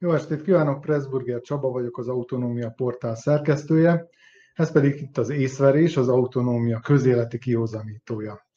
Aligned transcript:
Jó 0.00 0.12
estét 0.12 0.42
kívánok, 0.42 0.80
Pressburger 0.80 1.40
Csaba 1.40 1.70
vagyok, 1.70 1.98
az 1.98 2.08
Autonómia 2.08 2.70
portál 2.70 3.14
szerkesztője, 3.14 4.08
ez 4.54 4.72
pedig 4.72 5.00
itt 5.00 5.18
az 5.18 5.30
észverés, 5.30 5.96
az 5.96 6.08
autonómia 6.08 6.80
közéleti 6.80 7.38
kihozamítója. 7.38 8.47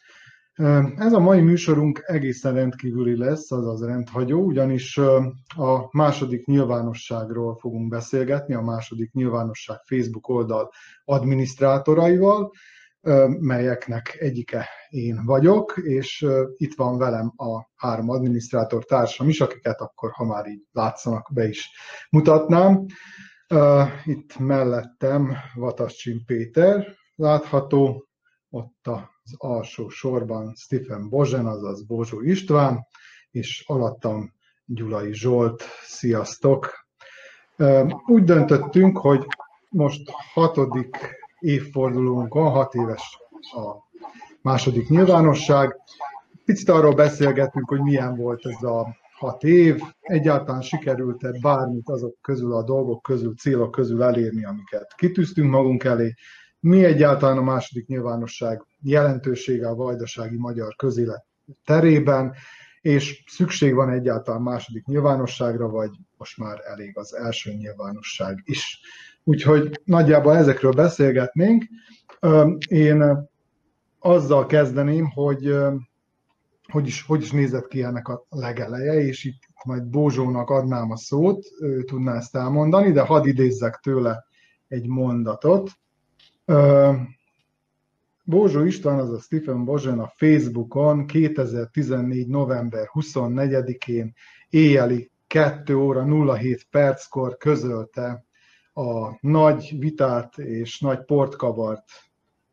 Ez 0.98 1.14
a 1.14 1.20
mai 1.20 1.42
műsorunk 1.42 2.04
egészen 2.06 2.54
rendkívüli 2.54 3.18
lesz, 3.18 3.52
azaz 3.52 3.86
rendhagyó, 3.86 4.46
ugyanis 4.46 4.98
a 5.48 5.88
második 5.92 6.46
nyilvánosságról 6.46 7.56
fogunk 7.56 7.90
beszélgetni, 7.90 8.54
a 8.54 8.62
második 8.62 9.12
nyilvánosság 9.12 9.78
Facebook 9.84 10.28
oldal 10.28 10.72
adminisztrátoraival, 11.06 12.52
melyeknek 13.40 14.16
egyike 14.20 14.68
én 14.90 15.26
vagyok, 15.26 15.78
és 15.78 16.26
itt 16.58 16.76
van 16.76 16.98
velem 16.98 17.34
a 17.36 17.70
három 17.76 18.10
adminisztrátor 18.10 18.86
társam 18.86 19.30
is, 19.30 19.42
akiket 19.42 19.82
akkor, 19.82 20.12
ha 20.12 20.26
már 20.26 20.48
így 20.48 20.64
látszanak, 20.72 21.30
be 21.34 21.48
is 21.48 21.70
mutatnám. 22.10 22.86
Itt 24.06 24.40
mellettem 24.40 25.34
Vatascsin 25.56 26.26
Péter 26.26 26.88
látható, 27.16 28.06
ott 28.50 28.88
az 28.88 29.21
alsó 29.38 29.90
sorban 29.90 30.54
Stephen 30.56 31.10
Bozsen, 31.10 31.46
azaz 31.46 31.84
Bozsó 31.84 32.22
István, 32.22 32.86
és 33.32 33.64
alattam 33.68 34.34
Gyulai 34.66 35.14
Zsolt. 35.14 35.64
Sziasztok! 35.84 36.86
Úgy 38.06 38.24
döntöttünk, 38.24 38.98
hogy 38.98 39.26
most 39.70 40.12
hatodik 40.34 40.98
évfordulónkon, 41.40 42.50
hat 42.50 42.74
éves 42.74 43.18
a 43.42 43.90
második 44.42 44.90
nyilvánosság. 44.90 45.76
Picit 46.46 46.70
arról 46.70 46.94
beszélgettünk, 46.94 47.70
hogy 47.70 47.82
milyen 47.82 48.16
volt 48.16 48.46
ez 48.46 48.64
a 48.64 48.96
hat 49.18 49.44
év, 49.44 49.82
egyáltalán 50.00 50.62
sikerült-e 50.62 51.32
bármit 51.42 51.90
azok 51.90 52.18
közül, 52.22 52.54
a 52.54 52.64
dolgok 52.64 53.02
közül, 53.02 53.36
célok 53.36 53.72
közül 53.72 54.04
elérni, 54.04 54.46
amiket 54.46 54.94
kitűztünk 54.96 55.52
magunk 55.52 55.84
elé, 55.84 56.14
mi 56.62 56.84
egyáltalán 56.84 57.38
a 57.38 57.42
második 57.42 57.88
nyilvánosság 57.88 58.66
jelentősége 58.82 59.68
a 59.68 59.76
vajdasági 59.76 60.38
magyar 60.38 60.76
közélet 60.76 61.26
terében, 61.66 62.34
és 62.82 63.24
szükség 63.28 63.74
van 63.74 63.90
egyáltalán 63.90 64.42
második 64.42 64.86
nyilvánosságra, 64.86 65.70
vagy 65.70 65.92
most 66.18 66.38
már 66.38 66.62
elég 66.66 66.98
az 66.98 67.16
első 67.16 67.52
nyilvánosság 67.52 68.42
is. 68.44 68.80
Úgyhogy 69.24 69.82
nagyjából 69.84 70.36
ezekről 70.38 70.72
beszélgetnénk. 70.72 71.64
Én 72.68 73.30
azzal 74.00 74.46
kezdeném, 74.46 75.10
hogy 75.10 75.56
hogy 76.72 76.88
is, 76.88 77.02
hogy 77.02 77.22
is 77.22 77.32
nézett 77.32 77.68
ki 77.68 77.84
ennek 77.84 78.08
a 78.08 78.26
legeleje, 78.30 78.94
és 78.94 79.24
itt 79.24 79.40
majd 79.66 79.84
Bózsónak 79.84 80.50
adnám 80.50 80.92
a 80.92 80.98
szót, 80.98 81.46
ő 81.60 81.84
tudná 81.84 82.16
ezt 82.16 82.36
elmondani, 82.36 82.92
de 82.92 83.02
hadd 83.02 83.26
idézzek 83.26 83.76
tőle 83.76 84.26
egy 84.68 84.88
mondatot. 84.88 85.72
Bózsó 88.24 88.64
István, 88.64 89.00
az 89.00 89.10
a 89.10 89.20
Stephen 89.20 89.66
Bozsen 89.66 90.00
a 90.00 90.14
Facebookon 90.16 91.06
2014. 91.06 92.28
november 92.28 92.90
24-én 92.94 94.14
éjjeli 94.50 95.12
2 95.28 95.76
óra 95.76 96.36
07 96.36 96.68
perckor 96.70 97.38
közölte 97.38 98.26
a 98.74 99.18
nagy 99.28 99.76
vitát 99.80 100.38
és 100.38 100.80
nagy 100.80 101.06
portkavart 101.06 101.84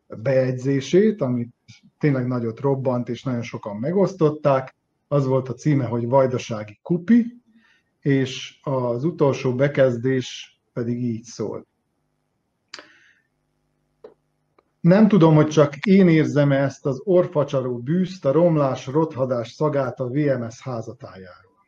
bejegyzését, 0.06 1.20
amit 1.20 1.54
tényleg 1.98 2.26
nagyot 2.26 2.60
robbant, 2.60 3.08
és 3.08 3.22
nagyon 3.22 3.42
sokan 3.42 3.76
megosztották. 3.76 4.76
Az 5.08 5.26
volt 5.26 5.48
a 5.48 5.54
címe, 5.54 5.84
hogy 5.84 6.06
Vajdasági 6.06 6.78
kupi, 6.82 7.42
és 8.00 8.58
az 8.62 9.04
utolsó 9.04 9.54
bekezdés 9.54 10.60
pedig 10.72 11.02
így 11.02 11.24
szól. 11.24 11.67
Nem 14.88 15.08
tudom, 15.08 15.34
hogy 15.34 15.48
csak 15.48 15.76
én 15.76 16.08
érzem 16.08 16.52
ezt 16.52 16.86
az 16.86 17.00
orfacsaró 17.04 17.78
bűzt, 17.78 18.24
a 18.24 18.32
romlás, 18.32 18.86
rothadás 18.86 19.50
szagát 19.50 20.00
a 20.00 20.08
VMS 20.08 20.60
házatájáról. 20.60 21.66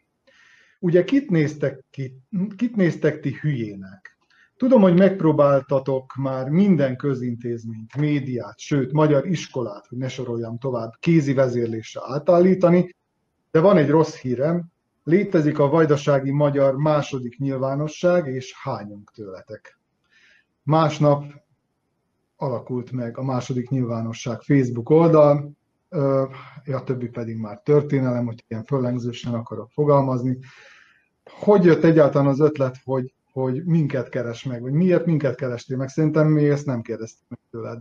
Ugye 0.78 1.04
kit 1.04 1.31
néztek, 1.31 1.84
ki, 1.91 2.16
kit 2.56 2.76
néztek 2.76 3.20
ti 3.20 3.38
hülyének? 3.41 4.19
Tudom, 4.56 4.81
hogy 4.81 4.98
megpróbáltatok 4.98 6.14
már 6.14 6.48
minden 6.48 6.97
közintézményt, 6.97 7.97
médiát, 7.97 8.58
sőt, 8.58 8.92
magyar 8.92 9.26
iskolát, 9.26 9.87
hogy 9.87 9.98
ne 9.98 10.08
soroljam 10.08 10.58
tovább, 10.58 10.92
kézi 10.98 11.32
vezérlésre 11.32 12.00
átállítani, 12.04 12.97
de 13.50 13.60
van 13.60 13.76
egy 13.76 13.88
rossz 13.88 14.16
hírem, 14.16 14.64
létezik 15.04 15.58
a 15.58 15.69
vajdasági 15.69 16.31
magyar 16.31 16.76
második 16.76 17.38
nyilvánosság, 17.38 18.26
és 18.26 18.54
hányunk 18.62 19.10
tőletek. 19.14 19.78
Másnap 20.62 21.25
alakult 22.41 22.93
meg 22.93 23.19
a 23.19 23.23
második 23.23 23.69
nyilvánosság 23.69 24.41
Facebook 24.41 24.91
oldal, 24.91 25.51
a 26.67 26.84
többi 26.84 27.09
pedig 27.09 27.37
már 27.37 27.61
történelem, 27.62 28.27
hogy 28.27 28.45
ilyen 28.49 28.65
föllengzősen 28.65 29.34
akarok 29.34 29.71
fogalmazni. 29.71 30.39
Hogy 31.25 31.65
jött 31.65 31.84
egyáltalán 31.84 32.29
az 32.29 32.41
ötlet, 32.41 32.77
hogy 32.84 33.15
hogy 33.33 33.65
minket 33.65 34.09
keres 34.09 34.45
meg, 34.45 34.62
vagy 34.62 34.73
miért 34.73 35.06
minket 35.06 35.34
kerestél 35.34 35.77
meg. 35.77 35.89
Szerintem 35.89 36.27
mi 36.27 36.49
ezt 36.49 36.67
nem 36.67 36.83
kérdeztük 36.83 37.29
meg 37.29 37.39
tőled. 37.50 37.81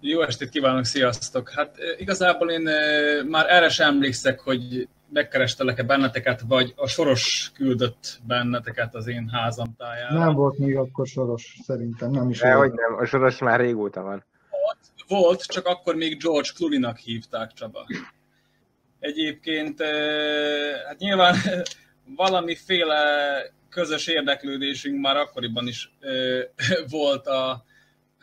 Jó 0.00 0.22
estét 0.22 0.48
kívánok, 0.48 0.84
sziasztok! 0.84 1.50
Hát 1.50 1.76
igazából 1.98 2.50
én 2.50 2.68
már 3.28 3.46
erre 3.48 3.68
sem 3.68 3.88
emlékszek, 3.88 4.40
hogy 4.40 4.88
megkerestelek-e 5.14 5.82
benneteket, 5.82 6.40
vagy 6.48 6.72
a 6.76 6.88
Soros 6.88 7.50
küldött 7.54 8.20
benneteket 8.26 8.94
az 8.94 9.06
én 9.06 9.28
házam 9.28 9.74
tájára. 9.76 10.18
Nem 10.18 10.34
volt 10.34 10.58
még 10.58 10.76
akkor 10.76 11.06
Soros, 11.06 11.56
szerintem 11.62 12.10
nem 12.10 12.30
is. 12.30 12.40
hogy 12.40 12.72
nem, 12.72 12.94
a 12.98 13.04
Soros 13.04 13.38
már 13.38 13.60
régóta 13.60 14.02
van. 14.02 14.24
Volt, 14.50 14.78
volt, 15.08 15.42
csak 15.42 15.66
akkor 15.66 15.94
még 15.94 16.22
George 16.22 16.48
Clooney-nak 16.54 16.98
hívták, 16.98 17.52
Csaba. 17.52 17.86
Egyébként, 18.98 19.82
hát 20.86 20.98
nyilván 20.98 21.34
valamiféle 22.16 23.02
közös 23.68 24.06
érdeklődésünk 24.06 25.00
már 25.00 25.16
akkoriban 25.16 25.66
is 25.66 25.92
volt 26.88 27.26
a 27.26 27.64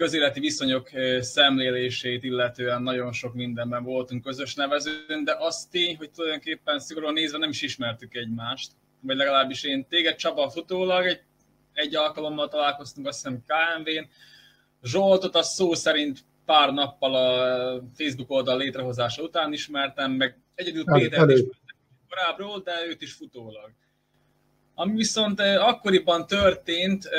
közéleti 0.01 0.39
viszonyok 0.39 0.89
szemlélését, 1.19 2.23
illetően 2.23 2.81
nagyon 2.81 3.11
sok 3.11 3.33
mindenben 3.33 3.83
voltunk 3.83 4.23
közös 4.23 4.55
nevezőn, 4.55 5.23
de 5.23 5.35
azt 5.39 5.69
tény, 5.69 5.97
hogy 5.97 6.11
tulajdonképpen 6.11 6.79
szigorúan 6.79 7.13
nézve 7.13 7.37
nem 7.37 7.49
is 7.49 7.61
ismertük 7.61 8.15
egymást, 8.15 8.71
vagy 9.01 9.15
legalábbis 9.15 9.63
én 9.63 9.87
téged 9.87 10.15
Csaba 10.15 10.49
futólag 10.49 11.05
egy, 11.05 11.21
egy 11.73 11.95
alkalommal 11.95 12.47
találkoztunk, 12.47 13.07
azt 13.07 13.17
hiszem 13.23 13.43
KMV-n, 13.45 14.09
Zsoltot 14.83 15.35
a 15.35 15.43
szó 15.43 15.73
szerint 15.73 16.19
pár 16.45 16.73
nappal 16.73 17.15
a 17.15 17.83
Facebook 17.95 18.31
oldal 18.31 18.57
létrehozása 18.57 19.23
után 19.23 19.53
ismertem, 19.53 20.11
meg 20.11 20.37
egyedül 20.55 20.83
Péter 20.83 21.29
is 21.29 21.41
korábbról, 22.09 22.61
de 22.63 22.73
őt 22.87 23.01
is 23.01 23.13
futólag. 23.13 23.71
Ami 24.75 24.95
viszont 24.95 25.39
akkoriban 25.39 26.27
történt, 26.27 27.09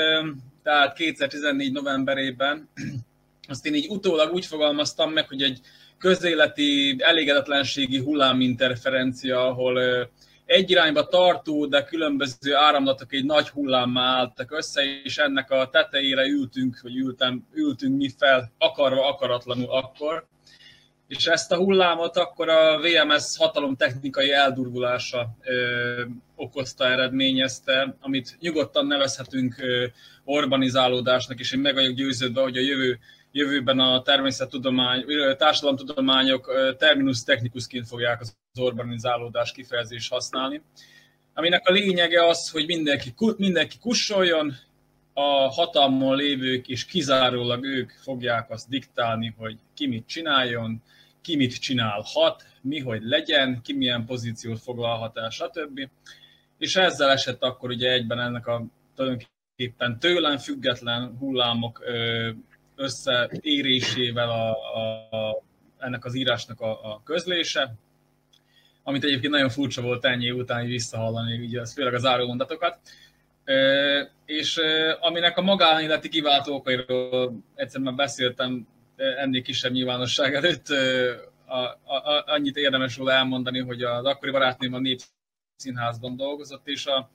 tehát 0.62 0.94
2014 0.94 1.72
novemberében, 1.72 2.68
azt 3.48 3.66
én 3.66 3.74
így 3.74 3.88
utólag 3.88 4.32
úgy 4.32 4.46
fogalmaztam 4.46 5.12
meg, 5.12 5.28
hogy 5.28 5.42
egy 5.42 5.60
közéleti 5.98 6.96
elégedetlenségi 6.98 7.98
hulláminterferencia, 7.98 9.46
ahol 9.46 10.08
egy 10.44 10.70
irányba 10.70 11.06
tartó, 11.06 11.66
de 11.66 11.84
különböző 11.84 12.54
áramlatok 12.54 13.12
egy 13.12 13.24
nagy 13.24 13.48
hullámmá 13.48 14.02
álltak 14.02 14.52
össze, 14.52 14.82
és 15.04 15.18
ennek 15.18 15.50
a 15.50 15.68
tetejére 15.70 16.26
ültünk, 16.26 16.80
vagy 16.82 16.96
ültem, 16.96 17.46
ültünk 17.52 17.96
mi 17.96 18.10
fel, 18.18 18.52
akarva, 18.58 19.08
akaratlanul 19.08 19.70
akkor. 19.70 20.26
És 21.08 21.26
ezt 21.26 21.52
a 21.52 21.56
hullámot 21.56 22.16
akkor 22.16 22.48
a 22.48 22.80
VMS 22.80 23.36
hatalomtechnikai 23.36 24.32
eldurvulása 24.32 25.36
ö, 25.42 26.02
okozta, 26.36 26.86
eredményezte, 26.86 27.96
amit 28.00 28.36
nyugodtan 28.40 28.86
nevezhetünk 28.86 29.58
ö, 29.58 29.86
urbanizálódásnak, 30.24 31.38
és 31.38 31.52
én 31.52 31.60
meg 31.60 31.74
vagyok 31.74 31.94
győződve, 31.94 32.42
hogy 32.42 32.56
a 32.56 32.60
jövő, 32.60 32.98
jövőben 33.32 33.78
a 33.78 34.02
természettudomány, 34.02 35.04
társadalomtudományok 35.36 36.50
terminus 36.78 37.22
technikusként 37.22 37.86
fogják 37.86 38.20
az 38.20 38.36
urbanizálódás 38.60 39.52
kifejezést 39.52 40.12
használni, 40.12 40.62
aminek 41.34 41.68
a 41.68 41.72
lényege 41.72 42.26
az, 42.26 42.50
hogy 42.50 42.66
mindenki, 42.66 43.14
mindenki 43.36 43.78
kussoljon, 43.78 44.54
a 45.14 45.52
hatalmon 45.52 46.16
lévők 46.16 46.68
és 46.68 46.84
kizárólag 46.84 47.64
ők 47.64 47.90
fogják 47.90 48.50
azt 48.50 48.68
diktálni, 48.68 49.34
hogy 49.38 49.58
ki 49.74 49.86
mit 49.86 50.06
csináljon, 50.06 50.82
ki 51.20 51.36
mit 51.36 51.60
csinálhat, 51.60 52.44
mi 52.60 52.78
hogy 52.78 53.02
legyen, 53.02 53.60
ki 53.62 53.72
milyen 53.72 54.04
pozíciót 54.04 54.60
foglalhat 54.60 55.16
el, 55.16 55.30
stb. 55.30 55.88
És 56.58 56.76
ezzel 56.76 57.10
esett 57.10 57.42
akkor 57.42 57.70
ugye 57.70 57.90
egyben 57.90 58.20
ennek 58.20 58.46
a 58.46 58.64
tulajdonképpen 58.94 59.40
tőlem 59.98 60.36
független 60.36 61.16
hullámok 61.18 61.82
összeérésével 62.76 64.30
a, 64.30 64.50
a, 64.50 65.42
ennek 65.78 66.04
az 66.04 66.14
írásnak 66.14 66.60
a, 66.60 66.92
a 66.92 67.02
közlése, 67.04 67.74
amit 68.82 69.04
egyébként 69.04 69.32
nagyon 69.32 69.48
furcsa 69.48 69.82
volt 69.82 70.04
ennyi 70.04 70.30
után 70.30 70.66
visszahallani, 70.66 71.44
ugye 71.44 71.60
az, 71.60 71.72
főleg 71.72 71.94
az 71.94 72.04
árómondatokat. 72.04 72.78
És 74.24 74.60
aminek 75.00 75.38
a 75.38 75.42
magánéleti 75.42 76.08
kiváltó 76.08 76.54
okairól 76.54 77.42
egyszer 77.54 77.80
már 77.80 77.94
beszéltem 77.94 78.66
ennél 78.96 79.42
kisebb 79.42 79.72
nyilvánosság 79.72 80.34
előtt, 80.34 80.66
a, 81.46 81.58
a, 81.84 82.24
annyit 82.26 82.56
érdemes 82.56 82.96
róla 82.96 83.12
elmondani, 83.12 83.60
hogy 83.60 83.82
az 83.82 84.04
akkori 84.04 84.30
barátnőm 84.30 84.74
a 84.74 84.78
Népszínházban 84.78 86.16
dolgozott, 86.16 86.68
és 86.68 86.86
a, 86.86 87.10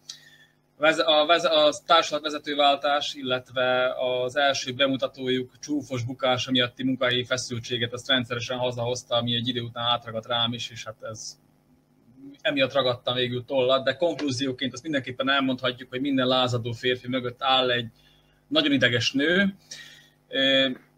a, 0.78 0.86
a, 0.86 1.66
a 1.66 1.74
társulatvezetőváltás, 1.86 3.14
illetve 3.14 3.94
az 4.00 4.36
első 4.36 4.74
bemutatójuk 4.74 5.60
csúfos 5.60 6.04
bukása 6.04 6.52
miatti 6.52 6.84
munkai 6.84 7.24
feszültséget, 7.24 7.94
azt 7.94 8.08
rendszeresen 8.08 8.58
hazahozta, 8.58 9.16
ami 9.16 9.36
egy 9.36 9.48
idő 9.48 9.62
után 9.62 9.86
átragadt 9.86 10.28
rám 10.28 10.54
is, 10.54 10.70
és 10.70 10.84
hát 10.84 10.96
ez 11.02 11.38
emiatt 12.42 12.74
ragadtam 12.74 13.16
végül 13.16 13.46
tollat, 13.46 13.84
de 13.84 13.96
konklúzióként 13.96 14.74
azt 14.74 14.84
mindenképpen 14.84 15.30
elmondhatjuk, 15.30 15.90
hogy 15.90 16.02
minden 16.02 16.28
lázadó 16.28 16.72
férfi 16.72 17.08
mögött 17.08 17.44
áll 17.44 17.72
egy 17.72 17.88
nagyon 18.48 18.72
ideges 18.72 19.12
nő, 19.12 19.56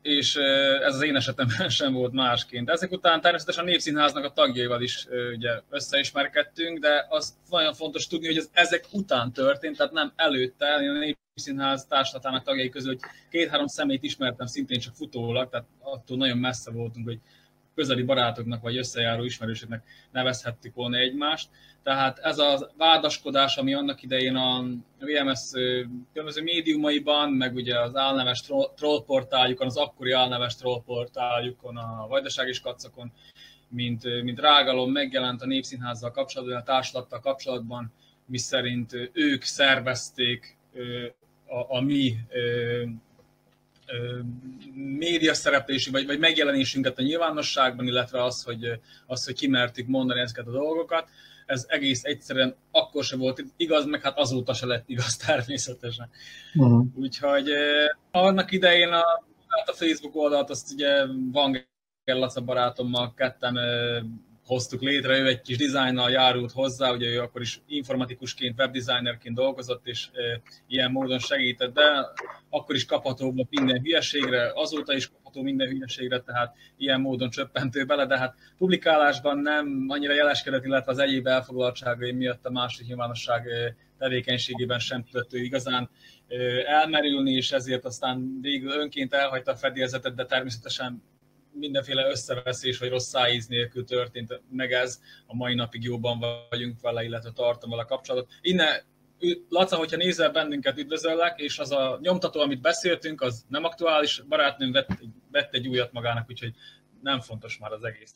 és 0.02 0.36
ez 0.84 0.96
az 0.96 1.02
én 1.02 1.16
esetemben 1.16 1.70
sem 1.80 1.94
volt 1.94 2.14
másként. 2.14 2.70
Ezek 2.70 2.92
után 2.92 3.22
természetesen 3.22 3.64
a 3.64 3.68
Népszínháznak 3.68 4.24
a 4.24 4.32
tagjaival 4.32 4.82
is 4.82 5.08
ugye 5.36 5.62
összeismerkedtünk, 5.70 6.80
de 6.80 7.06
az 7.10 7.34
nagyon 7.50 7.74
fontos 7.74 8.08
tudni, 8.08 8.28
hogy 8.28 8.38
ez 8.38 8.50
ezek 8.54 8.86
után 8.92 9.32
történt, 9.32 9.78
tehát 9.78 9.92
nem 9.92 10.14
előtte. 10.16 10.80
Én 10.82 10.90
a 10.90 11.16
Népszínház 11.36 11.86
társadalmának 11.86 12.46
tagjai 12.46 12.70
közül, 12.70 12.90
hogy 12.90 13.02
két-három 13.30 13.68
szemét 13.68 14.04
ismertem 14.04 14.48
szintén 14.48 14.80
csak 14.80 14.96
futólag, 14.96 15.50
tehát 15.50 15.68
attól 15.80 16.18
nagyon 16.18 16.38
messze 16.38 16.72
voltunk, 16.72 17.08
hogy 17.08 17.20
közeli 17.80 18.04
barátoknak 18.04 18.62
vagy 18.62 18.78
összejáró 18.78 19.24
ismerősöknek 19.24 19.84
nevezhettük 20.12 20.76
volna 20.76 20.98
egymást. 20.98 21.50
Tehát 21.84 22.20
ez 22.20 22.38
a 22.40 22.72
vádaskodás, 22.78 23.58
ami 23.58 23.74
annak 23.74 24.02
idején 24.02 24.36
a 24.36 24.64
VMS 25.00 25.52
különböző 26.12 26.42
médiumaiban, 26.44 27.30
meg 27.32 27.56
ugye 27.56 27.80
az 27.80 27.96
álneves 27.96 28.44
trollportáljukon, 28.76 29.68
az 29.68 29.78
akkori 29.78 30.12
álneves 30.12 30.56
trollportáljukon, 30.56 31.78
a 31.78 32.08
Vajdaság 32.08 32.48
és 32.48 32.60
Kacakon, 32.60 33.12
mint, 33.70 34.24
mint 34.24 34.40
rágalom 34.40 34.92
megjelent 34.92 35.42
a 35.42 35.46
Népszínházzal 35.46 36.12
kapcsolatban, 36.12 36.58
a 36.58 36.64
társulattal 36.64 37.20
kapcsolatban, 37.20 37.94
miszerint 38.26 39.10
ők 39.14 39.44
szervezték 39.44 40.58
a, 41.46 41.76
a 41.76 41.82
mi 41.82 42.16
média 44.74 45.34
szereplésünk, 45.34 45.96
vagy, 45.96 46.06
vagy 46.06 46.20
megjelenésünket 46.20 46.98
a 46.98 47.02
nyilvánosságban, 47.02 47.86
illetve 47.88 48.24
az, 48.24 48.44
hogy, 48.44 48.80
az, 49.06 49.26
hogy 49.26 49.36
kimertük 49.36 49.88
mondani 49.88 50.20
ezeket 50.20 50.48
a 50.48 50.52
dolgokat. 50.52 51.10
Ez 51.46 51.66
egész 51.68 52.04
egyszerűen 52.04 52.56
akkor 52.72 53.04
se 53.04 53.16
volt 53.16 53.44
igaz, 53.58 53.86
meg 53.86 54.02
hát 54.02 54.18
azóta 54.18 54.54
se 54.54 54.66
lett 54.66 54.90
igaz 54.90 55.18
természetesen. 55.26 56.10
Uh-huh. 56.54 56.86
Úgyhogy 56.96 57.50
annak 58.12 58.52
idején 58.52 58.90
a, 58.90 59.04
hát 59.48 59.70
a 59.70 59.74
Facebook 59.74 60.16
oldalt 60.16 60.50
azt 60.50 60.72
ugye 60.74 61.06
Van 61.32 61.68
Laca 62.06 62.42
barátommal 62.42 63.14
ketten 63.14 63.58
hoztuk 64.50 64.82
létre, 64.82 65.18
ő 65.18 65.28
egy 65.28 65.42
kis 65.42 65.58
dizájnnal 65.58 66.10
járult 66.10 66.52
hozzá, 66.52 66.92
ugye 66.92 67.08
ő 67.08 67.20
akkor 67.20 67.42
is 67.42 67.62
informatikusként, 67.68 68.60
webdesignerként 68.60 69.36
dolgozott, 69.36 69.88
és 69.88 70.08
ilyen 70.68 70.92
módon 70.92 71.20
segített, 71.20 71.74
de 71.74 72.06
akkor 72.50 72.76
is 72.76 72.86
kapható 72.86 73.32
volt 73.32 73.48
minden 73.50 73.82
hülyeségre, 73.82 74.52
azóta 74.56 74.94
is 74.94 75.08
kapható 75.10 75.42
minden 75.42 75.68
hülyeségre, 75.68 76.20
tehát 76.20 76.56
ilyen 76.78 77.02
módon 77.02 77.30
csöppentő 77.30 77.86
bele, 77.86 78.06
de 78.06 78.18
hát 78.18 78.36
publikálásban 78.58 79.38
nem 79.38 79.86
annyira 79.88 80.14
jeleskedett, 80.14 80.66
illetve 80.66 80.92
az 80.92 81.00
egyéb 81.00 81.28
elfoglaltságai 81.28 82.12
miatt 82.12 82.46
a 82.46 82.52
másik 82.52 82.88
nyilvánosság 82.88 83.48
tevékenységében 83.98 84.80
sem 84.80 85.04
tudott 85.04 85.34
ő 85.34 85.44
igazán 85.44 85.90
elmerülni, 86.66 87.32
és 87.32 87.52
ezért 87.52 87.86
aztán 87.86 88.40
végül 88.42 88.72
önként 88.72 89.14
elhagyta 89.14 89.52
a 89.52 89.56
fedélzetet, 89.56 90.16
de 90.16 90.26
természetesen 90.26 91.04
mindenféle 91.60 92.10
összeveszés 92.10 92.78
vagy 92.78 92.90
rossz 92.90 93.08
szájíz 93.08 93.48
nélkül 93.48 93.84
történt 93.84 94.42
meg 94.52 94.72
ez. 94.72 95.00
A 95.28 95.36
mai 95.36 95.54
napig 95.54 95.84
jóban 95.84 96.20
vagyunk 96.50 96.82
vele, 96.82 97.04
illetve 97.04 97.32
tartom 97.32 97.70
vele 97.70 97.84
kapcsolatot. 97.84 98.30
Innen 98.42 98.82
Laca, 99.50 99.76
hogyha 99.76 99.98
nézel 99.98 100.32
bennünket, 100.32 100.78
üdvözöllek, 100.78 101.40
és 101.40 101.60
az 101.60 101.72
a 101.72 102.00
nyomtató, 102.02 102.40
amit 102.40 102.62
beszéltünk, 102.62 103.22
az 103.22 103.46
nem 103.48 103.64
aktuális, 103.64 104.24
barátnőm 104.28 104.72
vett, 104.72 104.90
vett 105.32 105.54
egy 105.54 105.68
újat 105.68 105.92
magának, 105.92 106.30
úgyhogy 106.30 106.54
nem 107.02 107.20
fontos 107.20 107.58
már 107.58 107.72
az 107.72 107.84
egész. 107.84 108.14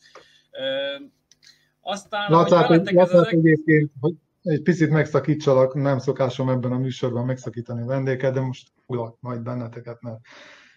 Aztán, 1.80 2.30
Lacát, 2.30 2.66
hogy 2.66 2.92
Lacát 2.92 3.26
egész... 3.26 3.44
egyébként, 3.44 3.90
hogy 4.00 4.14
egy 4.42 4.62
picit 4.62 4.90
megszakítsalak, 4.90 5.74
nem 5.74 5.98
szokásom 5.98 6.48
ebben 6.48 6.72
a 6.72 6.78
műsorban 6.78 7.24
megszakítani 7.24 7.82
a 7.82 7.86
vendéget, 7.86 8.32
de 8.32 8.40
most 8.40 8.68
ulak 8.86 9.16
majd 9.20 9.40
benneteket, 9.40 10.02
mert 10.02 10.18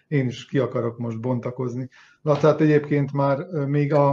én 0.08 0.26
is 0.26 0.46
ki 0.46 0.58
akarok 0.58 0.98
most 0.98 1.20
bontakozni. 1.20 1.88
Lacát 2.22 2.60
egyébként 2.60 3.12
már 3.12 3.46
még 3.46 3.92
a, 3.92 4.08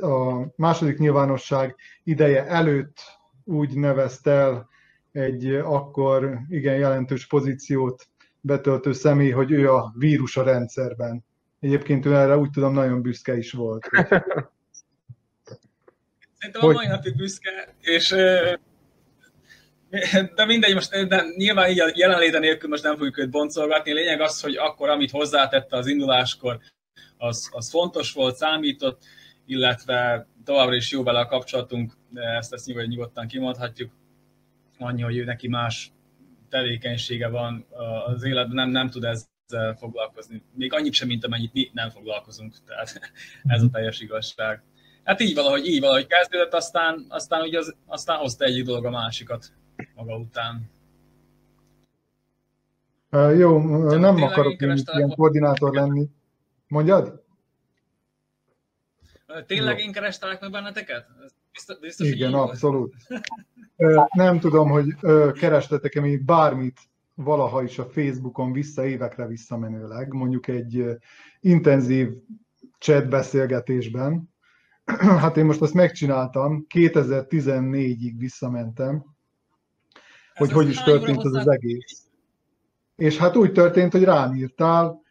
a 0.00 0.46
második 0.56 0.98
nyilvánosság 0.98 1.76
ideje 2.04 2.46
előtt 2.46 2.96
úgy 3.44 3.76
nevezte 3.76 4.30
el 4.30 4.68
egy 5.12 5.54
akkor 5.54 6.38
igen 6.48 6.78
jelentős 6.78 7.26
pozíciót 7.26 8.08
betöltő 8.40 8.92
személy, 8.92 9.30
hogy 9.30 9.50
ő 9.50 9.72
a 9.72 9.92
vírus 9.98 10.36
a 10.36 10.42
rendszerben. 10.42 11.24
Egyébként 11.60 12.06
ő 12.06 12.14
erre 12.14 12.36
úgy 12.36 12.50
tudom 12.50 12.72
nagyon 12.72 13.02
büszke 13.02 13.36
is 13.36 13.52
volt. 13.52 13.88
Szerintem 16.38 16.62
hogy... 16.62 16.74
a 16.74 16.78
mai 16.78 16.86
napig 16.86 17.16
büszke, 17.16 17.74
és 17.80 18.14
de 20.34 20.44
mindegy, 20.44 20.74
most 20.74 21.06
de 21.06 21.24
nyilván 21.36 21.70
így 21.70 21.80
a 21.80 21.90
jelenléte 21.94 22.38
nélkül 22.38 22.68
most 22.68 22.82
nem 22.82 22.96
fogjuk 22.96 23.18
őt 23.18 23.30
boncolgatni. 23.30 23.90
A 23.90 23.94
lényeg 23.94 24.20
az, 24.20 24.40
hogy 24.40 24.56
akkor, 24.56 24.88
amit 24.88 25.10
hozzátette 25.10 25.76
az 25.76 25.86
induláskor, 25.86 26.58
az, 27.16 27.48
az 27.52 27.70
fontos 27.70 28.12
volt, 28.12 28.36
számított, 28.36 29.02
illetve 29.46 30.26
továbbra 30.44 30.74
is 30.74 30.90
jó 30.90 31.02
vele 31.02 31.18
a 31.18 31.26
kapcsolatunk, 31.26 31.92
de 32.10 32.22
ezt, 32.22 32.52
ezt 32.52 32.66
nyugodtan, 32.66 32.88
nyugodtan 32.88 33.26
kimondhatjuk. 33.26 33.92
Annyi, 34.78 35.02
hogy 35.02 35.16
ő 35.16 35.24
neki 35.24 35.48
más 35.48 35.92
tevékenysége 36.48 37.28
van 37.28 37.66
az 38.06 38.24
életben, 38.24 38.54
nem, 38.54 38.70
nem 38.70 38.90
tud 38.90 39.04
ezzel 39.04 39.74
foglalkozni. 39.78 40.42
Még 40.54 40.72
annyit 40.72 40.92
sem, 40.92 41.08
mint 41.08 41.24
amennyit 41.24 41.52
mi 41.52 41.70
nem 41.72 41.90
foglalkozunk. 41.90 42.54
Tehát 42.66 43.00
ez 43.54 43.62
a 43.62 43.68
teljes 43.72 44.00
igazság. 44.00 44.62
Hát 45.04 45.20
így 45.20 45.34
valahogy, 45.34 45.66
így 45.66 45.80
valahogy 45.80 46.06
kezdődött, 46.06 46.54
aztán, 46.54 47.06
aztán, 47.08 47.42
ugye 47.42 47.58
az, 47.58 47.74
aztán 47.86 48.18
hozta 48.18 48.44
egyik 48.44 48.64
dolog 48.64 48.84
a 48.84 48.90
másikat 48.90 49.52
maga 49.94 50.16
után. 50.16 50.70
Uh, 53.10 53.38
jó, 53.38 53.60
Csak 53.90 54.00
nem 54.00 54.22
akarok 54.22 54.60
én 54.60 54.82
ilyen 54.92 55.14
koordinátor 55.14 55.74
lenni. 55.74 56.08
Mondjad? 56.68 57.22
Tényleg 59.46 59.78
jó. 59.78 59.84
én 59.84 59.92
kerestelek 59.92 60.40
meg 60.40 60.50
benneteket? 60.50 61.06
Biztos, 61.52 61.78
biztos, 61.78 62.08
Igen, 62.08 62.34
abszolút. 62.34 62.94
nem 64.16 64.38
tudom, 64.38 64.70
hogy 64.70 64.94
kerestetek-e 65.32 66.00
még 66.00 66.24
bármit 66.24 66.80
valaha 67.14 67.62
is 67.62 67.78
a 67.78 67.84
Facebookon 67.84 68.52
vissza, 68.52 68.86
évekre 68.86 69.26
visszamenőleg, 69.26 70.12
mondjuk 70.12 70.48
egy 70.48 70.84
intenzív 71.40 72.08
chat 72.78 73.08
beszélgetésben. 73.08 74.32
Hát 75.22 75.36
én 75.36 75.44
most 75.44 75.60
azt 75.60 75.74
megcsináltam, 75.74 76.66
2014-ig 76.74 78.14
visszamentem, 78.18 79.13
hogy 80.34 80.52
hogy 80.52 80.68
is 80.68 80.82
történt 80.82 81.24
ez 81.24 81.32
az 81.32 81.48
egész. 81.48 82.02
És 82.96 83.16
hát 83.16 83.36
úgy 83.36 83.52
történt, 83.52 83.92
hogy 83.92 84.04
rám 84.04 84.34
írtál, 84.34 85.02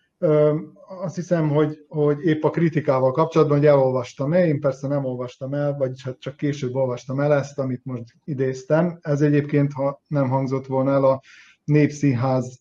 azt 1.02 1.16
hiszem, 1.16 1.50
hogy, 1.50 1.86
hogy 1.88 2.26
épp 2.26 2.44
a 2.44 2.50
kritikával 2.50 3.12
kapcsolatban, 3.12 3.58
hogy 3.58 3.68
elolvastam 3.68 4.34
el, 4.34 4.46
én 4.46 4.60
persze 4.60 4.88
nem 4.88 5.06
olvastam 5.06 5.54
el, 5.54 5.76
vagyis 5.78 6.04
hát 6.04 6.20
csak 6.20 6.36
később 6.36 6.76
olvastam 6.76 7.20
el 7.20 7.34
ezt, 7.34 7.60
amit 7.60 7.86
most 7.86 8.16
idéztem. 8.24 9.00
Ez 9.02 9.22
egyébként, 9.22 9.74
ha 9.74 10.02
nem 10.08 10.30
hangzott 10.30 10.66
volna 10.66 10.92
el 10.92 11.04
a 11.04 11.22
Népszínház 11.64 12.60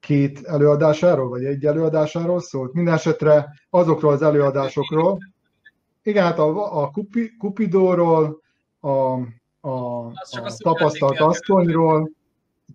két 0.00 0.44
előadásáról, 0.44 1.28
vagy 1.28 1.44
egy 1.44 1.66
előadásáról 1.66 2.40
szólt. 2.40 2.72
Mindenesetre 2.72 3.54
azokról 3.70 4.12
az 4.12 4.22
előadásokról, 4.22 5.18
igen, 6.02 6.24
hát 6.24 6.38
a, 6.38 6.82
a 6.82 6.90
Kupi, 6.90 7.36
Kupidóról, 7.36 8.42
a 8.80 9.18
a, 9.60 10.06
a 10.06 10.56
tapasztalt 10.56 11.20
asszonyról, 11.20 12.10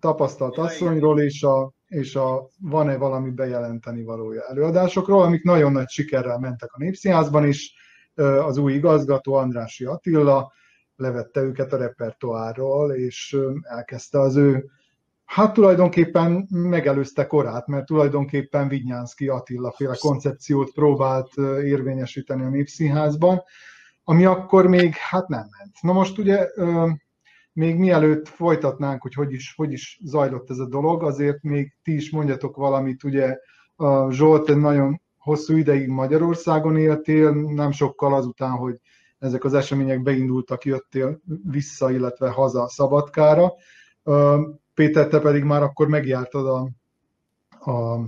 tapasztalt 0.00 0.58
asszonyról 0.58 1.20
és, 1.20 1.42
a, 1.42 1.72
és 1.86 2.14
a 2.14 2.48
van-e 2.60 2.96
valami 2.96 3.30
bejelenteni 3.30 4.02
valója 4.02 4.42
előadásokról, 4.42 5.22
amik 5.22 5.42
nagyon 5.42 5.72
nagy 5.72 5.88
sikerrel 5.88 6.38
mentek 6.38 6.72
a 6.72 6.78
Népszínházban 6.78 7.46
is, 7.46 7.74
az 8.14 8.56
új 8.56 8.72
igazgató 8.72 9.34
Andrási 9.34 9.84
Attila 9.84 10.52
levette 10.96 11.40
őket 11.40 11.72
a 11.72 11.76
repertoárról, 11.76 12.92
és 12.92 13.36
elkezdte 13.62 14.20
az 14.20 14.36
ő, 14.36 14.70
hát 15.24 15.52
tulajdonképpen 15.52 16.46
megelőzte 16.50 17.26
korát, 17.26 17.66
mert 17.66 17.86
tulajdonképpen 17.86 18.68
Vignyánszki 18.68 19.28
Attila 19.28 19.72
féle 19.72 19.96
koncepciót 19.98 20.72
próbált 20.72 21.36
érvényesíteni 21.62 22.42
a 22.42 22.48
Népszínházban, 22.48 23.42
ami 24.04 24.24
akkor 24.24 24.66
még 24.66 24.94
hát 24.94 25.28
nem 25.28 25.46
ment. 25.58 25.82
Na 25.82 25.92
most 25.92 26.18
ugye 26.18 26.48
még 27.52 27.76
mielőtt 27.76 28.28
folytatnánk, 28.28 29.02
hogy 29.02 29.14
hogy 29.14 29.32
is, 29.32 29.54
hogy 29.56 29.72
is 29.72 30.00
zajlott 30.04 30.50
ez 30.50 30.58
a 30.58 30.66
dolog, 30.66 31.02
azért 31.02 31.42
még 31.42 31.74
ti 31.82 31.94
is 31.94 32.10
mondjatok 32.10 32.56
valamit, 32.56 33.04
ugye 33.04 33.38
Zsolt 34.08 34.56
nagyon 34.56 35.00
hosszú 35.18 35.56
ideig 35.56 35.88
Magyarországon 35.88 36.76
éltél, 36.76 37.30
nem 37.32 37.70
sokkal 37.70 38.14
azután, 38.14 38.50
hogy 38.50 38.80
ezek 39.18 39.44
az 39.44 39.54
események 39.54 40.02
beindultak, 40.02 40.64
jöttél 40.64 41.20
vissza, 41.50 41.90
illetve 41.90 42.30
haza 42.30 42.68
Szabadkára. 42.68 43.52
Péter, 44.74 45.08
te 45.08 45.20
pedig 45.20 45.42
már 45.42 45.62
akkor 45.62 45.88
megjártad 45.88 46.46
a, 46.46 46.68
a 47.72 48.00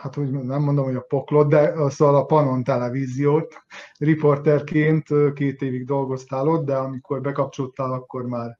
hát 0.00 0.16
úgy 0.16 0.30
nem 0.30 0.62
mondom, 0.62 0.84
hogy 0.84 0.94
a 0.94 1.00
poklot, 1.00 1.48
de 1.48 1.90
szóval 1.90 2.14
a 2.14 2.24
Panon 2.24 2.64
televíziót 2.64 3.54
riporterként 3.98 5.06
két 5.34 5.62
évig 5.62 5.86
dolgoztál 5.86 6.48
ott, 6.48 6.64
de 6.66 6.74
amikor 6.74 7.20
bekapcsoltál, 7.20 7.92
akkor 7.92 8.26
már 8.26 8.58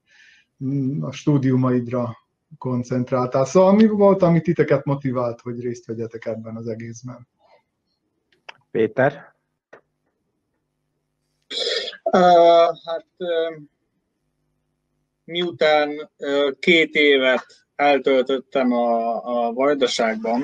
mm, 0.63 1.03
a 1.03 1.11
stúdiumaidra 1.11 2.17
koncentráltál. 2.57 3.45
Szóval 3.45 3.73
mi 3.73 3.87
volt, 3.87 4.21
ami 4.21 4.41
titeket 4.41 4.85
motivált, 4.85 5.41
hogy 5.41 5.61
részt 5.61 5.85
vegyetek 5.85 6.25
ebben 6.25 6.55
az 6.55 6.67
egészben? 6.67 7.27
Péter? 8.71 9.35
Uh, 12.03 12.77
hát 12.85 13.05
uh, 13.17 13.61
miután 15.23 16.09
uh, 16.17 16.51
két 16.59 16.93
évet 16.93 17.45
eltöltöttem 17.75 18.71
a, 18.71 19.47
a 19.47 19.53
Vajdaságban, 19.53 20.43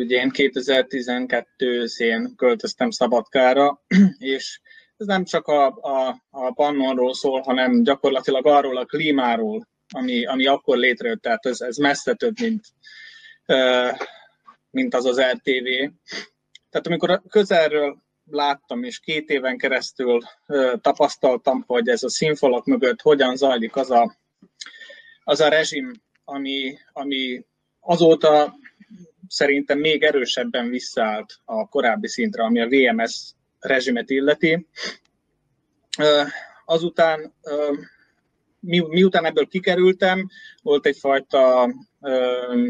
ugye 0.00 0.20
én 0.20 0.30
2012 0.30 1.66
őszén 1.66 2.34
költöztem 2.36 2.90
Szabadkára, 2.90 3.82
és 4.18 4.60
ez 4.96 5.06
nem 5.06 5.24
csak 5.24 5.46
a, 5.46 5.66
a, 5.66 6.22
a 6.30 6.52
Pannonról 6.52 7.14
szól, 7.14 7.40
hanem 7.40 7.82
gyakorlatilag 7.82 8.46
arról 8.46 8.76
a 8.76 8.84
klímáról, 8.84 9.68
ami, 9.88 10.26
ami 10.26 10.46
akkor 10.46 10.76
létrejött, 10.76 11.22
tehát 11.22 11.46
ez, 11.46 11.60
ez 11.60 11.76
messze 11.76 12.14
több, 12.14 12.40
mint, 12.40 12.64
mint 14.70 14.94
az 14.94 15.04
az 15.04 15.20
RTV. 15.20 15.66
Tehát 16.70 16.86
amikor 16.86 17.22
közelről 17.28 17.96
láttam, 18.30 18.84
és 18.84 19.00
két 19.00 19.28
éven 19.28 19.58
keresztül 19.58 20.20
tapasztaltam, 20.80 21.64
hogy 21.66 21.88
ez 21.88 22.02
a 22.02 22.10
színfalak 22.10 22.64
mögött 22.64 23.00
hogyan 23.00 23.36
zajlik 23.36 23.76
az 23.76 23.90
a, 23.90 24.16
az 25.24 25.40
a 25.40 25.48
rezsim, 25.48 25.92
ami, 26.24 26.78
ami 26.92 27.44
azóta 27.80 28.54
szerintem 29.30 29.78
még 29.78 30.02
erősebben 30.02 30.68
visszaállt 30.68 31.38
a 31.44 31.68
korábbi 31.68 32.08
szintre, 32.08 32.42
ami 32.42 32.60
a 32.60 32.68
VMS 32.68 33.32
rezsimet 33.58 34.10
illeti. 34.10 34.66
Azután 36.64 37.34
mi, 38.60 38.78
miután 38.88 39.24
ebből 39.24 39.46
kikerültem, 39.46 40.28
volt 40.62 40.86
egyfajta 40.86 41.70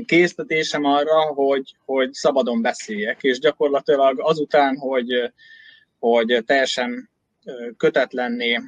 késztetésem 0.04 0.84
arra, 0.84 1.20
hogy, 1.20 1.76
hogy 1.84 2.12
szabadon 2.12 2.62
beszéljek, 2.62 3.22
és 3.22 3.38
gyakorlatilag 3.38 4.20
azután, 4.20 4.76
hogy, 4.76 5.32
hogy 5.98 6.42
teljesen 6.46 7.10
kötetlenné 7.76 8.60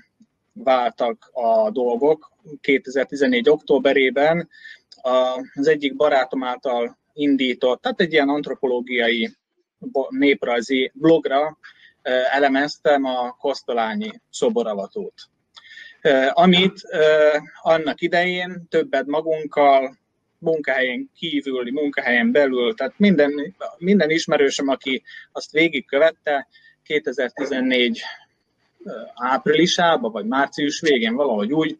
váltak 0.52 1.30
a 1.32 1.70
dolgok, 1.70 2.32
2014. 2.60 3.48
októberében 3.48 4.48
az 5.54 5.66
egyik 5.66 5.96
barátom 5.96 6.44
által 6.44 7.00
indított, 7.12 7.80
tehát 7.80 8.00
egy 8.00 8.12
ilyen 8.12 8.28
antropológiai 8.28 9.36
néprajzi 10.08 10.90
blogra 10.94 11.58
elemeztem 12.32 13.04
a 13.04 13.36
Kosztolányi 13.40 14.10
szoboravatót 14.30 15.14
amit 16.30 16.80
annak 17.62 18.00
idején 18.00 18.66
többet 18.68 19.06
magunkkal, 19.06 19.96
munkahelyen 20.38 21.10
kívüli, 21.16 21.70
munkahelyen 21.70 22.32
belül, 22.32 22.74
tehát 22.74 22.94
minden, 22.96 23.54
minden 23.78 24.10
ismerősöm, 24.10 24.68
aki 24.68 25.02
azt 25.32 25.50
végigkövette, 25.50 26.48
2014 26.82 28.02
áprilisában, 29.14 30.12
vagy 30.12 30.26
március 30.26 30.80
végén, 30.80 31.14
valahogy 31.14 31.52
úgy, 31.52 31.78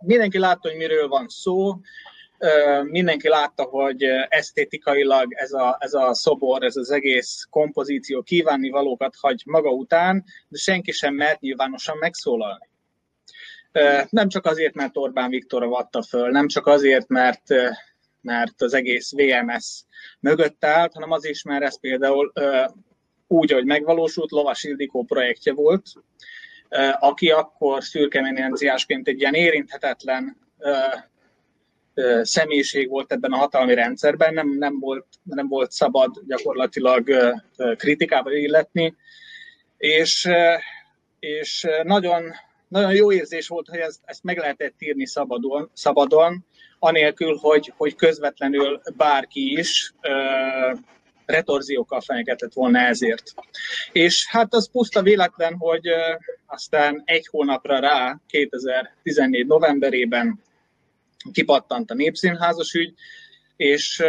mindenki 0.00 0.38
látta, 0.38 0.68
hogy 0.68 0.76
miről 0.76 1.08
van 1.08 1.28
szó, 1.28 1.80
mindenki 2.84 3.28
látta, 3.28 3.62
hogy 3.62 4.02
esztétikailag 4.28 5.32
ez 5.34 5.52
a, 5.52 5.76
ez 5.80 5.94
a 5.94 6.14
szobor, 6.14 6.62
ez 6.62 6.76
az 6.76 6.90
egész 6.90 7.46
kompozíció 7.50 8.22
kívánni 8.22 8.70
valókat 8.70 9.14
hagy 9.20 9.42
maga 9.46 9.70
után, 9.70 10.24
de 10.48 10.58
senki 10.58 10.92
sem 10.92 11.14
mert 11.14 11.40
nyilvánosan 11.40 11.96
megszólalni. 11.98 12.68
Nem 14.10 14.28
csak 14.28 14.46
azért, 14.46 14.74
mert 14.74 14.96
Orbán 14.96 15.30
Viktor 15.30 15.66
vatta 15.66 16.02
föl, 16.02 16.30
nem 16.30 16.48
csak 16.48 16.66
azért, 16.66 17.08
mert, 17.08 17.42
mert 18.20 18.62
az 18.62 18.74
egész 18.74 19.12
VMS 19.12 19.84
mögött 20.20 20.64
állt, 20.64 20.92
hanem 20.92 21.10
az 21.10 21.24
is, 21.24 21.42
mert 21.42 21.62
ez 21.62 21.80
például 21.80 22.32
úgy, 23.26 23.52
hogy 23.52 23.64
megvalósult, 23.64 24.30
Lovas 24.30 24.64
Ildikó 24.64 25.04
projektje 25.04 25.52
volt, 25.52 25.82
aki 26.98 27.30
akkor 27.30 27.82
szürkeminenciásként 27.82 29.08
egy 29.08 29.20
ilyen 29.20 29.34
érinthetetlen 29.34 30.36
személyiség 32.22 32.88
volt 32.88 33.12
ebben 33.12 33.32
a 33.32 33.36
hatalmi 33.36 33.74
rendszerben, 33.74 34.34
nem, 34.34 34.48
nem, 34.58 34.78
volt, 34.78 35.06
nem 35.22 35.48
volt 35.48 35.70
szabad 35.70 36.22
gyakorlatilag 36.26 37.10
kritikába 37.76 38.32
illetni, 38.32 38.96
és, 39.76 40.28
és 41.18 41.66
nagyon, 41.82 42.32
nagyon 42.68 42.94
jó 42.94 43.12
érzés 43.12 43.48
volt, 43.48 43.68
hogy 43.68 43.78
ezt, 43.78 44.00
ezt 44.04 44.22
meg 44.22 44.38
lehetett 44.38 44.74
írni 44.78 45.06
szabadon, 45.06 45.70
szabadon 45.72 46.44
anélkül, 46.78 47.36
hogy, 47.36 47.72
hogy 47.76 47.94
közvetlenül 47.94 48.80
bárki 48.96 49.58
is 49.58 49.94
retorziókkal 51.26 52.00
fenyegetett 52.00 52.52
volna 52.52 52.78
ezért. 52.78 53.22
És 53.92 54.26
hát 54.28 54.54
az 54.54 54.70
puszta 54.70 55.02
véletlen, 55.02 55.56
hogy 55.58 55.88
aztán 56.46 57.02
egy 57.04 57.26
hónapra 57.26 57.78
rá, 57.78 58.20
2014 58.26 59.46
novemberében 59.46 60.40
kipattant 61.32 61.90
a 61.90 61.94
Népszínházas 61.94 62.72
ügy, 62.72 62.94
és 63.56 64.02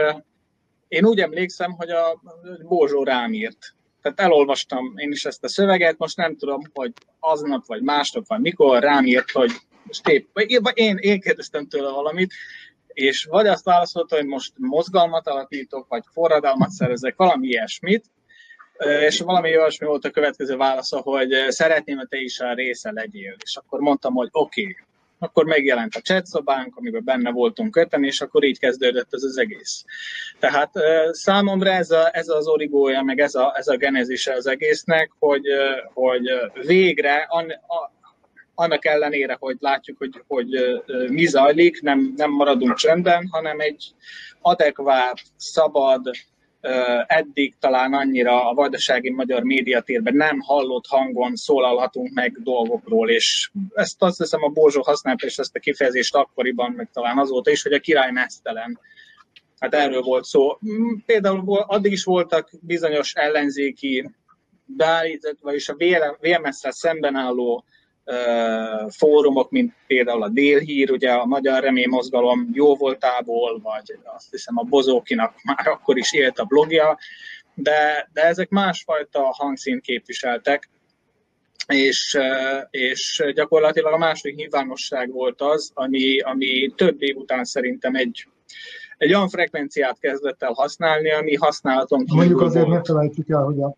én 0.88 1.06
úgy 1.06 1.20
emlékszem, 1.20 1.72
hogy 1.72 1.90
a 1.90 2.22
Bózsó 2.62 3.04
rám 3.04 3.34
írt. 3.34 3.74
Tehát 4.02 4.20
elolvastam 4.20 4.94
én 4.98 5.12
is 5.12 5.26
ezt 5.26 5.44
a 5.44 5.48
szöveget, 5.48 5.98
most 5.98 6.18
nem 6.18 6.36
tudom, 6.36 6.62
hogy 6.74 6.92
aznap, 7.20 7.66
vagy 7.66 7.82
másnap, 7.82 8.28
vagy 8.28 8.40
mikor 8.40 8.82
rám 8.82 9.06
írt, 9.06 9.32
hogy 9.32 9.52
most 9.84 10.08
épp, 10.08 10.28
vagy 10.34 10.72
én, 10.74 10.98
én 10.98 11.20
kérdeztem 11.20 11.68
tőle 11.68 11.90
valamit, 11.90 12.34
és 12.88 13.24
vagy 13.24 13.48
azt 13.48 13.64
válaszolta, 13.64 14.16
hogy 14.16 14.26
most 14.26 14.54
mozgalmat 14.56 15.28
alapítok, 15.28 15.88
vagy 15.88 16.04
forradalmat 16.12 16.70
szerezek, 16.70 17.16
valami 17.16 17.48
ilyesmit, 17.48 18.06
és 19.00 19.20
valami 19.20 19.58
olyasmi 19.58 19.88
volt 19.88 20.06
a 20.06 20.10
következő 20.10 20.58
válasza, 20.58 21.00
hogy 21.00 21.30
szeretném, 21.48 21.98
hogy 21.98 22.08
te 22.08 22.18
is 22.18 22.40
a 22.40 22.54
része 22.54 22.92
legyél. 22.92 23.36
És 23.44 23.56
akkor 23.56 23.80
mondtam, 23.80 24.14
hogy 24.14 24.30
oké, 24.32 24.62
okay, 24.62 24.76
akkor 25.20 25.46
megjelent 25.46 25.96
a 25.96 26.00
chat 26.00 26.26
szobánk, 26.26 26.76
amiben 26.76 27.04
benne 27.04 27.32
voltunk 27.32 27.72
köteni, 27.72 28.08
és 28.08 28.22
akkor 28.22 28.44
így 28.44 28.60
kezdődött 28.60 29.14
ez 29.14 29.24
az 29.24 29.38
egész. 29.38 29.86
Tehát 30.40 30.72
számomra 31.12 31.72
ez, 31.72 31.92
a, 31.92 32.10
ez 32.12 32.28
az 32.28 32.48
origója, 32.48 33.02
meg 33.02 33.20
ez 33.20 33.36
a, 33.36 33.54
ez 33.58 33.68
a 33.68 33.78
genezise 33.78 34.34
az 34.34 34.48
egésznek, 34.48 35.12
hogy, 35.20 35.48
hogy 35.94 36.30
végre 36.66 37.26
an, 37.30 37.50
a, 37.50 37.92
annak 38.56 38.86
ellenére, 38.86 39.38
hogy 39.40 39.58
látjuk, 39.60 39.98
hogy, 39.98 40.24
hogy 40.28 40.80
mi 41.10 41.26
zajlik, 41.26 41.82
nem, 41.82 42.14
nem 42.16 42.32
maradunk 42.32 42.76
csöndben, 42.76 43.28
hanem 43.32 43.60
egy 43.60 43.94
adekvát, 44.42 45.22
szabad, 45.38 46.10
eddig 47.08 47.56
talán 47.60 47.94
annyira 47.94 48.50
a 48.50 48.54
vajdasági 48.54 49.10
magyar 49.10 49.44
médiatérben 49.44 50.16
nem 50.16 50.40
hallott 50.40 50.88
hangon 50.88 51.36
szólalhatunk 51.36 52.14
meg 52.14 52.38
dolgokról, 52.44 53.10
és 53.10 53.52
ezt 53.74 54.02
azt 54.02 54.18
hiszem 54.18 54.44
a 54.44 54.50
Borzsó 54.50 54.82
használta, 54.82 55.26
és 55.26 55.38
ezt 55.38 55.56
a 55.56 55.60
kifejezést 55.60 56.16
akkoriban, 56.16 56.72
meg 56.72 56.90
talán 56.94 57.18
azóta 57.18 57.52
is, 57.52 57.64
hogy 57.64 57.74
a 57.74 57.80
király 57.80 58.12
mesztelen. 58.12 58.80
Hát 59.60 59.74
erről 59.74 60.02
volt 60.02 60.24
szó. 60.24 60.58
Mm, 60.72 60.94
például 61.06 61.60
addig 61.60 61.92
is 61.92 62.04
voltak 62.04 62.50
bizonyos 62.62 63.14
ellenzéki 63.14 64.10
beállított, 64.66 65.38
vagyis 65.42 65.70
a 65.70 65.76
VMS-szel 66.20 66.72
szemben 66.72 67.16
álló 67.16 67.64
fórumok, 68.90 69.52
mint 69.52 69.74
például 69.88 70.24
a 70.24 70.30
Délhír, 70.30 70.92
ugye 70.92 71.12
a 71.12 71.26
Magyar 71.26 71.64
Remény 71.64 71.90
Mozgalom 71.90 72.50
jó 72.54 72.76
voltából, 72.76 73.60
vagy 73.64 74.00
azt 74.04 74.32
hiszem 74.32 74.58
a 74.58 74.64
Bozókinak 74.64 75.34
már 75.44 75.68
akkor 75.68 75.98
is 75.98 76.14
élt 76.14 76.40
a 76.40 76.44
blogja, 76.44 76.98
de, 77.54 78.10
de 78.14 78.22
ezek 78.22 78.50
másfajta 78.50 79.22
hangszínt 79.22 79.82
képviseltek, 79.82 80.70
és, 81.68 82.18
és 82.70 83.24
gyakorlatilag 83.34 83.94
a 83.94 83.98
második 83.98 84.36
nyilvánosság 84.36 85.12
volt 85.12 85.42
az, 85.42 85.72
ami, 85.74 86.20
ami 86.20 86.74
több 86.76 87.02
év 87.02 87.16
után 87.16 87.44
szerintem 87.44 87.96
egy, 87.96 88.28
egy 88.98 89.14
olyan 89.14 89.30
frekvenciát 89.30 90.00
kezdett 90.00 90.44
el 90.44 90.52
használni, 90.52 91.12
ami 91.12 91.36
használaton 91.36 92.00
kívül 92.00 92.18
Mondjuk 92.18 92.42
azért 92.42 92.66
volt. 92.66 92.78
ne 92.78 92.94
felejtsük 92.94 93.30
el, 93.30 93.42
hogy 93.42 93.62
a 93.62 93.76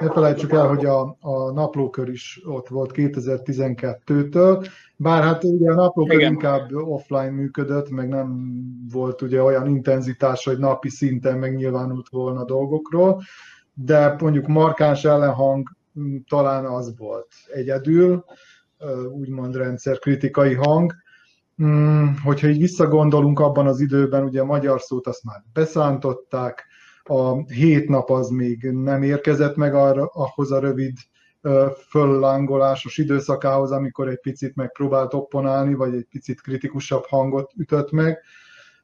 ne 0.00 0.10
felejtsük 0.10 0.52
el, 0.52 0.66
hogy 0.66 0.84
a, 0.84 1.16
a 1.20 1.52
naplókör 1.52 2.08
is 2.08 2.40
ott 2.44 2.68
volt 2.68 2.90
2012-től, 2.94 4.68
bár 4.96 5.22
hát 5.22 5.44
ugye 5.44 5.70
a 5.70 5.74
naplókör 5.74 6.18
Igen. 6.18 6.32
inkább 6.32 6.72
offline 6.72 7.30
működött, 7.30 7.90
meg 7.90 8.08
nem 8.08 8.50
volt 8.92 9.22
ugye 9.22 9.42
olyan 9.42 9.66
intenzitás, 9.66 10.44
hogy 10.44 10.58
napi 10.58 10.88
szinten 10.88 11.38
megnyilvánult 11.38 12.08
volna 12.08 12.44
dolgokról, 12.44 13.22
de 13.74 14.16
mondjuk 14.20 14.46
markáns 14.46 15.04
ellenhang 15.04 15.68
talán 16.28 16.64
az 16.64 16.94
volt 16.96 17.28
egyedül, 17.52 18.24
úgymond 19.10 19.56
rendszerkritikai 19.56 20.54
hang. 20.54 20.94
Mm, 21.62 22.06
hogyha 22.24 22.48
így 22.48 22.58
visszagondolunk 22.58 23.40
abban 23.40 23.66
az 23.66 23.80
időben, 23.80 24.24
ugye 24.24 24.40
a 24.40 24.44
magyar 24.44 24.80
szót 24.80 25.06
azt 25.06 25.24
már 25.24 25.42
beszántották, 25.52 26.66
a 27.08 27.42
hét 27.42 27.88
nap 27.88 28.10
az 28.10 28.28
még 28.28 28.62
nem 28.62 29.02
érkezett 29.02 29.56
meg 29.56 29.74
arra, 29.74 30.06
ahhoz 30.06 30.52
a 30.52 30.58
rövid 30.58 30.96
föllángolásos 31.88 32.98
időszakához, 32.98 33.70
amikor 33.70 34.08
egy 34.08 34.20
picit 34.20 34.56
megpróbált 34.56 35.14
opponálni, 35.14 35.74
vagy 35.74 35.94
egy 35.94 36.06
picit 36.10 36.40
kritikusabb 36.40 37.04
hangot 37.06 37.52
ütött 37.56 37.90
meg. 37.90 38.18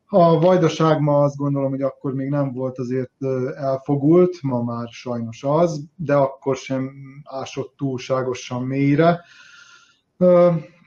A 0.07 0.40
vajdaság 0.40 1.00
ma 1.00 1.23
azt 1.23 1.37
gondolom, 1.37 1.71
hogy 1.71 1.83
akkor 1.83 2.14
még 2.14 2.28
nem 2.28 2.52
volt 2.52 2.78
azért 2.78 3.25
elfogult, 3.57 4.43
ma 4.43 4.62
már 4.62 4.88
sajnos 4.88 5.45
az, 5.45 5.85
de 5.97 6.14
akkor 6.14 6.57
sem 6.57 6.93
ásott 7.25 7.75
túlságosan 7.76 8.62
mélyre. 8.62 9.21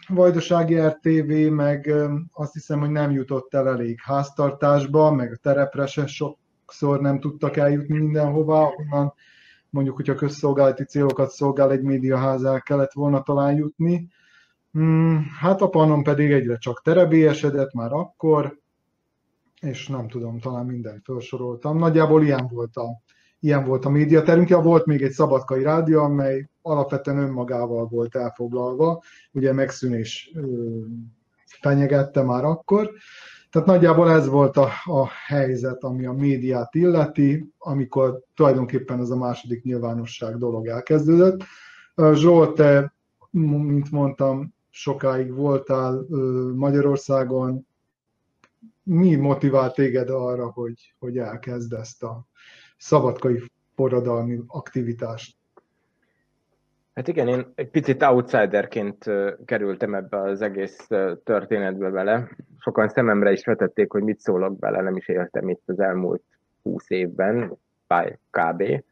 Vajdasági 0.08 0.80
RTV 0.80 1.52
meg 1.52 1.94
azt 2.32 2.54
hiszem, 2.54 2.80
hogy 2.80 2.90
nem 2.92 3.12
jutott 3.12 3.54
el 3.54 3.68
elég 3.68 4.00
háztartásba, 4.04 5.12
meg 5.12 5.32
a 5.32 5.38
terepre 5.42 5.86
se 5.86 6.08
sokszor 6.68 7.02
nem 7.02 7.20
tudtak 7.20 7.58
eljutni 7.58 7.98
mindenhova, 7.98 8.74
onnan 8.78 9.14
mondjuk, 9.70 9.96
hogyha 9.96 10.16
közszolgálati 10.16 10.84
célokat 10.84 11.30
szolgál 11.30 11.72
egy 11.72 11.82
médiaház 11.82 12.44
el 12.44 12.62
kellett 12.62 12.92
volna 12.92 13.22
talán 13.22 13.56
jutni. 13.56 14.10
Hmm, 14.72 15.26
hát 15.40 15.62
a 15.62 15.70
Pannon 15.70 16.04
pedig 16.04 16.32
egyre 16.32 16.58
csak 16.58 16.82
terebélyesedett 16.82 17.74
már 17.74 17.92
akkor, 17.92 18.60
és 19.62 19.88
nem 19.88 20.08
tudom, 20.08 20.40
talán 20.40 20.66
mindent 20.66 21.04
felsoroltam. 21.04 21.78
Nagyjából 21.78 22.24
ilyen 22.24 22.48
volt 22.48 22.76
a, 22.76 23.02
ilyen 23.40 23.64
volt 23.64 23.86
a 23.86 23.90
médiaterünk. 23.90 24.50
Ja, 24.50 24.62
volt 24.62 24.86
még 24.86 25.02
egy 25.02 25.12
szabadkai 25.12 25.64
rádió, 25.64 26.02
amely 26.04 26.50
alapvetően 26.62 27.18
önmagával 27.18 27.88
volt 27.88 28.16
elfoglalva, 28.16 29.02
ugye 29.32 29.54
megszűnés 29.54 30.32
fenyegette 31.62 32.24
már 32.24 32.44
akkor. 32.44 32.92
Tehát 33.58 33.72
nagyjából 33.72 34.12
ez 34.12 34.28
volt 34.28 34.58
a, 34.58 34.70
a 34.84 35.08
helyzet, 35.26 35.84
ami 35.84 36.06
a 36.06 36.12
médiát 36.12 36.76
illeti, 36.76 37.54
amikor 37.58 38.24
tulajdonképpen 38.36 39.00
ez 39.00 39.10
a 39.10 39.16
második 39.16 39.64
nyilvánosság 39.64 40.38
dolog 40.38 40.68
elkezdődött. 40.68 41.44
Zsolt, 42.14 42.56
te, 42.56 42.94
mint 43.32 43.92
mondtam, 43.92 44.54
sokáig 44.70 45.34
voltál 45.34 46.06
Magyarországon, 46.56 47.68
mi 48.84 49.16
motivált 49.16 49.74
téged 49.74 50.10
arra, 50.10 50.52
hogy, 50.52 50.96
hogy 51.00 51.18
elkezd 51.18 51.74
ezt 51.74 52.04
a 52.04 52.28
szabadkai 52.78 53.52
forradalmi 53.76 54.40
aktivitást? 54.48 55.37
Hát 56.98 57.08
igen, 57.08 57.28
én 57.28 57.52
egy 57.56 57.70
picit 57.70 58.04
outsiderként 58.04 59.06
kerültem 59.46 59.94
ebbe 59.94 60.22
az 60.22 60.42
egész 60.42 60.88
történetbe 61.24 61.90
bele. 61.90 62.30
Sokan 62.60 62.88
szememre 62.88 63.32
is 63.32 63.46
vetették, 63.46 63.92
hogy 63.92 64.04
mit 64.04 64.20
szólok 64.20 64.60
bele, 64.60 64.82
nem 64.82 64.96
is 64.96 65.08
éltem 65.08 65.50
itt 65.50 65.62
az 65.66 65.80
elmúlt 65.80 66.24
húsz 66.64 66.90
évben, 66.90 67.58
kb. 68.30 68.84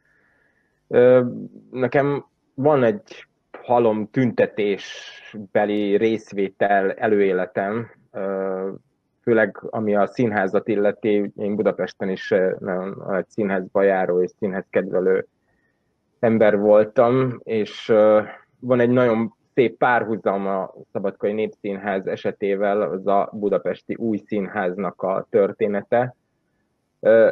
Nekem 1.72 2.26
van 2.54 2.84
egy 2.84 3.28
halom 3.62 4.10
tüntetésbeli 4.12 5.98
részvétel 5.98 6.92
előéletem, 6.92 7.92
főleg 9.22 9.58
ami 9.70 9.96
a 9.96 10.08
színházat 10.08 10.68
illeti, 10.68 11.32
én 11.38 11.56
Budapesten 11.56 12.10
is 12.10 12.32
egy 12.32 13.28
színházba 13.28 13.82
járó 13.82 14.22
és 14.22 14.32
színház 14.38 14.66
kedvelő 14.70 15.28
ember 16.20 16.58
voltam, 16.58 17.40
és 17.44 17.94
van 18.60 18.80
egy 18.80 18.90
nagyon 18.90 19.34
szép 19.54 19.78
párhuzam 19.78 20.48
a 20.48 20.74
Szabadkai 20.92 21.32
Népszínház 21.32 22.08
esetével, 22.08 22.82
az 22.82 23.08
a 23.08 23.30
budapesti 23.34 23.96
új 23.96 24.18
színháznak 24.18 25.02
a 25.02 25.28
története. 25.30 26.16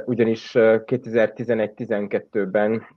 Ugyanis 0.06 0.52
2011-12-ben 0.54 2.88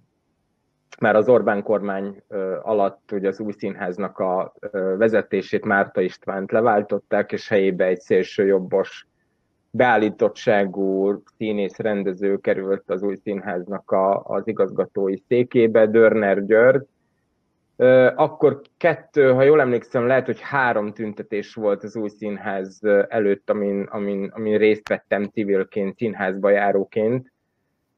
már 1.01 1.17
az 1.17 1.29
Orbán 1.29 1.63
kormány 1.63 2.23
alatt 2.63 3.13
ugye 3.13 3.29
az 3.29 3.41
új 3.41 3.53
színháznak 3.53 4.19
a 4.19 4.55
vezetését 4.97 5.65
Márta 5.65 6.01
Istvánt 6.01 6.53
leváltották, 6.53 7.33
és 7.33 7.49
helyébe 7.49 7.85
egy 7.85 8.01
szélsőjobbos 8.01 9.07
beállítottságú 9.77 11.23
színész 11.37 11.77
rendező 11.77 12.37
került 12.37 12.91
az 12.91 13.03
új 13.03 13.17
színháznak 13.17 13.91
a, 13.91 14.23
az 14.23 14.47
igazgatói 14.47 15.17
székébe, 15.29 15.87
Dörner 15.87 16.45
György. 16.45 16.87
Akkor 18.15 18.61
kettő, 18.77 19.33
ha 19.33 19.43
jól 19.43 19.61
emlékszem, 19.61 20.07
lehet, 20.07 20.27
hogy 20.27 20.41
három 20.41 20.93
tüntetés 20.93 21.55
volt 21.55 21.83
az 21.83 21.97
új 21.97 22.09
színház 22.09 22.81
előtt, 23.09 23.51
amin, 23.51 23.83
amin, 23.83 24.31
amin 24.35 24.59
részt 24.59 24.89
vettem 24.89 25.25
civilként, 25.25 25.97
színházba 25.97 26.51
járóként, 26.51 27.33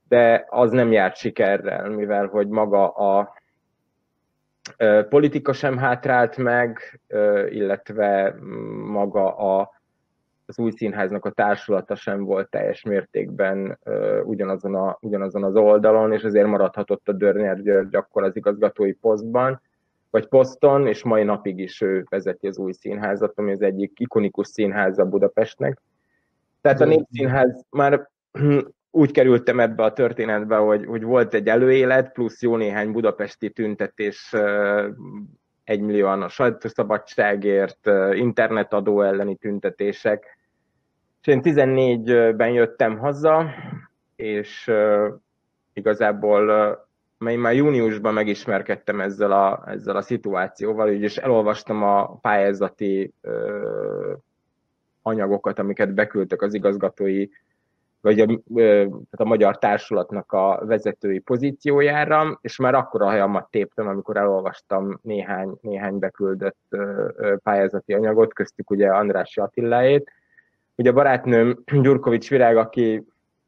de 0.08 0.46
az 0.48 0.70
nem 0.70 0.92
járt 0.92 1.16
sikerrel, 1.16 1.88
mivel 1.88 2.26
hogy 2.26 2.48
maga 2.48 2.88
a 2.88 3.36
politika 5.08 5.52
sem 5.52 5.78
hátrált 5.78 6.36
meg, 6.36 7.00
illetve 7.50 8.34
maga 8.84 9.36
a 9.36 9.77
az 10.48 10.58
új 10.58 10.70
színháznak 10.70 11.24
a 11.24 11.30
társulata 11.30 11.94
sem 11.94 12.24
volt 12.24 12.50
teljes 12.50 12.82
mértékben 12.82 13.78
ugyanazon, 14.24 14.74
a, 14.74 14.98
ugyanazon 15.00 15.44
az 15.44 15.56
oldalon, 15.56 16.12
és 16.12 16.22
azért 16.22 16.46
maradhatott 16.46 17.08
a 17.08 17.12
Dörner 17.12 17.62
György 17.62 17.94
akkor 17.94 18.22
az 18.22 18.36
igazgatói 18.36 18.92
posztban, 18.92 19.60
vagy 20.10 20.26
poszton, 20.26 20.86
és 20.86 21.02
mai 21.02 21.22
napig 21.22 21.58
is 21.58 21.80
ő 21.80 22.06
vezeti 22.08 22.46
az 22.46 22.58
új 22.58 22.72
színházat, 22.72 23.38
ami 23.38 23.52
az 23.52 23.62
egyik 23.62 24.00
ikonikus 24.00 24.46
színháza 24.46 25.04
Budapestnek. 25.04 25.82
Tehát 26.60 26.80
a 26.80 26.84
Népszínház 26.84 27.64
már 27.70 28.08
úgy 28.90 29.10
kerültem 29.10 29.60
ebbe 29.60 29.82
a 29.82 29.92
történetbe, 29.92 30.56
hogy, 30.56 30.84
hogy 30.86 31.02
volt 31.02 31.34
egy 31.34 31.48
előélet, 31.48 32.12
plusz 32.12 32.42
jó 32.42 32.56
néhány 32.56 32.92
budapesti 32.92 33.50
tüntetés, 33.50 34.34
egymillióan 35.64 36.22
a 36.22 36.28
sajtószabadságért, 36.28 37.90
internetadó 38.12 39.02
elleni 39.02 39.36
tüntetések, 39.36 40.37
és 41.20 41.26
én 41.26 41.40
14-ben 41.44 42.50
jöttem 42.50 42.98
haza, 42.98 43.50
és 44.16 44.70
igazából 45.72 46.50
én 47.26 47.38
már 47.38 47.54
júniusban 47.54 48.14
megismerkedtem 48.14 49.00
ezzel 49.00 49.32
a, 49.32 49.62
ezzel 49.66 49.96
a 49.96 50.02
szituációval, 50.02 50.88
és 50.88 51.16
elolvastam 51.16 51.82
a 51.82 52.18
pályázati 52.20 53.12
uh, 53.22 54.18
anyagokat, 55.02 55.58
amiket 55.58 55.94
beküldtek 55.94 56.42
az 56.42 56.54
igazgatói, 56.54 57.26
vagy 58.00 58.20
a, 58.20 58.26
tehát 58.26 59.08
a 59.10 59.24
magyar 59.24 59.58
társulatnak 59.58 60.32
a 60.32 60.62
vezetői 60.64 61.18
pozíciójára, 61.18 62.38
és 62.42 62.58
már 62.58 62.74
akkor 62.74 63.02
a 63.02 63.06
hajamat 63.06 63.50
téptem, 63.50 63.88
amikor 63.88 64.16
elolvastam 64.16 64.98
néhány, 65.02 65.58
néhány 65.60 65.98
beküldött 65.98 66.76
pályázati 67.42 67.92
anyagot, 67.92 68.32
köztük 68.32 68.70
ugye 68.70 68.88
András 68.88 69.36
Attiláét, 69.36 70.12
Ugye 70.78 70.90
a 70.90 70.92
barátnőm 70.92 71.62
Gyurkovics 71.82 72.30
Virág, 72.30 72.56
aki 72.56 73.04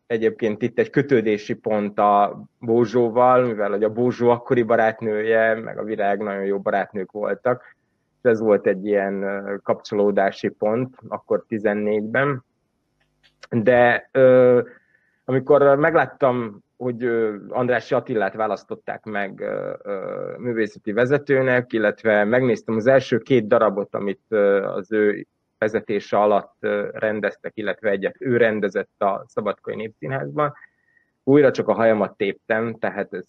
egyébként 0.06 0.62
itt 0.62 0.78
egy 0.78 0.90
kötődési 0.90 1.54
pont 1.54 1.98
a 1.98 2.42
Bózsóval, 2.58 3.46
mivel 3.46 3.70
hogy 3.70 3.84
a 3.84 3.92
Bózsó 3.92 4.28
akkori 4.28 4.62
barátnője, 4.62 5.54
meg 5.54 5.78
a 5.78 5.84
Virág 5.84 6.18
nagyon 6.20 6.44
jó 6.44 6.58
barátnők 6.58 7.12
voltak, 7.12 7.76
és 8.22 8.30
ez 8.30 8.40
volt 8.40 8.66
egy 8.66 8.86
ilyen 8.86 9.24
kapcsolódási 9.62 10.48
pont, 10.48 10.94
akkor 11.08 11.44
14-ben. 11.48 12.44
De 13.50 14.08
ö, 14.12 14.60
amikor 15.24 15.76
megláttam, 15.76 16.64
hogy 16.76 17.04
András 17.48 17.92
Attilát 17.92 18.34
választották 18.34 19.04
meg 19.04 19.44
művészeti 20.38 20.92
vezetőnek, 20.92 21.72
illetve 21.72 22.24
megnéztem 22.24 22.76
az 22.76 22.86
első 22.86 23.18
két 23.18 23.46
darabot, 23.46 23.94
amit 23.94 24.32
az 24.62 24.92
ő 24.92 25.26
vezetése 25.60 26.18
alatt 26.18 26.56
rendeztek, 26.92 27.52
illetve 27.54 27.90
egyet 27.90 28.16
ő 28.18 28.36
rendezett 28.36 29.02
a 29.02 29.24
Szabadkai 29.26 29.74
Népszínházban. 29.74 30.52
újra 31.24 31.50
csak 31.50 31.68
a 31.68 31.74
hajamat 31.74 32.16
téptem, 32.16 32.78
tehát 32.78 33.14
ez 33.14 33.24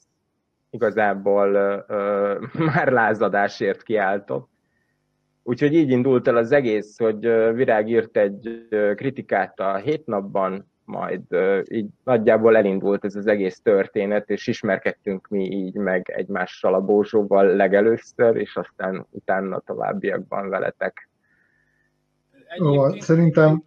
igazából 0.70 1.54
ö, 1.88 2.40
már 2.74 2.92
lázadásért 2.92 3.84
kiáltott. 3.84 4.50
Úgyhogy 5.44 5.74
így 5.74 5.90
indult 5.90 6.28
el 6.28 6.36
az 6.38 6.52
egész, 6.52 6.98
hogy 6.98 7.20
Virág 7.54 7.90
írt 7.90 8.18
egy 8.18 8.68
kritikát 8.96 9.60
a 9.60 9.76
hét 9.76 10.06
napban, 10.06 10.72
majd 10.86 11.22
így 11.70 11.88
nagyjából 12.04 12.58
elindult 12.58 13.06
ez 13.06 13.16
az 13.16 13.28
egész 13.28 13.62
történet, 13.62 14.30
és 14.30 14.48
ismerkedtünk 14.48 15.28
mi 15.28 15.44
így 15.44 15.76
meg 15.76 16.10
egymással 16.16 16.74
a 16.74 16.82
Bózsóval 16.82 17.46
legelőször, 17.46 18.36
és 18.36 18.56
aztán 18.56 19.06
utána 19.10 19.60
továbbiakban 19.60 20.50
veletek. 20.50 21.10
Ó, 22.60 23.00
szerintem... 23.00 23.64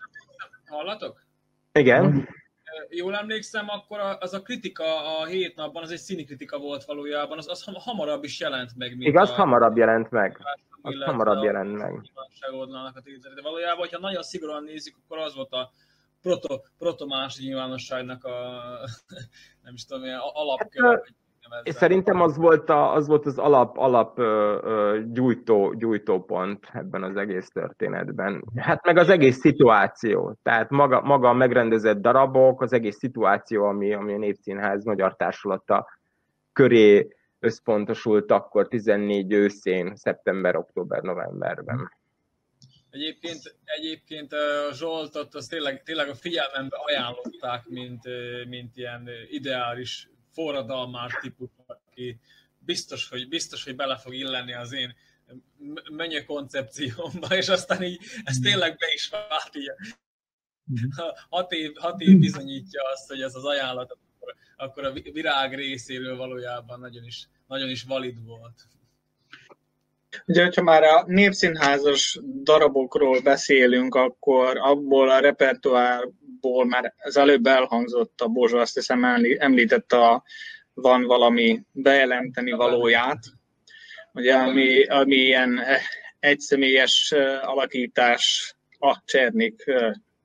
Hallatok? 0.67 1.25
Igen. 1.73 2.29
Jól 2.89 3.17
emlékszem, 3.17 3.69
akkor 3.69 3.99
az 4.21 4.35
a 4.35 4.43
kritika 4.43 5.19
a 5.19 5.25
hét 5.25 5.57
napban, 5.57 5.83
az 5.83 5.91
egy 5.91 5.99
színi 5.99 6.25
kritika 6.25 6.59
volt 6.59 6.85
valójában, 6.85 7.39
az, 7.39 7.49
az 7.49 7.65
hamarabb 7.75 8.25
is 8.25 8.41
jelent 8.41 8.77
meg. 8.77 8.91
Mint 8.91 9.09
Igaz, 9.09 9.31
a... 9.31 9.33
hamarabb 9.33 9.77
jelent 9.77 10.11
meg. 10.11 10.39
Az 10.83 11.03
hamarabb 11.05 11.43
jelent 11.43 11.77
meg. 11.77 12.01
De 13.35 13.43
valójában, 13.43 13.79
hogyha 13.79 13.99
nagyon 13.99 14.23
szigorúan 14.23 14.65
nézzük, 14.65 14.97
akkor 15.05 15.19
az 15.19 15.35
volt 15.35 15.53
a 15.53 15.71
proto, 16.23 16.61
proto 16.79 17.07
második 17.07 17.49
nyilvánosságnak 17.49 18.25
a 18.25 18.63
nem 19.65 19.75
is 19.75 19.85
tudom, 19.85 20.03
alapköve. 20.33 20.89
Hát, 20.89 21.15
és 21.63 21.75
szerintem 21.75 22.21
az 22.21 22.37
volt, 22.37 22.71
a, 22.71 22.95
az, 22.95 23.07
volt 23.07 23.27
az 23.27 23.39
alap, 23.39 23.79
alap 23.79 24.19
ö, 24.19 24.59
ö, 24.63 25.01
gyújtó, 25.13 25.75
gyújtópont 25.75 26.67
ebben 26.73 27.03
az 27.03 27.17
egész 27.17 27.49
történetben. 27.49 28.45
Hát 28.57 28.85
meg 28.85 28.97
az 28.97 29.09
egész 29.09 29.39
szituáció. 29.39 30.39
Tehát 30.43 30.71
maga, 30.71 31.01
maga 31.01 31.29
a 31.29 31.33
megrendezett 31.33 32.01
darabok, 32.01 32.63
az 32.63 32.73
egész 32.73 32.97
szituáció, 32.97 33.65
ami, 33.65 33.95
ami 33.95 34.13
a 34.13 34.19
Népszínház 34.19 34.85
magyar 34.85 35.17
társulata 35.17 35.87
köré 36.53 37.09
összpontosult 37.39 38.31
akkor 38.31 38.69
14 38.69 39.33
őszén, 39.33 39.97
szeptember, 39.97 40.57
október, 40.57 41.03
novemberben. 41.03 41.91
Egyébként, 42.91 43.57
egyébként 43.65 44.33
a 44.33 44.73
Zsoltot 44.73 45.35
az 45.35 45.47
tényleg, 45.47 45.83
tényleg 45.83 46.09
a 46.09 46.15
figyelmembe 46.15 46.77
ajánlották, 46.85 47.69
mint, 47.69 48.03
mint 48.49 48.77
ilyen 48.77 49.09
ideális 49.31 50.09
forradalmár 50.35 51.11
típus, 51.21 51.49
aki 51.67 52.19
biztos, 52.59 53.09
hogy, 53.09 53.29
biztos, 53.29 53.65
hogy 53.65 53.77
bele 53.77 53.97
fog 53.97 54.15
illeni 54.15 54.53
az 54.53 54.73
én 54.73 54.95
menye 55.91 56.25
koncepciómba, 56.25 57.37
és 57.37 57.49
aztán 57.49 57.83
így 57.83 58.01
ez 58.25 58.37
tényleg 58.37 58.77
be 58.77 58.87
is 58.95 59.09
vált 59.09 59.57
így. 59.57 59.71
Hat 61.29 61.53
év, 61.53 61.75
hat 61.75 62.01
év 62.01 62.19
bizonyítja 62.19 62.83
azt, 62.93 63.09
hogy 63.09 63.21
ez 63.21 63.35
az 63.35 63.45
ajánlat 63.45 63.93
akkor, 63.93 64.35
akkor 64.57 64.85
a 64.85 64.93
virág 65.13 65.55
részéről 65.55 66.17
valójában 66.17 66.81
nagyon 66.81 67.05
is, 67.05 67.29
nagyon 67.47 67.69
is 67.69 67.83
valid 67.83 68.25
volt. 68.25 68.63
Ugye, 70.27 70.43
hogyha 70.43 70.63
már 70.63 70.83
a 70.83 71.05
népszínházas 71.07 72.19
darabokról 72.43 73.23
beszélünk, 73.23 73.95
akkor 73.95 74.57
abból 74.57 75.11
a 75.11 75.21
repertoárból 76.45 76.65
már 76.65 76.95
az 76.99 77.17
előbb 77.17 77.47
elhangzott 77.47 78.21
a 78.21 78.29
Bozsó, 78.29 78.59
azt 78.59 78.75
hiszem 78.75 79.05
említett 79.39 79.93
a 79.93 80.23
van 80.75 81.05
valami 81.05 81.61
bejelenteni 81.73 82.51
valóját, 82.51 83.19
ugye, 84.13 84.35
ami, 84.35 84.85
ami 84.85 85.17
ilyen 85.17 85.61
egyszemélyes 86.21 87.13
alakítás 87.43 88.55
a 88.79 89.03
Csernik, 89.05 89.65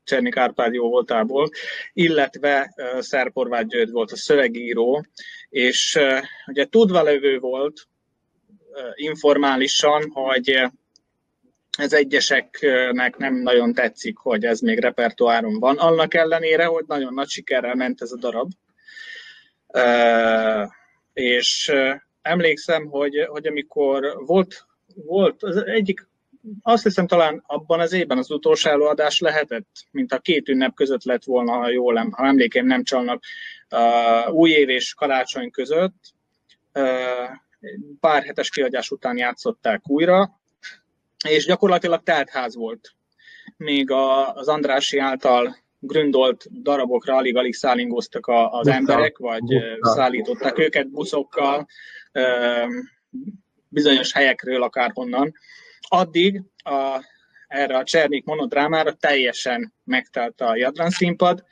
Csernik 0.04 0.38
Árpád 0.38 0.74
jó 0.74 0.90
voltából, 0.90 1.50
illetve 1.94 2.74
Szerporvágy 3.00 3.68
György 3.68 3.92
volt 3.92 4.12
a 4.12 4.18
szövegíró, 4.18 5.06
és 5.50 6.00
ugye 6.48 6.66
tudva 6.66 7.02
levő 7.02 7.40
volt, 7.40 7.88
informálisan, 8.96 10.10
hogy 10.12 10.70
ez 11.80 11.94
egyeseknek 11.94 13.18
nem 13.18 13.36
nagyon 13.36 13.74
tetszik, 13.74 14.18
hogy 14.18 14.46
ez 14.46 14.60
még 14.60 14.80
repertoáron 14.80 15.60
van, 15.60 15.78
annak 15.78 16.14
ellenére, 16.14 16.66
hogy 16.66 16.84
nagyon 16.88 17.14
nagy 17.14 17.28
sikerrel 17.28 17.76
ment 17.76 18.02
ez 18.02 18.12
a 18.12 18.18
darab. 18.18 18.52
És 21.14 21.72
emlékszem, 22.22 22.86
hogy, 22.86 23.26
hogy 23.28 23.48
amikor 23.48 24.24
volt, 24.26 24.66
volt 24.96 25.44
az 25.44 25.66
egyik, 25.66 26.08
azt 26.62 26.84
hiszem 26.84 27.08
talán 27.08 27.44
abban 27.46 27.80
az 27.80 27.94
évben 27.94 28.18
az 28.18 28.32
utolsó 28.32 28.70
előadás 28.70 29.20
lehetett, 29.20 29.70
mint 29.92 30.12
a 30.14 30.20
két 30.20 30.50
ünnep 30.50 30.74
között 30.74 31.04
lett 31.04 31.24
volna, 31.24 31.52
ha 31.52 31.70
jól 31.70 32.10
ha 32.12 32.26
emlékeim 32.26 32.66
nem 32.66 32.84
csalnak, 32.84 33.24
új 34.30 34.52
év 34.52 34.70
és 34.70 34.94
karácsony 34.94 35.52
között, 35.52 36.14
pár 38.00 38.24
hetes 38.24 38.50
kiadás 38.50 38.92
után 38.92 39.18
játszották 39.18 39.90
újra, 39.90 40.39
és 41.28 41.46
gyakorlatilag 41.46 42.04
teltház 42.04 42.56
volt. 42.56 42.94
Még 43.58 43.92
az 44.34 44.48
Andrási 44.48 44.98
által 44.98 45.58
gründolt 45.80 46.62
darabokra 46.62 47.16
alig-alig 47.16 47.54
szállingoztak 47.54 48.28
az 48.28 48.50
Busza. 48.52 48.74
emberek, 48.74 49.18
vagy 49.18 49.44
Busza. 49.44 49.94
szállították 49.94 50.58
őket 50.58 50.90
buszokkal, 50.90 51.68
bizonyos 53.68 54.14
helyekről 54.14 54.64
akárhonnan. 54.64 55.34
Addig 55.88 56.42
a, 56.64 57.04
erre 57.48 57.78
a 57.78 57.84
Csernik 57.84 58.26
monodrámára 58.26 58.94
teljesen 58.94 59.74
megtelt 59.84 60.42
a 60.42 60.56
Jadran 60.56 60.90
színpad, 60.90 61.44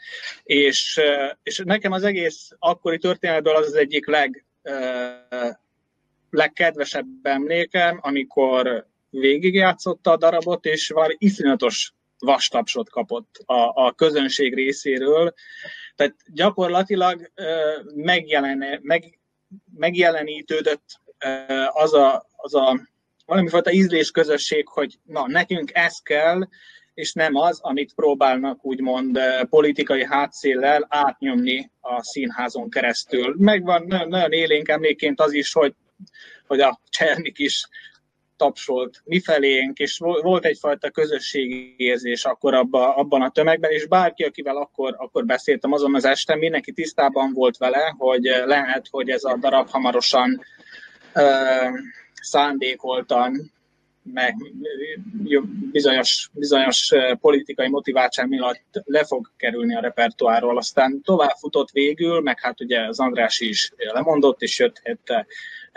és, 0.44 1.02
és 1.44 1.62
nekem 1.66 1.92
az 1.92 2.04
egész 2.04 2.50
akkori 2.60 2.98
történetből 2.98 3.56
az 3.56 3.66
az 3.66 3.76
egyik 3.76 4.08
leg 4.08 4.46
legkedvesebb 6.30 7.06
emlékem, 7.24 8.00
amikor 8.02 8.88
végigjátszotta 9.20 10.12
a 10.12 10.18
darabot, 10.18 10.66
és 10.66 10.90
valami 10.90 11.16
iszonyatos 11.18 11.94
vastapsot 12.20 12.90
kapott 12.90 13.42
a, 13.46 13.86
a 13.86 13.92
közönség 13.92 14.54
részéről. 14.54 15.34
Tehát 15.96 16.16
gyakorlatilag 16.34 17.32
megjelen, 17.96 18.80
meg, 18.82 19.20
megjelenítődött 19.76 21.00
az 21.74 21.94
a, 21.94 22.26
az 22.36 22.56
a 22.56 22.80
valamifajta 23.26 23.72
ízlés 23.72 24.12
közösség, 24.12 24.68
hogy 24.68 25.00
na, 25.04 25.28
nekünk 25.28 25.72
ez 25.74 25.98
kell, 25.98 26.48
és 26.94 27.14
nem 27.14 27.36
az, 27.36 27.60
amit 27.62 27.94
próbálnak 27.94 28.66
úgymond 28.66 29.20
politikai 29.50 30.06
hátszéllel 30.06 30.86
átnyomni 30.90 31.72
a 31.80 32.04
színházon 32.04 32.70
keresztül. 32.70 33.36
Megvan 33.38 33.84
nagyon, 33.88 34.08
nagyon 34.08 34.32
élénk 34.32 34.68
emléként 34.68 35.20
az 35.20 35.34
is, 35.34 35.54
hogy 35.54 35.76
hogy 36.48 36.60
a 36.60 36.82
Csernik 36.90 37.40
is 37.40 37.68
tapsolt 38.38 39.02
mifelénk, 39.04 39.78
és 39.78 39.98
volt 39.98 40.46
egyfajta 40.46 40.90
közösségi 40.90 41.74
érzés 41.78 42.26
akkor 42.26 42.54
abba, 42.54 42.96
abban 42.96 43.22
a 43.22 43.30
tömegben, 43.30 43.72
és 43.72 43.88
bárki, 43.88 44.24
akivel 44.24 44.58
akkor, 44.58 44.96
akkor 44.98 45.26
beszéltem 45.26 45.72
azon 45.72 45.96
az 45.96 46.06
este, 46.06 46.36
mindenki 46.36 46.72
tisztában 46.72 47.34
volt 47.34 47.58
vele, 47.58 47.96
hogy 47.98 48.24
lehet, 48.46 48.88
hogy 48.90 49.10
ez 49.10 49.24
a 49.24 49.38
darab 49.40 49.70
hamarosan 49.70 50.42
ö, 51.14 51.24
szándékoltan 52.14 53.52
meg 54.14 54.36
bizonyos, 55.72 56.30
bizonyos 56.34 56.92
politikai 57.20 57.70
motiváltság 57.70 58.28
miatt 58.28 58.82
le 58.84 59.04
fog 59.04 59.32
kerülni 59.38 59.76
a 59.76 59.82
repertoárról. 59.82 60.58
Aztán 60.58 61.02
tovább 61.02 61.36
futott 61.40 61.70
végül, 61.72 62.22
meg 62.22 62.40
hát 62.40 62.62
ugye 62.62 62.88
az 62.88 63.00
András 63.00 63.40
is 63.40 63.72
lemondott, 63.78 64.42
és 64.42 64.60
jött 64.60 64.80
egy 64.84 65.00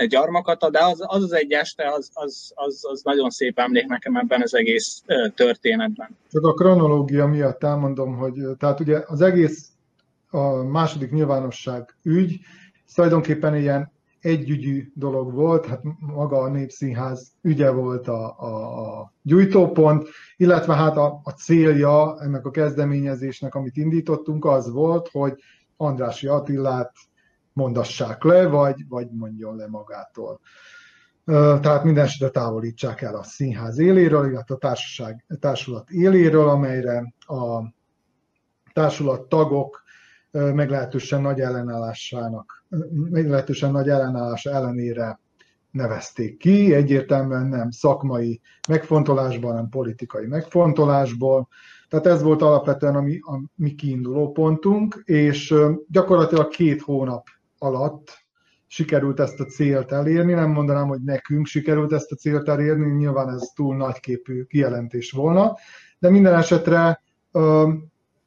gyarmakata, 0.09 0.71
de 0.71 0.85
az 0.85 1.05
az, 1.07 1.23
az 1.23 1.33
egy 1.33 1.53
este, 1.53 1.93
az, 1.93 2.11
az, 2.15 2.53
az, 2.55 2.81
az 2.91 3.03
nagyon 3.03 3.31
szép 3.31 3.59
emlék 3.59 3.87
nekem 3.87 4.17
ebben 4.17 4.43
az 4.43 4.55
egész 4.55 5.03
történetben. 5.35 6.17
Csak 6.31 6.45
a 6.45 6.53
kronológia 6.53 7.27
miatt 7.27 7.65
elmondom, 7.65 8.17
hogy 8.17 8.35
tehát 8.59 8.81
ugye 8.81 9.03
az 9.07 9.21
egész 9.21 9.69
a 10.31 10.63
második 10.63 11.11
nyilvánosság 11.11 11.97
ügy, 12.03 12.41
tulajdonképpen 12.95 13.57
ilyen 13.57 13.93
együgyű 14.21 14.93
dolog 14.95 15.35
volt, 15.35 15.67
hát 15.67 15.81
maga 15.99 16.39
a 16.39 16.49
Népszínház 16.49 17.33
ügye 17.43 17.71
volt 17.71 18.09
a, 18.09 18.37
a, 18.39 18.81
a 18.81 19.13
gyújtópont, 19.23 20.09
illetve 20.37 20.75
hát 20.75 20.97
a, 20.97 21.21
a 21.25 21.31
célja 21.31 22.17
ennek 22.21 22.47
a 22.47 22.51
kezdeményezésnek, 22.51 23.55
amit 23.55 23.77
indítottunk, 23.77 24.45
az 24.45 24.71
volt, 24.71 25.09
hogy 25.09 25.35
Andrási 25.77 26.27
Attillát 26.27 26.93
mondassák 27.53 28.23
le, 28.23 28.47
vagy, 28.47 28.89
vagy 28.89 29.11
mondjon 29.11 29.57
le 29.57 29.69
magától. 29.69 30.41
Tehát 31.61 31.85
minden 31.85 32.05
esetre 32.05 32.29
távolítsák 32.29 33.03
el 33.03 33.15
a 33.15 33.23
színház 33.23 33.79
éléről, 33.79 34.31
illetve 34.31 34.55
a 34.55 34.59
társaság, 34.59 35.25
társulat 35.41 35.91
éléről, 35.91 36.49
amelyre 36.49 37.15
a 37.19 37.63
társulat 38.73 39.29
tagok 39.29 39.83
meglehetősen 40.31 41.21
nagy 41.21 41.41
ellenállásának, 41.41 42.65
meglehetősen 43.11 43.71
nagy 43.71 43.89
ellenállása 43.89 44.51
ellenére 44.51 45.21
nevezték 45.71 46.37
ki, 46.39 46.75
egyértelműen 46.75 47.47
nem 47.47 47.71
szakmai 47.71 48.41
megfontolásból, 48.69 49.51
hanem 49.51 49.69
politikai 49.69 50.27
megfontolásból, 50.27 51.49
Tehát 51.89 52.07
ez 52.07 52.23
volt 52.23 52.43
alapvetően 52.43 52.97
a 52.97 53.01
mi, 53.01 53.19
a 53.19 53.43
mi 53.55 53.75
kiinduló 53.75 54.33
pontunk, 54.33 55.03
és 55.05 55.55
gyakorlatilag 55.89 56.49
két 56.49 56.83
hónap 56.83 57.27
alatt 57.63 58.19
sikerült 58.67 59.21
ezt 59.21 59.41
a 59.41 59.45
célt 59.45 59.93
elérni. 59.93 60.33
Nem 60.33 60.51
mondanám, 60.51 60.89
hogy 60.89 61.03
nekünk 61.03 61.47
sikerült 61.47 61.93
ezt 61.93 62.13
a 62.13 62.17
célt 62.17 62.49
elérni, 62.49 62.97
nyilván 62.97 63.29
ez 63.29 63.43
túl 63.55 63.77
nagyképű 63.77 64.45
kijelentés 64.45 65.11
volna, 65.11 65.57
de 65.99 66.11
minden 66.11 66.35
esetre 66.35 67.03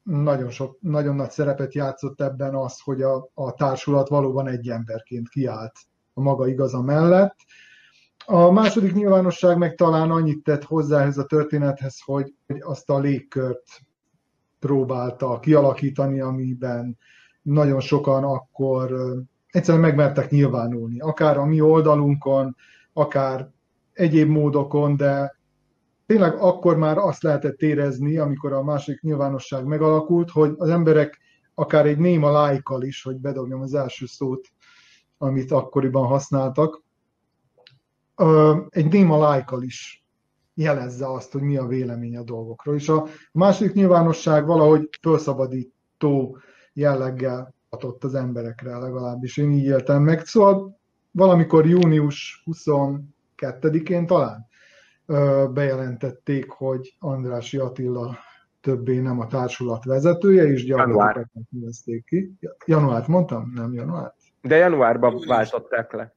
nagyon, 0.03 0.49
sok, 0.49 0.77
nagyon 0.79 1.15
nagy 1.15 1.31
szerepet 1.31 1.73
játszott 1.73 2.21
ebben 2.21 2.55
az, 2.55 2.79
hogy 2.79 3.01
a, 3.01 3.29
a 3.33 3.53
társulat 3.53 4.09
valóban 4.09 4.47
egy 4.47 4.69
emberként 4.69 5.29
kiállt 5.29 5.75
a 6.13 6.21
maga 6.21 6.47
igaza 6.47 6.81
mellett. 6.81 7.35
A 8.25 8.51
második 8.51 8.93
nyilvánosság 8.93 9.57
meg 9.57 9.75
talán 9.75 10.11
annyit 10.11 10.43
tett 10.43 10.63
hozzá 10.63 11.01
ehhez 11.01 11.17
a 11.17 11.25
történethez, 11.25 11.99
hogy 12.05 12.33
azt 12.59 12.89
a 12.89 12.99
légkört 12.99 13.63
próbálta 14.59 15.39
kialakítani, 15.39 16.19
amiben 16.19 16.97
nagyon 17.43 17.79
sokan 17.79 18.23
akkor 18.23 18.95
egyszerűen 19.47 19.83
megmertek 19.83 20.29
nyilvánulni, 20.29 20.99
akár 20.99 21.37
a 21.37 21.45
mi 21.45 21.61
oldalunkon, 21.61 22.55
akár 22.93 23.49
egyéb 23.93 24.29
módokon, 24.29 24.95
de 24.97 25.37
tényleg 26.05 26.35
akkor 26.35 26.77
már 26.77 26.97
azt 26.97 27.23
lehetett 27.23 27.61
érezni, 27.61 28.17
amikor 28.17 28.53
a 28.53 28.63
másik 28.63 29.01
nyilvánosság 29.01 29.65
megalakult, 29.65 30.29
hogy 30.29 30.53
az 30.57 30.69
emberek 30.69 31.19
akár 31.53 31.85
egy 31.85 31.97
néma 31.97 32.31
lájkal 32.31 32.83
is, 32.83 33.03
hogy 33.03 33.15
bedobjam 33.15 33.61
az 33.61 33.73
első 33.73 34.05
szót, 34.05 34.47
amit 35.17 35.51
akkoriban 35.51 36.07
használtak, 36.07 36.83
egy 38.69 38.91
néma 38.91 39.17
lájkal 39.17 39.63
is 39.63 40.05
jelezze 40.53 41.11
azt, 41.11 41.31
hogy 41.31 41.41
mi 41.41 41.57
a 41.57 41.65
vélemény 41.65 42.17
a 42.17 42.23
dolgokról. 42.23 42.75
És 42.75 42.89
a 42.89 43.05
második 43.31 43.73
nyilvánosság 43.73 44.45
valahogy 44.45 44.89
felszabadító 45.01 46.37
jelleggel 46.73 47.53
hatott 47.69 48.03
az 48.03 48.15
emberekre, 48.15 48.77
legalábbis 48.77 49.37
én 49.37 49.51
így 49.51 49.65
éltem 49.65 50.03
meg. 50.03 50.25
Szóval 50.25 50.79
valamikor 51.11 51.67
június 51.67 52.43
22-én 52.51 54.05
talán 54.05 54.47
bejelentették, 55.53 56.49
hogy 56.49 56.95
Andrási 56.99 57.57
Attila 57.57 58.17
többé 58.61 58.99
nem 58.99 59.19
a 59.19 59.27
társulat 59.27 59.83
vezetője, 59.85 60.43
és 60.43 60.65
gyakorlatilag 60.65 61.27
nevezték 61.49 62.05
ki. 62.05 62.33
Januárt 62.65 63.07
mondtam? 63.07 63.51
Nem 63.55 63.73
január? 63.73 64.13
De 64.41 64.55
januárban 64.55 65.23
váltották 65.27 65.91
le. 65.93 66.15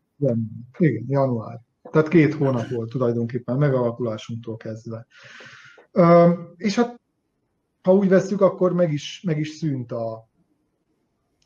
Igen, 0.79 1.05
január. 1.09 1.61
Tehát 1.90 2.09
két 2.09 2.35
hónap 2.35 2.69
volt 2.69 2.90
tulajdonképpen 2.90 3.57
megalakulásunktól 3.57 4.57
kezdve. 4.57 5.07
És 6.57 6.77
hát, 6.77 7.01
ha 7.83 7.95
úgy 7.95 8.09
veszük, 8.09 8.40
akkor 8.40 8.73
meg 8.73 8.92
is, 8.92 9.23
meg 9.27 9.38
is 9.38 9.49
szűnt 9.49 9.92
a, 9.92 10.29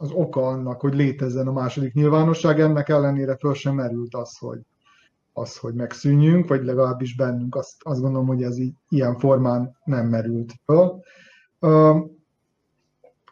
az 0.00 0.10
oka 0.12 0.46
annak, 0.46 0.80
hogy 0.80 0.94
létezzen 0.94 1.46
a 1.46 1.52
második 1.52 1.92
nyilvánosság. 1.92 2.60
Ennek 2.60 2.88
ellenére 2.88 3.36
föl 3.36 3.54
sem 3.54 3.74
merült 3.74 4.14
az, 4.14 4.38
hogy, 4.38 4.60
az, 5.32 5.56
hogy 5.56 5.74
megszűnjünk, 5.74 6.48
vagy 6.48 6.64
legalábbis 6.64 7.16
bennünk 7.16 7.54
azt, 7.54 7.76
azt 7.82 8.00
gondolom, 8.00 8.26
hogy 8.26 8.42
ez 8.42 8.58
így, 8.58 8.74
ilyen 8.88 9.18
formán 9.18 9.76
nem 9.84 10.06
merült 10.06 10.52
föl. 10.64 11.00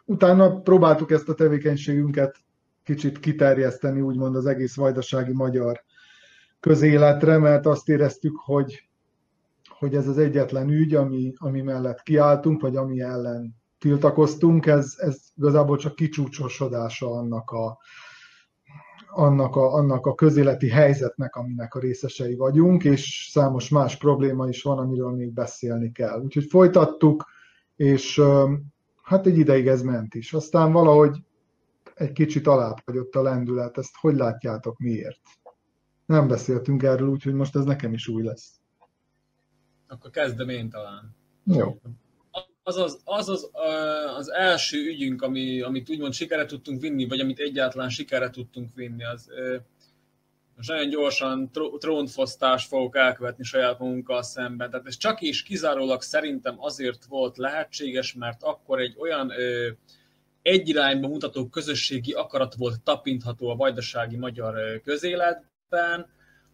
utána 0.05 0.59
próbáltuk 0.59 1.11
ezt 1.11 1.29
a 1.29 1.33
tevékenységünket 1.33 2.37
kicsit 2.83 3.19
kiterjeszteni, 3.19 4.01
úgymond 4.01 4.35
az 4.35 4.45
egész 4.45 4.75
vajdasági 4.75 5.33
magyar 5.33 5.83
közéletre, 6.59 7.37
mert 7.37 7.65
azt 7.65 7.89
éreztük, 7.89 8.35
hogy, 8.37 8.89
hogy 9.69 9.95
ez 9.95 10.07
az 10.07 10.17
egyetlen 10.17 10.69
ügy, 10.69 10.95
ami, 10.95 11.33
ami 11.37 11.61
mellett 11.61 12.01
kiálltunk, 12.01 12.61
vagy 12.61 12.75
ami 12.75 13.01
ellen 13.01 13.58
tiltakoztunk, 13.79 14.65
ez, 14.65 14.95
ez 14.97 15.19
igazából 15.35 15.77
csak 15.77 15.95
kicsúcsosodása 15.95 17.11
annak 17.11 17.51
a, 17.51 17.77
annak 19.11 19.55
a, 19.55 19.73
annak 19.73 20.05
a 20.05 20.15
közéleti 20.15 20.69
helyzetnek, 20.69 21.35
aminek 21.35 21.73
a 21.75 21.79
részesei 21.79 22.35
vagyunk, 22.35 22.83
és 22.83 23.29
számos 23.31 23.69
más 23.69 23.97
probléma 23.97 24.47
is 24.47 24.61
van, 24.61 24.77
amiről 24.77 25.11
még 25.11 25.33
beszélni 25.33 25.91
kell. 25.91 26.21
Úgyhogy 26.21 26.45
folytattuk, 26.45 27.25
és 27.75 28.21
hát 29.01 29.25
egy 29.25 29.37
ideig 29.37 29.67
ez 29.67 29.81
ment 29.81 30.13
is. 30.13 30.33
Aztán 30.33 30.71
valahogy 30.71 31.23
egy 31.95 32.11
kicsit 32.11 32.47
alább 32.47 32.77
hagyott 32.85 33.15
a 33.15 33.21
lendület, 33.21 33.77
ezt 33.77 33.95
hogy 33.99 34.15
látjátok, 34.15 34.77
miért? 34.77 35.19
Nem 36.05 36.27
beszéltünk 36.27 36.83
erről, 36.83 37.09
úgyhogy 37.09 37.33
most 37.33 37.55
ez 37.55 37.63
nekem 37.63 37.93
is 37.93 38.07
új 38.07 38.23
lesz. 38.23 38.59
Akkor 39.87 40.09
kezdem 40.09 40.49
én 40.49 40.69
talán. 40.69 41.15
Jó. 41.43 41.79
Az 42.63 42.77
az, 42.77 43.01
az, 43.03 43.29
az, 43.29 43.49
az 44.17 44.31
első 44.31 44.77
ügyünk, 44.77 45.21
ami, 45.21 45.61
amit 45.61 45.89
úgymond 45.89 46.13
sikerre 46.13 46.45
tudtunk 46.45 46.81
vinni, 46.81 47.07
vagy 47.07 47.19
amit 47.19 47.39
egyáltalán 47.39 47.89
sikerre 47.89 48.29
tudtunk 48.29 48.73
vinni, 48.75 49.03
az 49.03 49.29
most 50.59 50.71
nagyon 50.71 50.89
gyorsan 50.89 51.51
trónfosztást 51.79 52.67
fogok 52.67 52.95
elkövetni 52.95 53.43
saját 53.43 53.79
magunkkal 53.79 54.23
szemben. 54.23 54.69
Tehát 54.69 54.87
ez 54.87 54.97
csak 54.97 55.21
és 55.21 55.43
kizárólag 55.43 56.01
szerintem 56.01 56.55
azért 56.57 57.05
volt 57.05 57.37
lehetséges, 57.37 58.13
mert 58.13 58.43
akkor 58.43 58.79
egy 58.79 58.95
olyan 58.97 59.29
ö, 59.29 59.69
egy 60.41 60.69
irányba 60.69 61.07
mutató 61.07 61.47
közösségi 61.47 62.11
akarat 62.11 62.55
volt 62.55 62.81
tapintható 62.81 63.49
a 63.49 63.55
vajdasági 63.55 64.15
magyar 64.15 64.81
közéletben, 64.83 66.09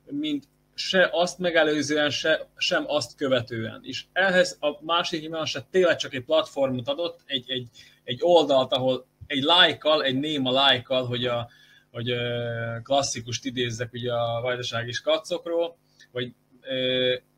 mint 0.10 0.48
se 0.76 1.10
azt 1.12 1.40
megelőzően, 1.40 2.10
se, 2.10 2.48
sem 2.58 2.84
azt 2.88 3.16
követően. 3.16 3.80
És 3.84 4.06
ehhez 4.14 4.58
a 4.60 4.84
másik 4.86 5.22
nyilvánosság 5.22 5.64
tényleg 5.70 5.96
csak 5.96 6.14
egy 6.14 6.24
platformot 6.24 6.88
adott, 6.88 7.20
egy, 7.26 7.50
egy, 7.52 7.68
egy 8.04 8.20
oldalt, 8.22 8.72
ahol 8.72 9.06
egy 9.28 9.44
lájkal, 9.44 10.04
egy 10.04 10.20
néma 10.20 10.52
lájkal, 10.52 11.06
hogy 11.06 11.26
a 11.26 11.50
hogy 11.96 12.14
klasszikust 12.84 13.46
idézzek 13.46 13.94
ugye 13.94 14.14
a 14.14 14.42
vajdasági 14.42 14.92
skacokról, 14.92 15.78
vagy 16.12 16.34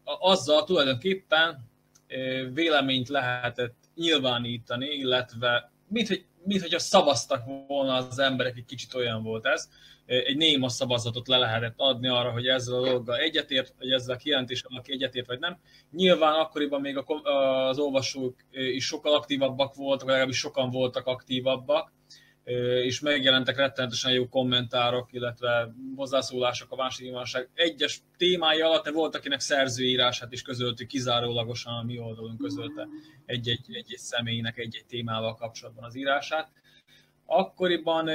azzal 0.04 0.64
tulajdonképpen 0.64 1.70
véleményt 2.54 3.10
lehetett 3.10 3.76
nyilvánítani, 3.96 4.88
illetve 4.88 5.72
mint 5.88 6.08
hogy, 6.08 6.26
mint 6.48 6.62
hogy 6.62 6.74
a 6.74 6.80
szavaztak 6.80 7.44
volna 7.68 7.94
az 7.94 8.20
emberek, 8.20 8.58
egy 8.58 8.66
kicsit 8.66 8.94
olyan 8.94 9.24
volt 9.24 9.46
ez, 9.46 9.70
egy 10.06 10.38
néma 10.38 10.70
szavazatot 10.70 11.28
le 11.28 11.38
lehetett 11.38 11.74
adni 11.78 12.08
arra, 12.08 12.32
hogy 12.32 12.48
ezzel 12.48 12.76
a 12.76 12.82
dologgal 12.82 13.18
egyetért, 13.18 13.74
vagy 13.78 13.92
ezzel 13.92 14.16
a 14.16 14.18
kijelentéssel 14.18 14.70
aki 14.78 14.92
egyetért, 14.92 15.28
vagy 15.28 15.40
nem. 15.40 15.60
Nyilván 15.92 16.34
akkoriban 16.34 16.82
még 16.82 16.98
az 17.24 17.80
olvasók 17.80 18.36
is 18.52 18.86
sokkal 18.86 19.14
aktívabbak 19.14 19.76
voltak, 19.76 20.02
vagy 20.02 20.10
legalábbis 20.10 20.38
sokan 20.38 20.70
voltak 20.70 21.06
aktívabbak, 21.06 21.92
és 22.84 23.00
megjelentek 23.00 23.58
rettenetesen 23.58 24.12
jó 24.12 24.28
kommentárok, 24.30 25.14
illetve 25.14 25.74
hozzászólások 25.96 26.72
a 26.72 26.92
nyilvánosság 27.00 27.50
egyes 27.54 28.02
témái 28.18 28.62
alatt, 28.62 28.84
de 28.84 28.92
volt, 28.92 29.16
akinek 29.16 29.40
szerzőírását 29.40 30.32
is 30.32 30.42
közöltük, 30.42 30.88
kizárólagosan 30.88 31.74
a 31.74 31.84
mi 31.84 32.00
oldalunk 32.00 32.40
közölte 32.40 32.88
egy-egy, 33.26 33.66
egy-egy 33.68 33.98
személynek 33.98 34.58
egy-egy 34.58 34.86
témával 34.86 35.36
kapcsolatban 35.36 35.84
az 35.84 35.96
írását. 35.96 36.52
Akkoriban 37.26 38.10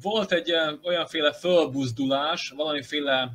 volt 0.00 0.32
egy 0.32 0.52
olyanféle 0.82 1.32
fölbuzdulás, 1.32 2.50
valamiféle 2.56 3.32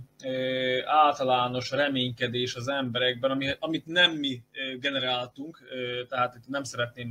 általános 0.85 1.71
reménykedés 1.71 2.55
az 2.55 2.67
emberekben, 2.67 3.31
ami, 3.31 3.49
amit 3.59 3.85
nem 3.85 4.11
mi 4.11 4.41
generáltunk, 4.79 5.59
tehát 6.09 6.35
itt 6.35 6.47
nem 6.47 6.63
szeretném 6.63 7.09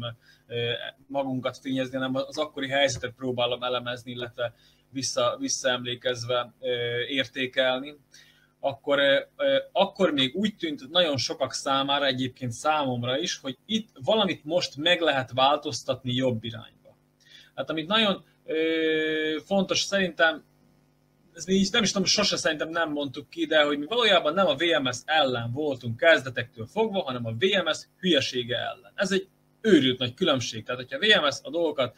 magunkat 1.07 1.59
fényezni, 1.59 1.97
hanem 1.97 2.15
az 2.15 2.39
akkori 2.39 2.69
helyzetet 2.69 3.15
próbálom 3.15 3.63
elemezni, 3.63 4.11
illetve 4.11 4.55
vissza, 4.91 5.37
visszaemlékezve 5.41 6.55
értékelni. 7.09 7.97
Akkor, 8.61 9.01
akkor 9.73 10.13
még 10.13 10.35
úgy 10.35 10.57
tűnt 10.57 10.91
nagyon 10.91 11.17
sokak 11.17 11.53
számára, 11.53 12.07
egyébként 12.07 12.53
számomra 12.53 13.19
is, 13.19 13.39
hogy 13.39 13.59
itt 13.67 13.89
valamit 14.05 14.45
most 14.45 14.77
meg 14.77 15.01
lehet 15.01 15.33
változtatni 15.33 16.15
jobb 16.15 16.45
irányba. 16.45 16.97
Hát 17.55 17.71
amit 17.71 17.87
nagyon 17.87 18.25
fontos 19.45 19.81
szerintem, 19.81 20.45
ez 21.35 21.49
így 21.49 21.69
nem 21.73 21.83
is 21.83 21.91
tudom, 21.93 22.07
sose 22.07 22.37
szerintem 22.37 22.69
nem 22.69 22.91
mondtuk 22.91 23.31
ki, 23.31 23.47
de 23.47 23.63
hogy 23.63 23.79
mi 23.79 23.87
valójában 23.87 24.35
nem 24.35 24.47
a 24.47 24.55
VMS 24.55 24.99
ellen 25.05 25.53
voltunk 25.53 25.97
kezdetektől 25.97 26.67
fogva, 26.67 27.03
hanem 27.03 27.27
a 27.27 27.35
VMS 27.39 27.79
hülyesége 27.99 28.57
ellen. 28.57 28.93
Ez 28.95 29.13
egy 29.13 29.29
őrült 29.61 29.99
nagy 29.99 30.15
különbség. 30.15 30.65
Tehát, 30.65 30.81
hogyha 30.81 30.99
a 31.01 31.21
VMS 31.21 31.39
a 31.43 31.51
dolgokat 31.51 31.97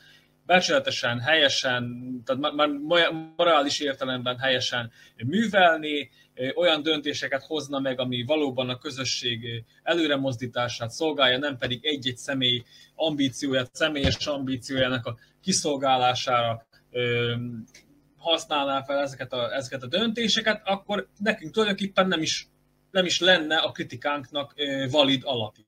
becsületesen, 0.48 1.20
helyesen, 1.20 2.12
tehát 2.24 2.54
már 2.54 2.68
morális 3.36 3.80
értelemben 3.80 4.38
helyesen 4.38 4.90
művelni, 5.26 6.10
olyan 6.54 6.82
döntéseket 6.82 7.42
hozna 7.42 7.78
meg, 7.78 8.00
ami 8.00 8.24
valóban 8.24 8.68
a 8.68 8.78
közösség 8.78 9.64
előremozdítását 9.82 10.90
szolgálja, 10.90 11.38
nem 11.38 11.56
pedig 11.56 11.84
egy-egy 11.84 12.16
személy 12.16 12.62
ambícióját, 12.94 13.74
személyes 13.74 14.26
ambíciójának 14.26 15.06
a 15.06 15.16
kiszolgálására 15.42 16.66
használná 18.16 18.82
fel 18.82 18.98
ezeket 18.98 19.32
a, 19.32 19.54
ezeket 19.54 19.82
a 19.82 19.86
döntéseket, 19.86 20.62
akkor 20.64 21.08
nekünk 21.18 21.52
tulajdonképpen 21.52 22.08
nem 22.08 22.22
is, 22.22 22.48
nem 22.90 23.04
is 23.04 23.20
lenne 23.20 23.56
a 23.56 23.70
kritikánknak 23.70 24.54
valid 24.90 25.22
alapja. 25.24 25.64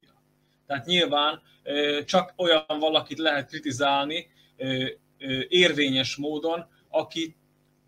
Tehát 0.66 0.86
nyilván 0.86 1.42
csak 2.04 2.32
olyan 2.36 2.78
valakit 2.78 3.18
lehet 3.18 3.48
kritizálni 3.48 4.38
érvényes 5.48 6.16
módon, 6.16 6.66
aki 6.88 7.36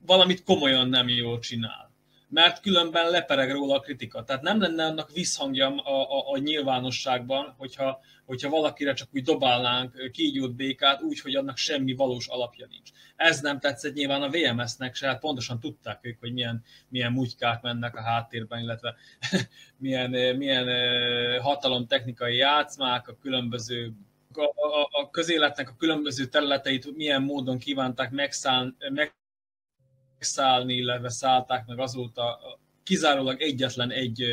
valamit 0.07 0.43
komolyan 0.43 0.89
nem 0.89 1.09
jól 1.09 1.39
csinál 1.39 1.93
mert 2.33 2.61
különben 2.61 3.11
lepereg 3.11 3.51
róla 3.51 3.75
a 3.75 3.81
kritika. 3.81 4.25
Tehát 4.25 4.43
nem 4.43 4.61
lenne 4.61 4.85
annak 4.85 5.13
visszhangja 5.13 5.69
a, 5.69 6.19
a, 6.19 6.33
a 6.33 6.39
nyilvánosságban, 6.39 7.55
hogyha, 7.59 8.01
hogyha 8.25 8.49
valakire 8.51 8.93
csak 8.93 9.09
úgy 9.13 9.23
dobálnánk 9.23 10.11
kígyót 10.13 10.55
békát, 10.55 11.03
úgy, 11.03 11.21
hogy 11.21 11.35
annak 11.35 11.57
semmi 11.57 11.95
valós 11.95 12.27
alapja 12.27 12.67
nincs. 12.71 12.91
Ez 13.17 13.41
nem 13.41 13.59
tetszett 13.59 13.95
nyilván 13.95 14.23
a 14.23 14.31
VMS-nek 14.31 14.95
se, 14.95 15.07
hát 15.07 15.21
pontosan 15.21 15.61
tudták 15.61 15.99
ők, 16.03 16.19
hogy 16.21 16.33
milyen, 16.33 16.63
milyen 16.89 17.13
mutykák 17.13 17.63
mennek 17.63 17.97
a 17.97 18.03
háttérben, 18.03 18.61
illetve 18.61 18.95
milyen, 19.79 20.37
milyen 20.37 20.69
hatalomtechnikai 21.41 22.37
játszmák, 22.37 23.09
a 23.09 23.17
különböző 23.21 23.93
a, 24.37 24.45
a, 24.45 24.89
a 24.91 25.11
közéletnek 25.11 25.69
a 25.69 25.77
különböző 25.79 26.27
területeit 26.27 26.97
milyen 26.97 27.23
módon 27.23 27.59
kívánták 27.59 28.11
megszállni, 28.11 28.75
meg, 28.95 29.15
megszállni, 30.15 30.75
illetve 30.75 31.09
szállták 31.09 31.67
meg 31.67 31.79
azóta 31.79 32.39
kizárólag 32.83 33.41
egyetlen 33.41 33.91
egy 33.91 34.25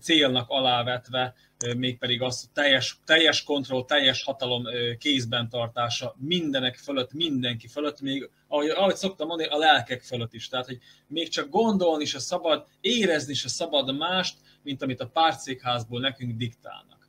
célnak 0.00 0.48
alávetve, 0.48 1.34
mégpedig 1.76 2.22
az 2.22 2.50
teljes, 2.52 2.98
teljes 3.04 3.42
kontroll, 3.42 3.84
teljes 3.84 4.22
hatalom 4.22 4.64
kézben 4.98 5.48
tartása 5.48 6.14
mindenek 6.18 6.76
fölött, 6.76 7.12
mindenki 7.12 7.66
fölött, 7.66 8.00
még 8.00 8.30
ahogy, 8.48 8.68
ahogy 8.68 8.96
szoktam 8.96 9.26
mondani, 9.26 9.48
a 9.48 9.56
lelkek 9.56 10.02
fölött 10.02 10.32
is. 10.32 10.48
Tehát, 10.48 10.66
hogy 10.66 10.78
még 11.06 11.28
csak 11.28 11.48
gondolni 11.48 12.04
se 12.04 12.18
szabad, 12.18 12.66
érezni 12.80 13.34
se 13.34 13.48
szabad 13.48 13.96
mást, 13.96 14.36
mint 14.62 14.82
amit 14.82 15.00
a 15.00 15.08
pártszékházból 15.08 16.00
nekünk 16.00 16.36
diktálnak. 16.36 17.08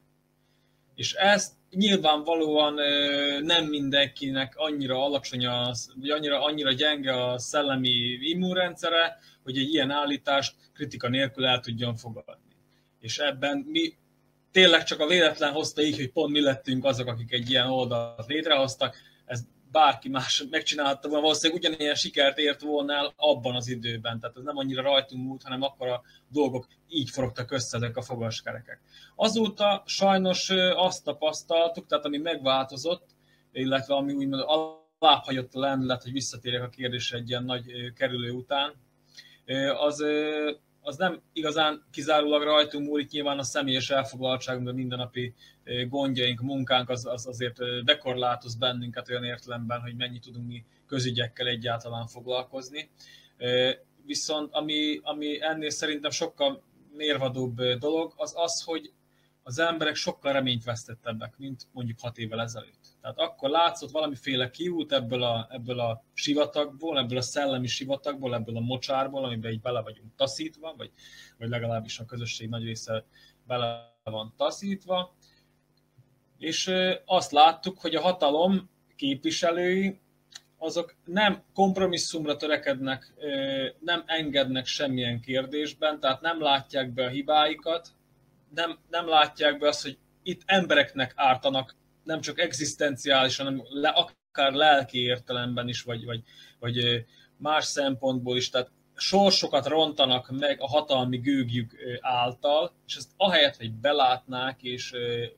És 0.96 1.14
ezt 1.14 1.54
nyilvánvalóan 1.72 2.74
nem 3.42 3.66
mindenkinek 3.66 4.54
annyira 4.56 5.04
alacsony, 5.04 5.48
az, 5.48 5.94
vagy 6.00 6.10
annyira, 6.10 6.44
annyira 6.44 6.72
gyenge 6.72 7.24
a 7.26 7.40
szellemi 7.40 8.18
immunrendszere, 8.22 9.18
hogy 9.44 9.58
egy 9.58 9.74
ilyen 9.74 9.92
állítást 9.92 10.56
kritika 10.74 11.10
nélkül 11.10 11.46
el 11.46 11.60
tudjon 11.60 11.96
fogadni. 11.96 12.56
És 13.00 13.18
ebben 13.18 13.58
mi 13.68 13.94
tényleg 14.52 14.84
csak 14.84 15.00
a 15.00 15.08
véletlen 15.08 15.52
hozta 15.52 15.82
így, 15.82 15.96
hogy 15.96 16.12
pont 16.12 16.32
mi 16.32 16.42
lettünk 16.42 16.86
azok, 16.86 17.08
akik 17.08 17.32
egy 17.32 17.50
ilyen 17.50 17.68
oldalt 17.68 18.28
létrehoztak. 18.28 18.96
Bárki 19.72 20.10
más 20.10 20.44
megcsinálta 20.50 21.08
volna, 21.08 21.24
valószínűleg 21.24 21.62
ugyanilyen 21.62 21.96
sikert 21.96 22.38
ért 22.38 22.62
volna 22.62 22.94
el 22.94 23.14
abban 23.16 23.56
az 23.56 23.68
időben. 23.68 24.20
Tehát 24.20 24.38
ez 24.38 24.44
nem 24.44 24.58
annyira 24.58 24.82
rajtunk 24.82 25.26
múlt, 25.26 25.44
hanem 25.44 25.62
akkor 25.62 25.88
a 25.88 26.02
dolgok 26.28 26.68
így 26.88 27.10
forogtak 27.10 27.52
össze 27.52 27.78
ezek 27.78 27.98
a 27.98 28.02
fogaskerekek. 28.02 28.82
Azóta 29.16 29.84
sajnos 29.86 30.50
azt 30.76 31.04
tapasztaltuk, 31.04 31.88
tehát 31.88 32.06
ami 32.06 32.18
megváltozott, 32.18 33.08
illetve 33.52 33.96
ami 33.96 34.14
úgymond 34.14 34.44
alábbhagyott 35.00 35.54
a 35.54 35.60
lendület, 35.60 36.04
hogy 36.04 36.12
visszatérjek 36.12 36.64
a 36.64 36.70
kérdésre 36.70 37.18
egy 37.18 37.30
ilyen 37.30 37.44
nagy 37.44 37.94
kerülő 37.94 38.32
után, 38.32 38.74
az 39.80 40.04
az 40.90 40.98
nem 40.98 41.22
igazán 41.34 41.84
kizárólag 41.92 42.44
rajtunk 42.44 42.88
múlik, 42.88 43.10
nyilván 43.10 43.40
a 43.40 43.44
személyes 43.44 43.90
elfoglaltságunk, 43.90 44.68
a 44.68 44.74
mindennapi 44.74 45.34
gondjaink, 45.88 46.42
munkánk 46.42 46.90
az, 46.90 47.06
az 47.06 47.28
azért 47.28 47.84
bekorlátoz 47.86 48.56
bennünket 48.56 49.10
olyan 49.10 49.24
értelemben, 49.24 49.82
hogy 49.82 49.96
mennyi 49.96 50.20
tudunk 50.20 50.48
mi 50.48 50.66
közügyekkel 50.88 51.48
egyáltalán 51.48 52.08
foglalkozni. 52.08 52.90
Viszont 54.06 54.50
ami, 54.54 55.00
ami 55.04 55.42
ennél 55.42 55.70
szerintem 55.70 56.12
sokkal 56.12 56.64
mérvadóbb 56.96 57.62
dolog, 57.62 58.14
az 58.16 58.34
az, 58.36 58.64
hogy 58.64 58.92
az 59.44 59.60
emberek 59.60 59.96
sokkal 59.96 60.34
reményt 60.34 60.64
vesztettebbek, 60.64 61.38
mint 61.38 61.68
mondjuk 61.72 62.00
hat 62.00 62.18
évvel 62.18 62.42
ezelőtt. 62.42 62.88
Tehát 63.02 63.18
akkor 63.18 63.50
látszott 63.50 63.92
valamiféle 63.92 64.50
kiút 64.50 64.92
ebből 64.92 65.24
a, 65.24 65.48
ebből 65.52 65.80
a 65.80 66.04
sivatagból, 66.14 66.98
ebből 66.98 67.18
a 67.18 67.22
szellemi 67.22 67.68
sivatagból, 67.68 68.36
ebből 68.36 68.58
a 68.58 68.60
mocsárból, 68.60 69.24
amiben 69.24 69.52
így 69.52 69.62
bele 69.62 69.82
vagyunk 69.82 70.16
taszítva, 70.16 70.74
vagy, 70.78 70.92
vagy 71.38 71.50
legalábbis 71.50 72.00
a 72.00 72.06
közösség 72.06 72.50
nagy 72.50 72.64
része 72.64 73.06
bele 73.48 73.98
van 74.04 74.34
taszítva. 74.38 75.16
És 76.38 76.72
azt 77.06 77.32
láttuk, 77.32 77.80
hogy 77.80 77.96
a 77.96 78.02
hatalom 78.02 78.70
képviselői 78.96 80.00
azok 80.58 80.96
nem 81.06 81.44
kompromisszumra 81.54 82.36
törekednek, 82.36 83.14
nem 83.80 84.04
engednek 84.06 84.66
semmilyen 84.66 85.22
kérdésben, 85.22 86.00
tehát 86.00 86.22
nem 86.22 86.42
látják 86.42 86.94
be 86.94 87.06
a 87.06 87.10
hibáikat, 87.10 87.92
nem, 88.54 88.80
nem 88.90 89.08
látják 89.08 89.60
be 89.60 89.68
azt, 89.68 89.84
hogy 89.84 89.98
itt 90.24 90.42
embereknek 90.46 91.14
ártanak 91.16 91.76
nem 92.04 92.22
csak 92.22 92.40
egzisztenciálisan, 92.40 93.46
hanem 93.46 93.64
le, 93.70 93.90
akár 93.90 94.52
lelki 94.54 95.00
értelemben 95.00 95.68
is, 95.68 95.82
vagy, 95.82 96.06
vagy, 96.06 96.24
vagy 96.60 97.06
más 97.38 97.66
szempontból 97.66 98.38
is, 98.38 98.50
tehát 98.50 98.72
sorsokat 98.96 99.68
rontanak 99.68 100.30
meg 100.30 100.62
a 100.62 100.68
hatalmi 100.68 101.18
gőgjük 101.18 101.76
által, 102.02 102.74
és 102.88 102.96
ezt 102.96 103.10
ahelyett, 103.18 103.56
hogy 103.56 103.74
belátnák 103.74 104.64
és 104.64 104.94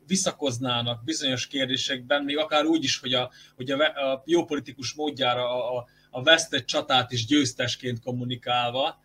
visszakoznának 0.07 1.03
bizonyos 1.03 1.47
kérdésekben, 1.47 2.23
még 2.23 2.37
akár 2.37 2.65
úgy 2.65 2.83
is, 2.83 2.99
hogy 2.99 3.13
a, 3.13 3.31
hogy 3.55 3.71
a, 3.71 4.11
a 4.11 4.23
jó 4.25 4.45
politikus 4.45 4.93
módjára 4.93 5.73
a, 5.75 5.85
a 6.09 6.23
vesztett 6.23 6.65
csatát 6.65 7.11
is 7.11 7.25
győztesként 7.25 7.99
kommunikálva, 7.99 8.99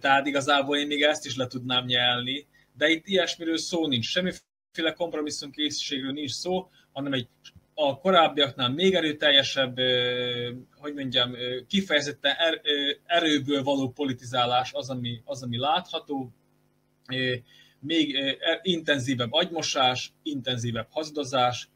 tehát 0.00 0.26
igazából 0.26 0.76
én 0.76 0.86
még 0.86 1.02
ezt 1.02 1.26
is 1.26 1.36
le 1.36 1.46
tudnám 1.46 1.84
nyelni, 1.84 2.46
de 2.76 2.88
itt 2.88 3.06
ilyesmiről 3.06 3.58
szó 3.58 3.86
nincs, 3.86 4.06
semmiféle 4.06 4.92
kompromisszum 4.96 5.50
készségről 5.50 6.12
nincs 6.12 6.32
szó, 6.32 6.70
hanem 6.92 7.12
egy 7.12 7.28
a 7.78 7.98
korábbiaknál 7.98 8.68
még 8.68 8.94
erőteljesebb, 8.94 9.76
hogy 10.76 10.94
mondjam, 10.94 11.34
kifejezetten 11.68 12.34
er, 12.38 12.60
erőből 13.06 13.62
való 13.62 13.90
politizálás 13.90 14.72
az, 14.72 14.90
ami, 14.90 15.20
az, 15.24 15.42
ami 15.42 15.58
látható, 15.58 16.32
még 17.78 18.14
er, 18.14 18.60
intenzívebb 18.62 19.32
agymosás, 19.32 20.12
intenzívebb 20.22 20.86
hazudozás, 20.90 21.68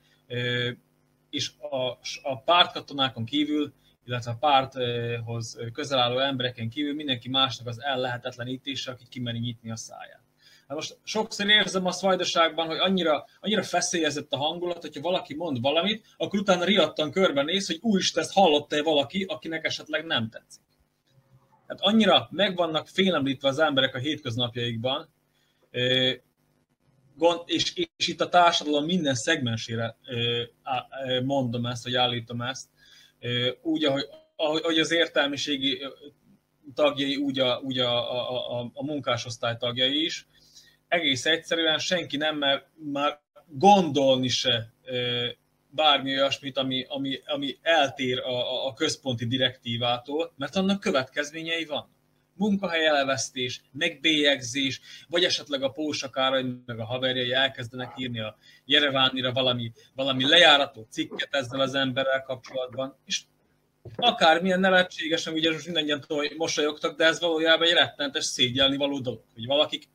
és 1.31 1.51
a, 1.59 1.99
a 2.23 2.43
pártkatonákon 2.45 3.25
kívül, 3.25 3.73
illetve 4.05 4.31
a 4.31 4.37
párthoz 4.41 5.59
közel 5.73 5.99
álló 5.99 6.19
embereken 6.19 6.69
kívül 6.69 6.95
mindenki 6.95 7.29
másnak 7.29 7.67
az 7.67 7.83
ellehetetlenítése, 7.83 8.91
aki 8.91 9.05
kimeri 9.09 9.39
nyitni 9.39 9.71
a 9.71 9.77
száját. 9.77 10.20
Hát 10.71 10.79
most 10.79 10.99
sokszor 11.05 11.49
érzem 11.49 11.87
a 11.87 11.93
vajdaságban, 12.01 12.67
hogy 12.67 12.79
annyira, 12.79 13.25
annyira 13.41 13.63
feszélyezett 13.63 14.33
a 14.33 14.37
hangulat, 14.37 14.81
hogyha 14.81 15.01
valaki 15.01 15.35
mond 15.35 15.61
valamit, 15.61 16.07
akkor 16.17 16.39
utána 16.39 16.65
riadtan 16.65 17.11
körbenéz, 17.11 17.67
hogy 17.67 17.79
úristen, 17.81 18.23
ezt 18.23 18.33
hallotta-e 18.33 18.83
valaki, 18.83 19.25
akinek 19.25 19.65
esetleg 19.65 20.05
nem 20.05 20.29
tetszik. 20.29 20.63
Hát 21.67 21.81
annyira 21.81 22.29
meg 22.31 22.57
vannak 22.57 22.89
félemlítve 22.89 23.49
az 23.49 23.59
emberek 23.59 23.95
a 23.95 23.99
hétköznapjaikban, 23.99 25.09
és, 27.45 27.73
és 27.97 28.09
itt 28.09 28.21
a 28.21 28.29
társadalom 28.29 28.85
minden 28.85 29.15
szegmensére 29.15 29.97
mondom 31.25 31.67
ezt, 31.67 31.85
vagy 31.85 31.95
állítom 31.95 32.43
ezt, 32.43 32.69
úgy, 33.63 33.85
ahogy, 33.85 34.07
ahogy 34.37 34.79
az 34.79 34.93
értelmiségi 34.93 35.79
tagjai, 36.75 37.17
úgy 37.17 37.39
a, 37.39 37.61
úgy 37.65 37.79
a, 37.79 38.13
a, 38.13 38.59
a, 38.59 38.71
a 38.75 38.85
munkásosztály 38.85 39.57
tagjai 39.57 40.05
is, 40.05 40.29
egész 40.91 41.27
egyszerűen 41.27 41.79
senki 41.79 42.17
nem 42.17 42.37
mer 42.37 42.67
már 42.93 43.21
gondolni 43.47 44.29
se 44.29 44.73
bármi 45.71 46.13
olyasmit, 46.13 46.59
ami, 46.59 46.87
ami, 46.89 47.21
ami 47.27 47.59
eltér 47.63 48.19
a, 48.19 48.67
a 48.67 48.73
központi 48.73 49.27
direktívától, 49.27 50.33
mert 50.37 50.57
annak 50.57 50.81
következményei 50.81 51.65
van. 51.65 51.89
Munkahely 52.35 52.87
elvesztés, 52.87 53.63
megbélyegzés, 53.73 54.81
vagy 55.09 55.25
esetleg 55.25 55.63
a 55.63 55.71
pósakára, 55.71 56.43
meg 56.67 56.79
a 56.79 56.85
haverjai 56.85 57.33
elkezdenek 57.33 57.93
írni 57.97 58.21
a 58.21 58.37
Jerevánira 58.65 59.33
valami, 59.33 59.73
valami 59.95 60.29
lejárató 60.29 60.87
cikket 60.91 61.35
ezzel 61.35 61.61
az 61.61 61.75
emberrel 61.75 62.23
kapcsolatban, 62.23 62.97
és 63.05 63.23
akármilyen 63.97 64.61
nevetségesen, 64.61 65.33
ugye 65.33 65.53
most 65.53 65.65
mindannyian 65.65 66.05
mosolyogtak, 66.37 66.97
de 66.97 67.05
ez 67.05 67.21
valójában 67.21 67.67
egy 67.67 67.73
rettenetes 67.73 68.25
szégyelni 68.25 68.77
való 68.77 68.99
dolog, 68.99 69.23
hogy 69.35 69.47
valakik 69.47 69.89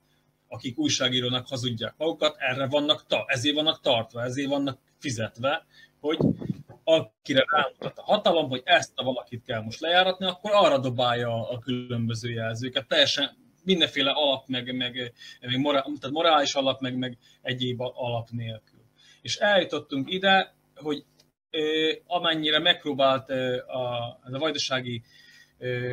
akik 0.56 0.78
újságírónak 0.78 1.48
hazudják 1.48 1.94
magukat, 1.98 2.36
erre 2.40 2.68
vannak, 2.68 3.06
ta, 3.08 3.26
ezért 3.28 3.56
vannak 3.56 3.82
tartva, 3.82 4.24
ezért 4.24 4.50
vannak 4.50 4.80
fizetve, 5.00 5.66
hogy 6.00 6.18
akire 6.84 7.46
rámutat 7.48 7.98
a 7.98 8.04
hatalom, 8.04 8.50
hogy 8.50 8.62
ezt 8.66 8.92
a 8.96 9.04
valakit 9.04 9.44
kell 9.44 9.62
most 9.62 9.80
lejáratni, 9.80 10.26
akkor 10.26 10.52
arra 10.54 10.78
dobálja 10.78 11.50
a 11.50 11.60
különböző 11.60 12.30
jelzőket. 12.30 12.88
Teljesen 12.88 13.38
mindenféle 13.64 14.12
alap, 14.12 14.48
meg, 14.48 14.76
meg, 14.76 15.14
meg 15.42 15.60
morál, 15.60 15.82
tehát 15.84 16.16
morális 16.16 16.54
alap, 16.54 16.82
meg, 16.82 16.98
meg 16.98 17.18
egyéb 17.42 17.82
alap 17.82 18.30
nélkül. 18.30 18.80
És 19.22 19.36
eljutottunk 19.36 20.12
ide, 20.12 20.54
hogy 20.76 21.04
amennyire 22.08 22.60
megpróbált 22.60 23.30
a, 23.30 24.06
a 24.24 24.40
vajdasági 24.40 25.02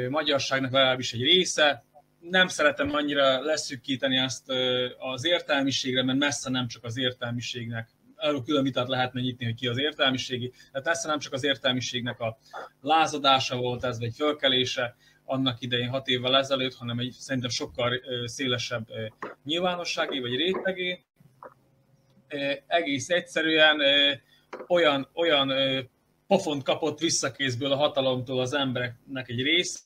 magyarságnak 0.08 0.72
legalábbis 0.72 1.12
egy 1.12 1.22
része, 1.22 1.84
nem 2.30 2.48
szeretem 2.48 2.94
annyira 2.94 3.40
leszűkíteni 3.40 4.18
azt 4.18 4.52
az 4.98 5.24
értelmiségre, 5.24 6.02
mert 6.02 6.18
messze 6.18 6.50
nem 6.50 6.68
csak 6.68 6.84
az 6.84 6.98
értelmiségnek 6.98 7.88
arról 8.16 8.42
külön 8.42 8.62
vitát 8.62 8.88
lehetne 8.88 9.20
nyitni, 9.20 9.44
hogy 9.44 9.54
ki 9.54 9.66
az 9.66 9.78
értelmiségi. 9.78 10.52
Tehát 10.70 10.86
messze 10.86 11.08
nem 11.08 11.18
csak 11.18 11.32
az 11.32 11.44
értelmiségnek 11.44 12.20
a 12.20 12.38
lázadása 12.80 13.56
volt 13.56 13.84
ez, 13.84 13.98
vagy 13.98 14.14
fölkelése 14.14 14.96
annak 15.24 15.60
idején 15.60 15.88
hat 15.88 16.06
évvel 16.06 16.36
ezelőtt, 16.36 16.74
hanem 16.74 16.98
egy 16.98 17.12
szerintem 17.18 17.50
sokkal 17.50 18.00
szélesebb 18.24 18.86
nyilvánossági 19.44 20.20
vagy 20.20 20.36
rétegé. 20.36 21.04
Egész 22.66 23.08
egyszerűen 23.08 23.80
olyan, 24.68 25.08
olyan 25.14 25.52
pofont 26.26 26.62
kapott 26.62 26.98
visszakézből 26.98 27.72
a 27.72 27.76
hatalomtól 27.76 28.40
az 28.40 28.54
embereknek 28.54 29.28
egy 29.28 29.42
része, 29.42 29.78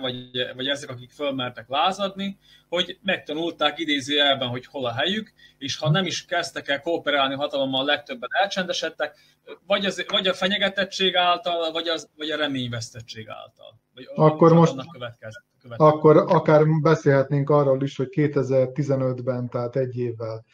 vagy, 0.00 0.30
vagy 0.56 0.66
ezek, 0.66 0.90
akik 0.90 1.10
fölmertek 1.10 1.68
lázadni, 1.68 2.38
hogy 2.68 2.98
megtanulták 3.02 3.78
idézőjelben, 3.78 4.48
hogy 4.48 4.66
hol 4.66 4.86
a 4.86 4.92
helyük, 4.92 5.32
és 5.58 5.76
ha 5.76 5.90
nem 5.90 6.04
is 6.04 6.24
kezdtek 6.24 6.68
el 6.68 6.80
kooperálni 6.80 7.34
hatalommal, 7.34 7.84
legtöbben 7.84 8.28
elcsendesedtek, 8.32 9.18
vagy, 9.66 9.84
az, 9.84 10.04
vagy 10.08 10.26
a 10.26 10.34
fenyegetettség 10.34 11.16
által, 11.16 11.72
vagy, 11.72 11.88
az, 11.88 12.08
vagy 12.16 12.30
a 12.30 12.36
reményvesztettség 12.36 13.28
által. 13.28 13.80
Vagy 13.94 14.08
akkor 14.14 14.52
most 14.52 14.74
következett, 14.92 15.44
következett. 15.62 15.94
akkor 15.94 16.16
akár 16.16 16.62
beszélhetnénk 16.82 17.50
arról 17.50 17.82
is, 17.82 17.96
hogy 17.96 18.08
2015-ben, 18.10 19.48
tehát 19.48 19.76
egy 19.76 19.96
évvel 19.96 20.44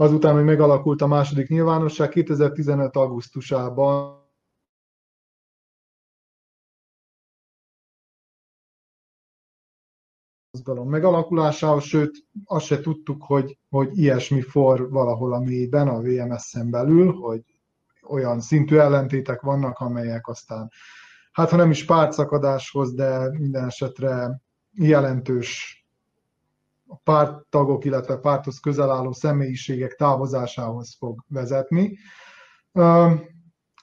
azután, 0.00 0.34
hogy 0.34 0.44
megalakult 0.44 1.02
a 1.02 1.06
második 1.06 1.48
nyilvánosság, 1.48 2.08
2015. 2.08 2.96
augusztusában 2.96 4.19
mozgalom 10.60 10.90
megalakulásához, 10.90 11.84
sőt 11.84 12.24
azt 12.44 12.66
se 12.66 12.80
tudtuk, 12.80 13.22
hogy, 13.22 13.58
hogy 13.68 13.98
ilyesmi 13.98 14.40
for 14.40 14.90
valahol 14.90 15.32
a 15.32 15.38
mélyben, 15.40 15.88
a 15.88 16.00
VMS-en 16.00 16.70
belül, 16.70 17.12
hogy 17.12 17.42
olyan 18.08 18.40
szintű 18.40 18.76
ellentétek 18.76 19.40
vannak, 19.40 19.78
amelyek 19.78 20.28
aztán, 20.28 20.70
hát 21.32 21.50
ha 21.50 21.56
nem 21.56 21.70
is 21.70 21.84
pártszakadáshoz, 21.84 22.94
de 22.94 23.38
minden 23.38 23.64
esetre 23.64 24.40
jelentős 24.72 25.78
párttagok, 27.04 27.84
illetve 27.84 28.16
párthoz 28.16 28.60
közel 28.60 28.90
álló 28.90 29.12
személyiségek 29.12 29.94
távozásához 29.94 30.96
fog 30.98 31.24
vezetni. 31.28 31.98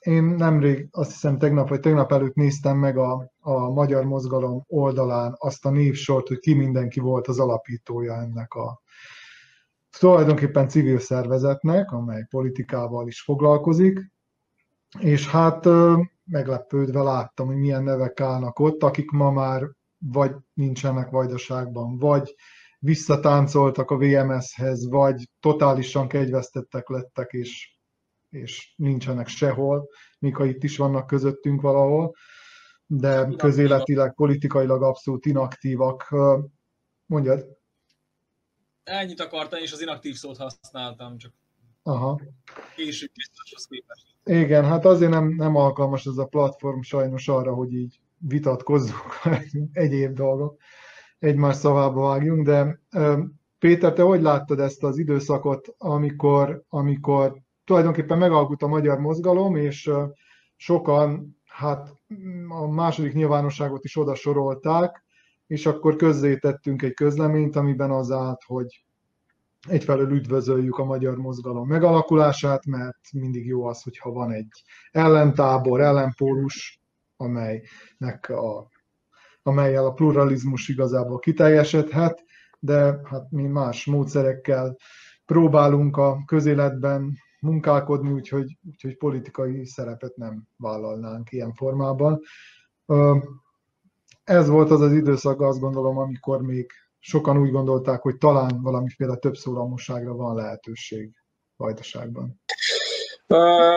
Én 0.08 0.24
nemrég, 0.24 0.88
azt 0.92 1.12
hiszem 1.12 1.38
tegnap 1.38 1.70
vagy 1.70 1.80
tegnap 1.80 2.12
előtt 2.12 2.36
néztem 2.36 2.78
meg 2.78 2.98
a, 2.98 3.32
a 3.40 3.70
Magyar 3.70 4.04
Mozgalom 4.04 4.64
oldalán 4.68 5.36
azt 5.38 5.66
a 5.66 5.70
névsort, 5.70 6.28
hogy 6.28 6.40
ki 6.40 6.54
mindenki 6.54 7.00
volt 7.00 7.28
az 7.28 7.40
alapítója 7.40 8.14
ennek 8.14 8.54
a 8.54 8.82
tulajdonképpen 10.00 10.68
civil 10.68 11.00
szervezetnek, 11.00 11.92
amely 11.92 12.26
politikával 12.30 13.08
is 13.08 13.22
foglalkozik, 13.22 14.12
és 15.00 15.30
hát 15.30 15.68
meglepődve 16.24 17.02
láttam, 17.02 17.48
hogy 17.48 17.58
milyen 17.58 17.84
nevek 17.84 18.20
állnak 18.20 18.60
ott, 18.60 18.84
akik 18.84 19.12
ma 19.12 19.32
már 19.32 19.70
vagy 19.98 20.36
nincsenek 20.54 21.10
vajdaságban, 21.10 21.98
vagy 21.98 22.36
visszatáncoltak 22.80 23.92
a 23.92 23.98
VMS-hez, 23.98 24.90
vagy 24.90 25.30
totálisan 25.40 26.08
kegyvesztettek 26.08 26.90
lettek, 26.90 27.32
és 27.32 27.77
és 28.38 28.74
nincsenek 28.76 29.28
sehol, 29.28 29.90
míg 30.20 30.36
ha 30.36 30.46
itt 30.46 30.64
is 30.64 30.78
vannak 30.78 31.08
közöttünk 31.08 31.62
valahol, 31.62 32.16
de 32.86 33.28
közéletileg, 33.38 34.14
politikailag 34.14 34.84
abszolút 34.84 35.26
inaktívak. 35.26 36.16
Mondjad? 37.06 37.58
Ennyit 38.84 39.20
akartam, 39.20 39.60
és 39.60 39.72
az 39.72 39.82
inaktív 39.82 40.16
szót 40.16 40.38
használtam, 40.38 41.18
csak 41.18 41.34
Aha. 41.84 42.22
később 42.76 43.12
biztoshoz 43.14 43.66
képest. 43.66 44.06
Igen, 44.24 44.66
hát 44.66 44.86
azért 44.86 45.12
nem, 45.12 45.28
nem 45.28 45.56
alkalmas 45.56 46.06
ez 46.06 46.18
a 46.18 46.26
platform 46.26 46.82
sajnos 46.82 47.28
arra, 47.28 47.54
hogy 47.54 47.74
így 47.74 48.00
vitatkozzunk 48.18 49.14
egyéb 49.72 50.14
dolgok, 50.14 50.62
egymás 51.20 51.56
szavába 51.56 52.02
vágjunk, 52.02 52.46
de 52.46 52.80
Péter, 53.60 53.94
te 53.94 54.02
hogy 54.02 54.22
láttad 54.22 54.60
ezt 54.60 54.84
az 54.84 54.98
időszakot, 54.98 55.76
amikor, 55.78 56.64
amikor 56.70 57.42
tulajdonképpen 57.68 58.18
megalkult 58.18 58.62
a 58.62 58.68
magyar 58.68 59.00
mozgalom, 59.00 59.56
és 59.56 59.92
sokan 60.56 61.38
hát 61.46 61.94
a 62.48 62.68
második 62.68 63.14
nyilvánosságot 63.14 63.84
is 63.84 63.98
oda 63.98 64.16
sorolták, 64.16 65.04
és 65.48 65.66
akkor 65.66 65.96
közzétettünk 65.96 66.82
egy 66.82 66.94
közleményt, 66.94 67.56
amiben 67.56 67.92
az 67.92 68.12
állt, 68.12 68.44
hogy 68.46 68.86
egyfelől 69.70 70.12
üdvözöljük 70.12 70.78
a 70.78 70.86
magyar 70.86 71.18
mozgalom 71.18 71.68
megalakulását, 71.68 72.66
mert 72.66 73.12
mindig 73.14 73.46
jó 73.46 73.66
az, 73.66 73.84
hogyha 73.84 74.12
van 74.12 74.32
egy 74.32 74.64
ellentábor, 74.92 75.82
ellenpólus, 75.82 76.82
amelynek 77.18 78.30
a, 78.30 78.70
amelyel 79.44 79.86
a 79.86 79.94
pluralizmus 79.94 80.68
igazából 80.68 81.20
kiteljesedhet, 81.20 82.24
de 82.60 83.00
hát 83.04 83.32
mi 83.32 83.48
más 83.48 83.86
módszerekkel 83.86 84.78
próbálunk 85.26 85.98
a 85.98 86.24
közéletben 86.26 87.26
munkálkodni, 87.42 88.12
úgyhogy, 88.12 88.58
úgyhogy 88.68 88.98
politikai 88.98 89.66
szerepet 89.66 90.16
nem 90.16 90.48
vállalnánk 90.58 91.32
ilyen 91.32 91.54
formában. 91.54 92.22
Ez 94.24 94.48
volt 94.48 94.72
az 94.72 94.82
az 94.82 94.94
időszak, 94.94 95.42
azt 95.42 95.60
gondolom, 95.60 95.98
amikor 95.98 96.42
még 96.42 96.72
sokan 97.00 97.38
úgy 97.38 97.52
gondolták, 97.52 98.02
hogy 98.02 98.18
talán 98.18 98.62
valamiféle 98.62 99.16
többszólamosságra 99.16 100.14
van 100.14 100.36
lehetőség 100.36 101.12
Vajdaságban. 101.56 102.42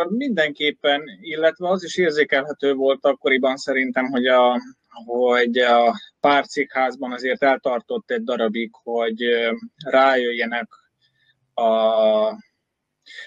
Mindenképpen, 0.09 1.03
illetve 1.21 1.69
az 1.69 1.85
is 1.85 1.97
érzékelhető 1.97 2.75
volt 2.75 3.07
akkoriban 3.07 3.57
szerintem, 3.57 4.05
hogy 4.05 4.27
a, 4.27 4.61
hogy 5.07 5.59
a 5.59 5.95
párcikházban 6.21 7.13
azért 7.13 7.43
eltartott 7.43 8.11
egy 8.11 8.23
darabig, 8.23 8.71
hogy 8.83 9.23
rájöjjenek 9.85 10.69
a 11.55 11.71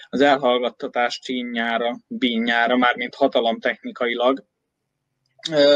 az 0.08 0.20
elhallgattatás 0.20 1.18
csínyára, 1.18 1.98
bínyára, 2.08 2.76
mármint 2.76 3.14
hatalom 3.14 3.60
technikailag, 3.60 4.44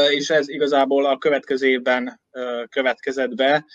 és 0.09 0.29
ez 0.29 0.49
igazából 0.49 1.05
a 1.05 1.17
következő 1.17 1.67
évben 1.67 2.21
következett 2.69 3.35
be. 3.35 3.65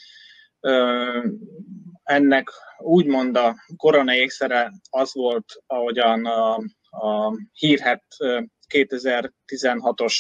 Ennek 2.03 2.49
úgymond 2.79 3.37
a 3.37 3.55
korona 3.77 4.15
ékszere 4.15 4.73
az 4.91 5.15
volt, 5.15 5.63
ahogyan 5.67 6.27
a, 6.27 6.55
a 6.91 7.39
hírhet 7.53 8.05
2016-os 8.69 10.17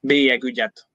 bélyegügyet 0.00 0.86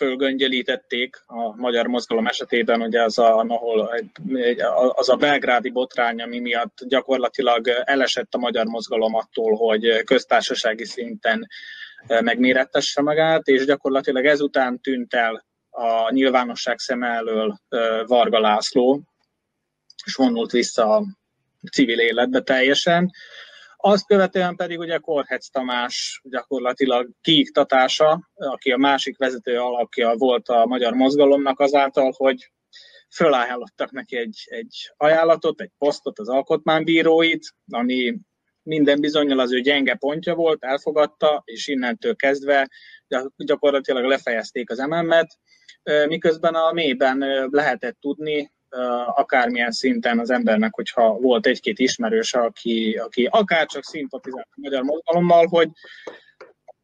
fölgöngyelítették 0.00 1.22
a 1.26 1.56
magyar 1.56 1.86
mozgalom 1.86 2.26
esetében, 2.26 2.80
ugye 2.80 3.02
az 3.02 3.18
a, 3.18 3.38
ahol 3.38 3.90
az 4.94 5.08
a 5.08 5.16
belgrádi 5.16 5.70
botrány, 5.70 6.22
ami 6.22 6.38
miatt 6.38 6.78
gyakorlatilag 6.88 7.68
elesett 7.84 8.34
a 8.34 8.38
magyar 8.38 8.66
mozgalom 8.66 9.14
attól, 9.14 9.56
hogy 9.56 10.02
köztársasági 10.04 10.84
szinten 10.84 11.48
e, 12.06 12.20
megmérettesse 12.20 13.02
magát, 13.02 13.46
és 13.46 13.64
gyakorlatilag 13.64 14.24
ezután 14.24 14.80
tűnt 14.80 15.14
el 15.14 15.46
a 15.70 16.12
nyilvánosság 16.12 16.78
szem 16.78 17.02
elől 17.02 17.60
e, 17.68 18.04
Varga 18.04 18.40
László, 18.40 19.02
és 20.04 20.14
vonult 20.14 20.50
vissza 20.50 20.96
a 20.96 21.04
civil 21.72 21.98
életbe 21.98 22.40
teljesen. 22.40 23.10
Azt 23.82 24.06
követően 24.06 24.56
pedig 24.56 24.78
ugye 24.78 24.98
Korhec 24.98 25.50
Tamás 25.50 26.20
gyakorlatilag 26.24 27.10
kiiktatása, 27.20 28.30
aki 28.34 28.72
a 28.72 28.76
másik 28.76 29.18
vezető 29.18 29.58
alakja 29.58 30.14
volt 30.16 30.48
a 30.48 30.66
magyar 30.66 30.92
mozgalomnak 30.92 31.60
azáltal, 31.60 32.12
hogy 32.16 32.52
fölajánlottak 33.14 33.90
neki 33.90 34.16
egy, 34.16 34.42
egy 34.44 34.92
ajánlatot, 34.96 35.60
egy 35.60 35.70
posztot 35.78 36.18
az 36.18 36.28
alkotmánybíróit, 36.28 37.54
ami 37.70 38.18
minden 38.62 39.00
bizonyal 39.00 39.38
az 39.38 39.52
ő 39.52 39.60
gyenge 39.60 39.94
pontja 39.94 40.34
volt, 40.34 40.64
elfogadta, 40.64 41.42
és 41.44 41.68
innentől 41.68 42.16
kezdve 42.16 42.68
gyakorlatilag 43.36 44.04
lefejezték 44.04 44.70
az 44.70 44.78
MM-et, 44.78 45.38
miközben 46.06 46.54
a 46.54 46.72
mélyben 46.72 47.48
lehetett 47.50 47.96
tudni, 48.00 48.52
akármilyen 49.06 49.70
szinten 49.70 50.18
az 50.18 50.30
embernek, 50.30 50.74
hogyha 50.74 51.12
volt 51.12 51.46
egy-két 51.46 51.78
ismerős, 51.78 52.34
aki, 52.34 52.94
aki 52.94 53.28
akár 53.30 53.66
csak 53.66 53.84
szimpatizált 53.84 54.48
a 54.50 54.60
magyar 54.60 54.82
mozgalommal, 54.82 55.46
hogy 55.46 55.68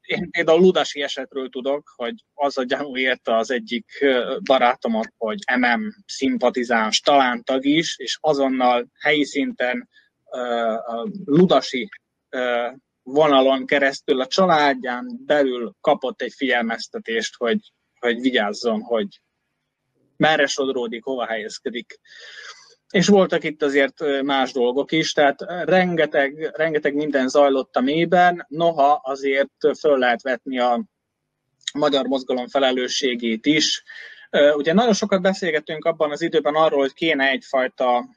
én 0.06 0.30
például 0.30 0.60
Ludasi 0.60 1.02
esetről 1.02 1.48
tudok, 1.48 1.92
hogy 1.96 2.14
az 2.34 2.58
a 2.58 2.64
gyanú 2.64 2.96
érte 2.96 3.36
az 3.36 3.50
egyik 3.50 4.04
barátomat, 4.44 5.12
hogy 5.16 5.38
MM 5.58 5.82
szimpatizáns, 6.06 7.00
talán 7.00 7.42
tag 7.44 7.64
is, 7.64 7.98
és 7.98 8.18
azonnal 8.20 8.86
helyi 9.00 9.24
szinten 9.24 9.88
Ludasi 11.24 11.88
vonalon 13.02 13.66
keresztül 13.66 14.20
a 14.20 14.26
családján 14.26 15.20
belül 15.24 15.72
kapott 15.80 16.22
egy 16.22 16.32
figyelmeztetést, 16.32 17.36
hogy, 17.36 17.72
hogy 18.00 18.20
vigyázzon, 18.20 18.80
hogy 18.80 19.20
merre 20.16 20.46
sodródik, 20.46 21.04
hova 21.04 21.26
helyezkedik. 21.26 22.00
És 22.90 23.08
voltak 23.08 23.44
itt 23.44 23.62
azért 23.62 24.22
más 24.22 24.52
dolgok 24.52 24.92
is, 24.92 25.12
tehát 25.12 25.40
rengeteg, 25.64 26.50
rengeteg 26.54 26.94
minden 26.94 27.28
zajlott 27.28 27.76
a 27.76 27.80
mélyben, 27.80 28.46
noha 28.48 29.00
azért 29.02 29.78
föl 29.78 29.98
lehet 29.98 30.22
vetni 30.22 30.58
a 30.58 30.84
magyar 31.74 32.06
mozgalom 32.06 32.48
felelősségét 32.48 33.46
is. 33.46 33.82
Ugye 34.56 34.72
nagyon 34.72 34.92
sokat 34.92 35.22
beszélgettünk 35.22 35.84
abban 35.84 36.10
az 36.10 36.22
időben 36.22 36.54
arról, 36.54 36.80
hogy 36.80 36.92
kéne 36.92 37.28
egyfajta 37.28 38.08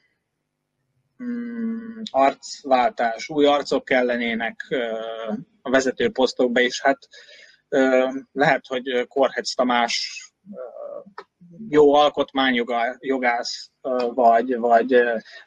mm, 1.23 2.01
arcváltás, 2.11 3.29
új 3.29 3.45
arcok 3.45 3.85
kellenének 3.85 4.65
a 5.61 5.69
vezető 5.69 6.11
posztokba, 6.11 6.59
és 6.59 6.81
hát 6.81 7.07
lehet, 8.31 8.65
hogy 8.67 9.07
Korhetsz 9.07 9.53
Tamás 9.53 10.23
jó 11.69 11.93
alkotmányjogász, 11.93 13.69
vagy, 14.13 14.57
vagy 14.57 14.95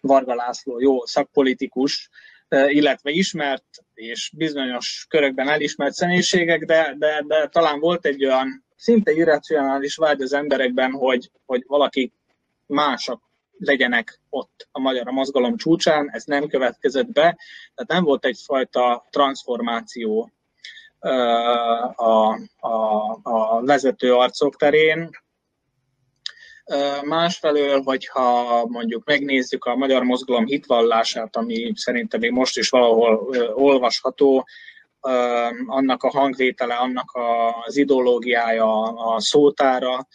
Varga 0.00 0.34
László 0.34 0.80
jó 0.80 1.06
szakpolitikus, 1.06 2.10
illetve 2.48 3.10
ismert 3.10 3.64
és 3.94 4.32
bizonyos 4.36 5.06
körökben 5.08 5.48
elismert 5.48 5.94
személyiségek, 5.94 6.64
de, 6.64 6.94
de, 6.98 7.24
de 7.26 7.48
talán 7.48 7.80
volt 7.80 8.06
egy 8.06 8.24
olyan 8.24 8.64
szinte 8.76 9.12
irracionális 9.12 9.96
vágy 9.96 10.20
az 10.22 10.32
emberekben, 10.32 10.92
hogy, 10.92 11.30
hogy 11.46 11.64
valaki 11.66 12.12
mások 12.66 13.20
legyenek 13.58 14.20
ott 14.30 14.68
a 14.72 14.80
magyar 14.80 15.08
a 15.08 15.12
mozgalom 15.12 15.56
csúcsán, 15.56 16.10
ez 16.12 16.24
nem 16.24 16.48
következett 16.48 17.12
be, 17.12 17.36
tehát 17.74 17.86
nem 17.86 18.04
volt 18.04 18.24
egyfajta 18.24 19.06
transformáció 19.10 20.30
a, 20.98 22.32
a, 22.58 23.18
a 23.22 23.62
vezető 23.64 24.14
arcok 24.14 24.56
terén. 24.56 25.10
Másfelől, 27.04 27.82
hogyha 27.82 28.66
mondjuk 28.66 29.04
megnézzük 29.04 29.64
a 29.64 29.76
magyar 29.76 30.02
mozgalom 30.02 30.46
hitvallását, 30.46 31.36
ami 31.36 31.72
szerintem 31.74 32.20
még 32.20 32.30
most 32.30 32.58
is 32.58 32.68
valahol 32.68 33.30
olvasható, 33.54 34.46
annak 35.66 36.02
a 36.02 36.10
hangvétele, 36.10 36.74
annak 36.74 37.10
az 37.66 37.76
ideológiája, 37.76 38.82
a 38.82 39.20
szótára, 39.20 40.06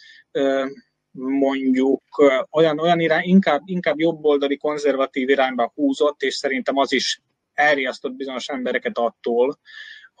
mondjuk 1.10 2.02
olyan, 2.50 2.78
olyan 2.78 3.00
irány, 3.00 3.24
inkább, 3.24 3.62
inkább 3.64 3.98
jobboldali 3.98 4.56
konzervatív 4.56 5.28
irányba 5.28 5.72
húzott, 5.74 6.22
és 6.22 6.34
szerintem 6.34 6.76
az 6.76 6.92
is 6.92 7.20
elriasztott 7.52 8.12
bizonyos 8.12 8.48
embereket 8.48 8.98
attól, 8.98 9.58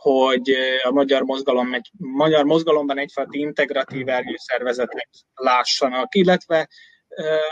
hogy 0.00 0.50
a 0.82 0.90
magyar, 0.90 1.22
mozgalom, 1.22 1.74
egy, 1.74 1.90
magyar 1.98 2.44
mozgalomban 2.44 2.98
egyfajta 2.98 3.38
integratív 3.38 4.06
szervezetet 4.34 5.08
lássanak, 5.34 6.14
illetve 6.14 6.68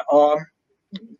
a, 0.05 0.47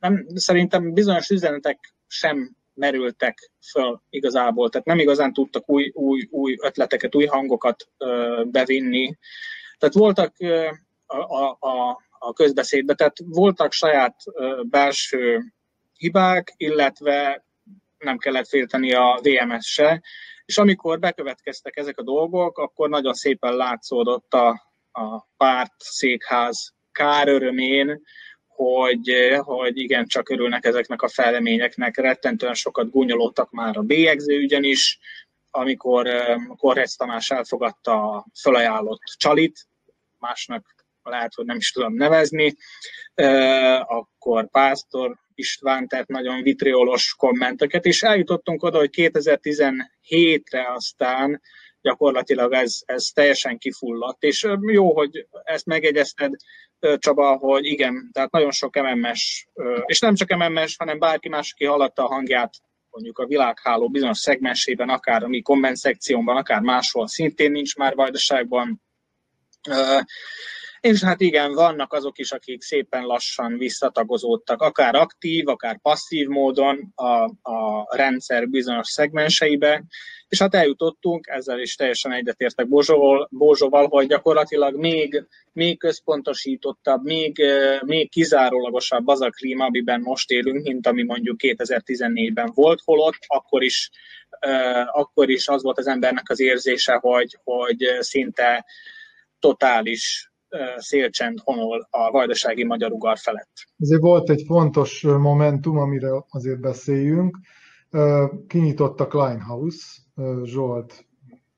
nem, 0.01 0.27
szerintem 0.35 0.93
bizonyos 0.93 1.29
üzenetek 1.29 1.95
sem 2.07 2.57
merültek 2.75 3.51
föl 3.71 4.03
igazából, 4.11 4.69
tehát 4.69 4.87
nem 4.87 4.99
igazán 4.99 5.33
tudtak 5.33 5.69
új, 5.69 5.91
új, 5.95 6.29
új 6.31 6.57
ötleteket, 6.63 7.15
új 7.15 7.25
hangokat 7.25 7.89
bevinni. 8.45 9.17
Tehát 9.79 9.95
voltak 9.95 10.35
a, 11.07 11.67
a, 11.69 12.01
a 12.19 12.33
közbeszédbe, 12.33 12.95
tehát 12.95 13.17
voltak 13.25 13.73
saját 13.73 14.17
ö, 14.33 14.61
belső 14.65 15.53
hibák, 15.97 16.55
illetve 16.57 17.45
nem 17.99 18.19
kellett 18.19 18.49
félteni 18.49 18.93
a 18.93 19.21
VMS 19.23 19.67
se, 19.67 20.03
és 20.47 20.59
amikor 20.59 20.99
bekövetkeztek 20.99 21.77
ezek 21.77 21.99
a 21.99 22.03
dolgok, 22.03 22.59
akkor 22.59 22.89
nagyon 22.89 23.15
szépen 23.15 23.57
látszódott 23.57 24.33
a, 24.35 24.49
a 24.93 25.27
párt 25.37 25.75
székház 25.79 26.75
kár 26.93 27.29
örömén, 27.29 28.03
hogy, 28.47 29.37
hogy 29.39 29.79
igen, 29.79 30.07
csak 30.07 30.29
örülnek 30.29 30.65
ezeknek 30.65 31.03
a 31.03 31.09
fejleményeknek. 31.09 31.97
Rettentően 31.97 32.55
sokat 32.55 32.91
gúnyolódtak 32.91 33.51
már 33.51 33.77
a 33.77 33.83
bélyegző 33.83 34.47
is, 34.49 34.99
amikor 35.51 36.09
Korrec 36.57 36.97
Tamás 36.97 37.31
elfogadta 37.31 38.11
a 38.13 38.27
felajánlott 38.35 39.03
csalit, 39.17 39.67
másnak 40.19 40.75
lehet, 41.03 41.35
hogy 41.35 41.45
nem 41.45 41.57
is 41.57 41.73
tudom 41.73 41.95
nevezni, 41.95 42.57
akkor 43.87 44.51
Pásztor 44.51 45.17
István, 45.39 45.89
tehát 45.89 46.09
nagyon 46.09 46.43
vitriolos 46.43 47.15
kommenteket, 47.19 47.85
és 47.85 48.03
eljutottunk 48.03 48.63
oda, 48.63 48.79
hogy 48.79 48.91
2017-re 48.93 50.73
aztán 50.75 51.41
gyakorlatilag 51.81 52.53
ez, 52.53 52.79
ez 52.85 53.05
teljesen 53.05 53.59
kifulladt, 53.59 54.23
és 54.23 54.49
jó, 54.61 54.95
hogy 54.95 55.27
ezt 55.45 55.67
megegyezted, 55.67 56.33
Csaba, 56.99 57.37
hogy 57.37 57.65
igen, 57.65 58.11
tehát 58.13 58.31
nagyon 58.31 58.51
sok 58.51 58.75
MMS, 58.75 59.47
és 59.87 60.01
nem 60.01 60.15
csak 60.15 60.37
MMS, 60.37 60.77
hanem 60.79 60.99
bárki 60.99 61.29
más, 61.29 61.53
aki 61.53 61.65
hallatta 61.65 62.05
a 62.05 62.09
hangját 62.09 62.55
mondjuk 62.91 63.19
a 63.19 63.27
világháló 63.27 63.89
bizonyos 63.89 64.19
szegmensében, 64.19 64.89
akár 64.89 65.23
a 65.23 65.29
mi 65.29 65.43
komment 65.43 65.77
szekciómban, 65.77 66.37
akár 66.37 66.61
máshol, 66.61 67.09
szintén 67.09 67.51
nincs 67.51 67.77
már 67.77 67.95
vajdaságban 67.95 68.83
és 70.87 71.03
hát 71.03 71.21
igen, 71.21 71.53
vannak 71.53 71.93
azok 71.93 72.19
is, 72.19 72.33
akik 72.33 72.63
szépen 72.63 73.03
lassan 73.03 73.59
visszatagozódtak, 73.59 74.63
akár 74.63 74.95
aktív, 74.95 75.49
akár 75.49 75.79
passzív 75.81 76.29
módon 76.29 76.93
a, 76.95 77.25
a 77.51 77.87
rendszer 77.97 78.49
bizonyos 78.49 78.89
szegmenseibe, 78.89 79.85
és 80.29 80.39
hát 80.39 80.55
eljutottunk, 80.55 81.27
ezzel 81.27 81.61
is 81.61 81.75
teljesen 81.75 82.13
egyetértek 82.13 82.69
Bózsóval, 82.69 83.29
Bózsóval 83.31 83.87
hogy 83.87 84.07
gyakorlatilag 84.07 84.77
még, 84.77 85.27
még 85.53 85.79
központosítottabb, 85.79 87.05
még, 87.05 87.43
még 87.81 88.11
kizárólagosabb 88.11 89.07
az 89.07 89.21
a 89.21 89.31
klíma, 89.31 89.65
amiben 89.65 90.01
most 90.01 90.31
élünk, 90.31 90.63
mint 90.63 90.87
ami 90.87 91.03
mondjuk 91.03 91.37
2014-ben 91.43 92.51
volt, 92.55 92.81
holott 92.85 93.19
akkor 93.27 93.63
is, 93.63 93.91
akkor 94.87 95.31
is 95.31 95.49
az 95.49 95.63
volt 95.63 95.79
az 95.79 95.87
embernek 95.87 96.31
az 96.31 96.41
érzése, 96.41 96.95
hogy, 96.95 97.39
hogy 97.45 97.87
szinte 98.01 98.65
totális 99.39 100.31
szélcsend 100.77 101.39
honol 101.45 101.89
a 101.91 102.11
vajdasági 102.11 102.65
magyar 102.65 102.93
ugar 102.93 103.19
felett. 103.19 103.53
Ezért 103.79 104.01
volt 104.01 104.31
egy 104.31 104.43
fontos 104.47 105.03
momentum, 105.03 105.79
amire 105.79 106.11
azért 106.29 106.61
beszéljünk. 106.61 107.39
Kinyitott 108.47 109.01
a 109.01 109.07
Kleinhaus, 109.07 110.01
Zsolt 110.45 111.07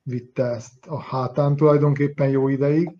vitte 0.02 0.44
ezt 0.44 0.86
a 0.86 1.00
hátán 1.00 1.56
tulajdonképpen 1.56 2.28
jó 2.28 2.48
ideig, 2.48 2.96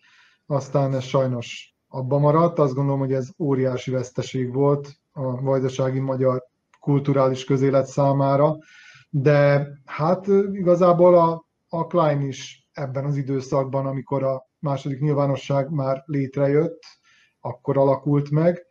aztán 0.46 0.94
ez 0.94 1.04
sajnos 1.04 1.74
abba 1.88 2.18
maradt. 2.18 2.58
Azt 2.58 2.74
gondolom, 2.74 3.00
hogy 3.00 3.12
ez 3.12 3.28
óriási 3.38 3.90
veszteség 3.90 4.52
volt 4.52 4.92
a 5.12 5.40
vajdasági 5.40 6.00
magyar 6.00 6.44
kulturális 6.80 7.44
közélet 7.44 7.86
számára, 7.86 8.56
de 9.10 9.68
hát 9.84 10.26
igazából 10.52 11.14
a, 11.14 11.46
a 11.68 11.86
Klein 11.86 12.20
is 12.20 12.68
ebben 12.72 13.04
az 13.04 13.16
időszakban, 13.16 13.86
amikor 13.86 14.22
a 14.22 14.47
második 14.60 15.00
nyilvánosság 15.00 15.70
már 15.70 16.02
létrejött, 16.06 16.82
akkor 17.40 17.78
alakult 17.78 18.30
meg, 18.30 18.66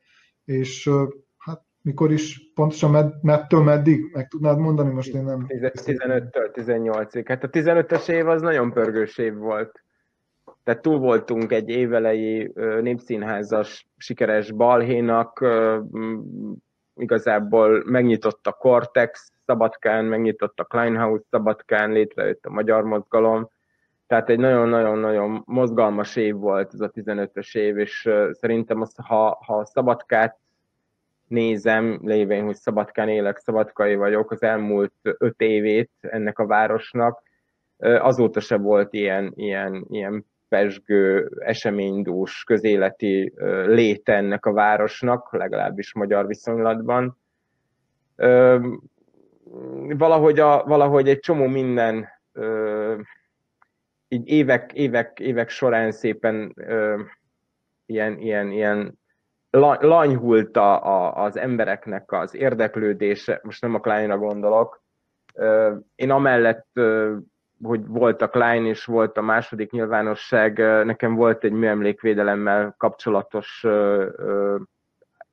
és 0.46 0.90
hát 1.38 1.62
mikor 1.82 2.12
is 2.12 2.52
pontosan 2.54 2.92
med, 2.92 3.14
mettől 3.22 3.64
meddig, 3.64 4.10
meg 4.14 4.28
tudnád 4.28 4.60
mondani, 4.60 4.94
most 4.94 5.14
én 5.14 5.24
nem... 5.24 5.46
15-től 5.48 6.50
18-ig. 6.54 7.24
Hát 7.28 7.44
a 7.44 7.50
15-ös 7.50 8.10
év 8.10 8.28
az 8.28 8.42
nagyon 8.42 8.72
pörgős 8.72 9.18
év 9.18 9.36
volt. 9.36 9.82
Tehát 10.64 10.82
túl 10.82 11.00
voltunk 11.00 11.52
egy 11.52 11.70
évelei 11.70 12.52
népszínházas 12.82 13.88
sikeres 13.98 14.52
balhénak, 14.52 15.46
igazából 16.96 17.84
megnyitott 17.86 18.48
a 18.48 18.52
Cortex 18.52 19.32
Szabadkán, 19.46 20.06
megnyitott 20.06 20.60
a 20.60 20.64
Kleinhaus 20.64 21.22
Szabadkán, 21.30 21.92
létrejött 21.92 22.46
a 22.46 22.50
Magyar 22.50 22.84
Mozgalom, 22.84 23.50
tehát 24.08 24.30
egy 24.30 24.40
nagyon-nagyon-nagyon 24.40 25.44
mozgalmas 25.46 26.16
év 26.16 26.36
volt 26.36 26.74
ez 26.74 26.80
a 26.80 26.92
15-ös 26.92 27.58
év, 27.58 27.78
és 27.78 28.10
szerintem 28.32 28.82
az, 28.82 28.96
ha, 29.04 29.40
ha 29.46 29.66
Szabadkát 29.66 30.38
nézem, 31.28 32.00
lévén, 32.04 32.46
hogy 32.46 32.56
Szabadkán 32.56 33.10
élek, 33.10 33.38
Szabadkai 33.38 33.96
vagyok, 33.96 34.32
az 34.32 34.42
elmúlt 34.42 34.94
öt 35.02 35.42
évét 35.42 35.92
ennek 36.00 36.40
a 36.40 36.46
városnak, 36.46 37.22
azóta 37.78 38.40
se 38.40 38.58
volt 38.58 38.94
ilyen, 38.94 39.32
ilyen, 39.36 39.86
ilyen 39.90 40.26
pesgő, 40.50 41.32
eseménydús, 41.40 42.44
közéleti 42.44 43.34
léte 43.66 44.14
ennek 44.14 44.46
a 44.46 44.54
városnak, 44.54 45.34
legalábbis 45.34 45.94
magyar 45.94 46.28
viszonylatban. 46.28 47.18
Valahogy, 49.98 50.40
a, 50.40 50.64
valahogy 50.64 51.10
egy 51.10 51.20
csomó 51.20 51.46
minden 51.48 52.08
így 54.08 54.28
évek, 54.28 54.74
évek, 54.74 55.20
évek 55.20 55.50
során 55.50 55.92
szépen 55.92 56.54
ö, 56.56 57.02
ilyen, 57.86 58.18
ilyen, 58.18 58.52
ilyen 58.52 59.00
lanyhult 59.80 60.58
a, 60.58 60.86
a, 60.86 61.24
az 61.24 61.38
embereknek 61.38 62.12
az 62.12 62.36
érdeklődése, 62.36 63.40
most 63.44 63.62
nem 63.62 63.76
a 63.76 63.80
Kleinra 63.80 64.18
gondolok, 64.18 64.84
ö, 65.34 65.76
én 65.96 66.12
amellett 66.12 66.68
ö, 66.74 67.16
hogy 67.64 67.88
voltak 67.88 68.34
line 68.34 68.68
és 68.68 68.86
volt 68.86 69.18
a 69.18 69.22
második 69.22 69.72
nyilvánosság, 69.72 70.58
nekem 70.86 71.16
volt 71.16 71.44
egy 71.44 71.52
műemlékvédelemmel 71.52 72.76
kapcsolatos 72.78 73.66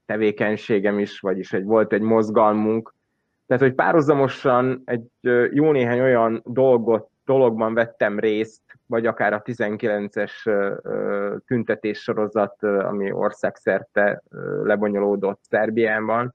tevékenységem 0.07 0.99
is, 0.99 1.21
vagyis 1.21 1.53
egy, 1.53 1.65
volt 1.65 1.93
egy 1.93 2.01
mozgalmunk. 2.01 2.95
Tehát, 3.47 3.63
hogy 3.63 3.75
párhuzamosan 3.75 4.83
egy 4.85 5.07
jó 5.51 5.73
néhány 5.73 6.01
olyan 6.01 6.43
dolgot, 6.45 7.09
dologban 7.25 7.75
vettem 7.75 8.19
részt, 8.19 8.63
vagy 8.87 9.07
akár 9.07 9.33
a 9.33 9.43
19-es 9.43 10.33
tüntetés 11.47 12.03
sorozat, 12.03 12.63
ami 12.63 13.13
országszerte 13.13 14.23
lebonyolódott 14.63 15.41
Szerbiában, 15.43 16.35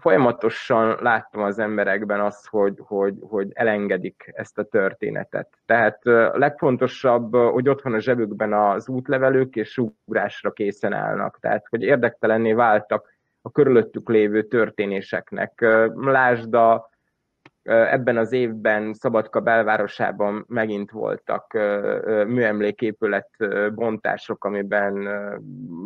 folyamatosan 0.00 0.98
láttam 1.00 1.42
az 1.42 1.58
emberekben 1.58 2.20
azt, 2.20 2.46
hogy, 2.46 2.74
hogy, 2.78 3.14
hogy 3.20 3.48
elengedik 3.52 4.30
ezt 4.34 4.58
a 4.58 4.64
történetet. 4.64 5.48
Tehát 5.66 6.06
a 6.06 6.38
legfontosabb, 6.38 7.36
hogy 7.36 7.68
ott 7.68 7.82
van 7.82 7.94
a 7.94 8.00
zsebükben 8.00 8.52
az 8.52 8.88
útlevelük, 8.88 9.56
és 9.56 9.78
ugrásra 10.04 10.52
készen 10.52 10.92
állnak. 10.92 11.38
Tehát, 11.40 11.66
hogy 11.68 11.82
érdektelenné 11.82 12.52
váltak 12.52 13.18
a 13.42 13.50
körülöttük 13.50 14.08
lévő 14.08 14.42
történéseknek. 14.42 15.60
Lásd 15.94 16.54
a 16.54 16.90
Ebben 17.62 18.16
az 18.16 18.32
évben 18.32 18.94
Szabadka 18.94 19.40
belvárosában 19.40 20.44
megint 20.48 20.90
voltak 20.90 21.52
műemléképület 22.26 23.28
bontások, 23.74 24.44
amiben 24.44 25.08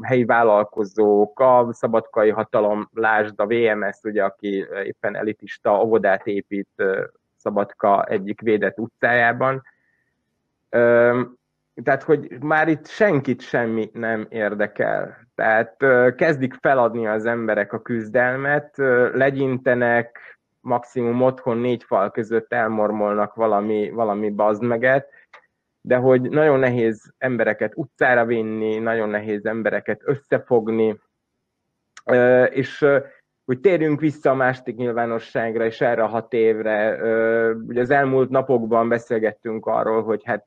helyi 0.02 0.24
vállalkozók, 0.24 1.40
a 1.40 1.68
szabadkai 1.72 2.30
hatalom, 2.30 2.88
lásd 2.92 3.40
a 3.40 3.46
VMS, 3.46 3.98
ugye, 4.02 4.24
aki 4.24 4.66
éppen 4.84 5.16
elitista 5.16 5.82
óvodát 5.82 6.26
épít 6.26 6.82
Szabadka 7.36 8.04
egyik 8.04 8.40
védett 8.40 8.78
utcájában. 8.78 9.62
Tehát, 11.82 12.02
hogy 12.04 12.36
már 12.40 12.68
itt 12.68 12.86
senkit 12.86 13.40
semmi 13.40 13.90
nem 13.92 14.26
érdekel. 14.28 15.16
Tehát 15.34 15.76
kezdik 16.16 16.54
feladni 16.54 17.06
az 17.06 17.26
emberek 17.26 17.72
a 17.72 17.82
küzdelmet, 17.82 18.74
legyintenek, 19.12 20.33
maximum 20.64 21.22
otthon 21.22 21.56
négy 21.56 21.82
fal 21.84 22.10
között 22.10 22.52
elmormolnak 22.52 23.34
valami, 23.34 23.90
valami 23.90 24.30
bazmeget, 24.30 25.08
de 25.80 25.96
hogy 25.96 26.20
nagyon 26.20 26.58
nehéz 26.58 27.12
embereket 27.18 27.72
utcára 27.76 28.24
vinni, 28.24 28.78
nagyon 28.78 29.08
nehéz 29.08 29.46
embereket 29.46 30.00
összefogni, 30.04 31.00
és 32.50 32.86
hogy 33.44 33.60
térjünk 33.60 34.00
vissza 34.00 34.30
a 34.30 34.34
másik 34.34 34.76
nyilvánosságra, 34.76 35.64
és 35.64 35.80
erre 35.80 36.02
a 36.02 36.06
hat 36.06 36.32
évre. 36.32 36.96
Ugye 37.52 37.80
az 37.80 37.90
elmúlt 37.90 38.30
napokban 38.30 38.88
beszélgettünk 38.88 39.66
arról, 39.66 40.02
hogy 40.02 40.24
hát 40.24 40.46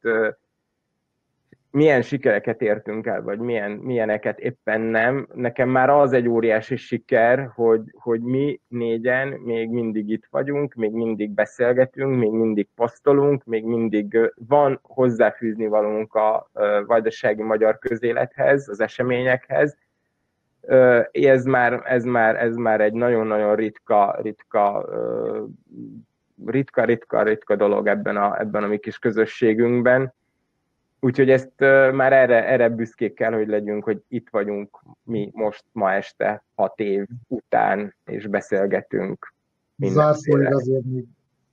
milyen 1.78 2.02
sikereket 2.02 2.62
értünk 2.62 3.06
el, 3.08 3.22
vagy 3.22 3.40
milyen, 3.40 3.72
milyeneket 3.72 4.40
éppen 4.40 4.82
nem. 4.82 5.28
Nekem 5.34 5.70
már 5.70 5.90
az 5.90 6.14
egy 6.14 6.28
óriási 6.28 6.76
siker, 6.76 7.50
hogy, 7.56 7.82
hogy 7.92 8.22
mi 8.22 8.62
négyen 8.68 9.28
még 9.28 9.70
mindig 9.70 10.10
itt 10.10 10.28
vagyunk, 10.30 10.74
még 10.74 10.92
mindig 10.92 11.30
beszélgetünk, 11.30 12.20
még 12.20 12.32
mindig 12.32 12.68
posztolunk, 12.76 13.44
még 13.44 13.64
mindig 13.64 14.18
van 14.48 14.80
hozzáfűzni 14.84 15.68
valunk 15.68 16.14
a 16.14 16.50
vajdasági 16.86 17.42
magyar 17.42 17.80
közélethez, 17.80 18.70
az 18.70 18.80
eseményekhez. 18.80 19.78
Ez 21.12 21.46
már, 21.46 21.82
ez 21.86 22.04
már, 22.04 22.36
ez 22.36 22.56
már 22.56 22.82
egy 22.82 22.94
nagyon-nagyon 22.94 23.56
ritka, 23.56 24.20
ritka, 24.22 24.90
ritka, 26.46 26.84
ritka, 26.84 27.24
ritka 27.24 27.56
dolog 27.56 27.88
ebben 27.88 28.18
a, 28.18 28.40
ebben 28.40 28.64
a 28.64 28.68
mi 28.68 28.78
kis 28.78 29.00
közösségünkben 29.00 30.16
Úgyhogy 31.00 31.30
ezt 31.30 31.60
már 31.92 32.14
erre, 32.14 32.48
erre 32.48 32.70
büszkék 32.70 33.14
kell, 33.14 33.32
hogy 33.32 33.48
legyünk, 33.48 33.84
hogy 33.84 34.02
itt 34.08 34.28
vagyunk 34.30 34.82
mi 35.04 35.32
most 35.34 35.64
ma 35.72 35.92
este, 35.92 36.44
hat 36.56 36.80
év 36.80 37.08
után, 37.28 37.96
és 38.06 38.28
beszélgetünk. 38.28 39.34
Zárszóig 39.78 40.54
azért 40.54 40.86
még 40.86 41.06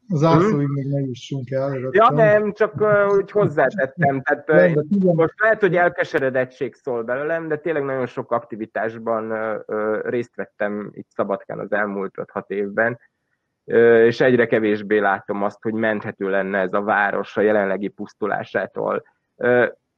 Zárszóig 0.08 0.66
hmm? 0.66 0.72
még 0.72 0.86
ne 0.86 1.00
jussunk 1.00 1.50
el. 1.50 1.70
Rögtön. 1.70 1.90
Ja 1.92 2.10
nem, 2.10 2.52
csak 2.52 2.74
uh, 2.80 3.16
úgy 3.16 3.30
hozzátettem. 3.30 4.22
Tehát, 4.22 4.50
uh, 4.50 4.82
nem, 4.98 5.14
most 5.14 5.40
lehet, 5.40 5.60
hogy 5.60 5.76
elkeseredettség 5.76 6.74
szól 6.74 7.02
belőlem, 7.02 7.48
de 7.48 7.56
tényleg 7.56 7.84
nagyon 7.84 8.06
sok 8.06 8.32
aktivitásban 8.32 9.32
uh, 9.32 10.00
részt 10.02 10.36
vettem 10.36 10.90
itt 10.92 11.08
Szabadkán 11.10 11.58
az 11.58 11.72
elmúlt 11.72 12.14
5-6 12.16 12.42
évben, 12.46 12.98
uh, 13.64 13.76
és 14.06 14.20
egyre 14.20 14.46
kevésbé 14.46 14.98
látom 14.98 15.42
azt, 15.42 15.62
hogy 15.62 15.74
menthető 15.74 16.30
lenne 16.30 16.58
ez 16.58 16.72
a 16.72 16.82
város 16.82 17.36
a 17.36 17.40
jelenlegi 17.40 17.88
pusztulásától 17.88 19.02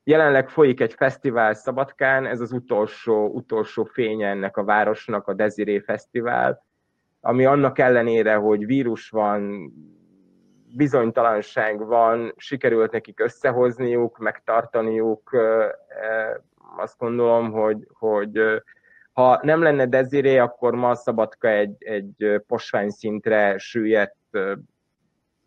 Jelenleg 0.04 0.48
folyik 0.48 0.80
egy 0.80 0.94
fesztivál 0.94 1.54
Szabadkán, 1.54 2.26
ez 2.26 2.40
az 2.40 2.52
utolsó, 2.52 3.26
utolsó 3.26 3.84
fénye 3.84 4.28
ennek 4.28 4.56
a 4.56 4.64
városnak, 4.64 5.28
a 5.28 5.34
Desiré 5.34 5.78
Fesztivál, 5.78 6.64
ami 7.20 7.44
annak 7.44 7.78
ellenére, 7.78 8.34
hogy 8.34 8.66
vírus 8.66 9.08
van, 9.10 9.72
bizonytalanság 10.76 11.86
van, 11.86 12.32
sikerült 12.36 12.92
nekik 12.92 13.20
összehozniuk, 13.20 14.18
megtartaniuk. 14.18 15.36
Azt 16.76 16.98
gondolom, 16.98 17.50
hogy, 17.50 17.86
hogy 17.92 18.62
ha 19.12 19.40
nem 19.42 19.62
lenne 19.62 19.86
Desiré, 19.86 20.38
akkor 20.38 20.74
ma 20.74 20.94
Szabadka 20.94 21.48
egy, 21.48 21.76
egy 21.78 22.42
posvány 22.46 22.90
szintre 22.90 23.58
süllyedt 23.58 24.38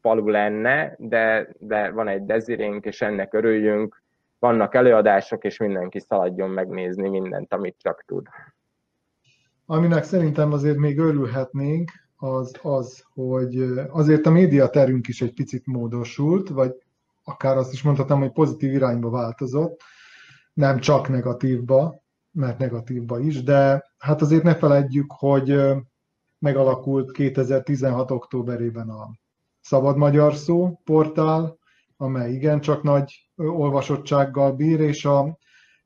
falu 0.01 0.27
lenne, 0.27 0.95
de, 0.97 1.49
de 1.59 1.91
van 1.91 2.07
egy 2.07 2.25
dezirénk, 2.25 2.85
és 2.85 3.01
ennek 3.01 3.33
örüljünk. 3.33 4.01
Vannak 4.39 4.75
előadások, 4.75 5.43
és 5.43 5.57
mindenki 5.57 5.99
szaladjon 5.99 6.49
megnézni 6.49 7.09
mindent, 7.09 7.53
amit 7.53 7.75
csak 7.77 8.03
tud. 8.05 8.27
Aminek 9.65 10.03
szerintem 10.03 10.51
azért 10.51 10.77
még 10.77 10.99
örülhetnénk, 10.99 11.91
az 12.17 12.55
az, 12.61 13.03
hogy 13.13 13.61
azért 13.89 14.25
a 14.25 14.31
médiaterünk 14.31 15.07
is 15.07 15.21
egy 15.21 15.33
picit 15.33 15.65
módosult, 15.65 16.49
vagy 16.49 16.75
akár 17.23 17.57
azt 17.57 17.73
is 17.73 17.81
mondhatom, 17.81 18.19
hogy 18.19 18.31
pozitív 18.31 18.73
irányba 18.73 19.09
változott, 19.09 19.81
nem 20.53 20.79
csak 20.79 21.09
negatívba, 21.09 22.01
mert 22.31 22.57
negatívba 22.57 23.19
is, 23.19 23.43
de 23.43 23.91
hát 23.97 24.21
azért 24.21 24.43
ne 24.43 24.55
feledjük, 24.55 25.11
hogy 25.17 25.61
megalakult 26.39 27.11
2016. 27.11 28.11
októberében 28.11 28.89
a 28.89 29.09
Szabad 29.61 29.97
Magyar 29.97 30.33
Szó 30.33 30.79
portál, 30.83 31.57
amely 31.97 32.31
igencsak 32.31 32.83
nagy 32.83 33.29
olvasottsággal 33.35 34.51
bír, 34.51 34.79
és 34.79 35.05
a 35.05 35.37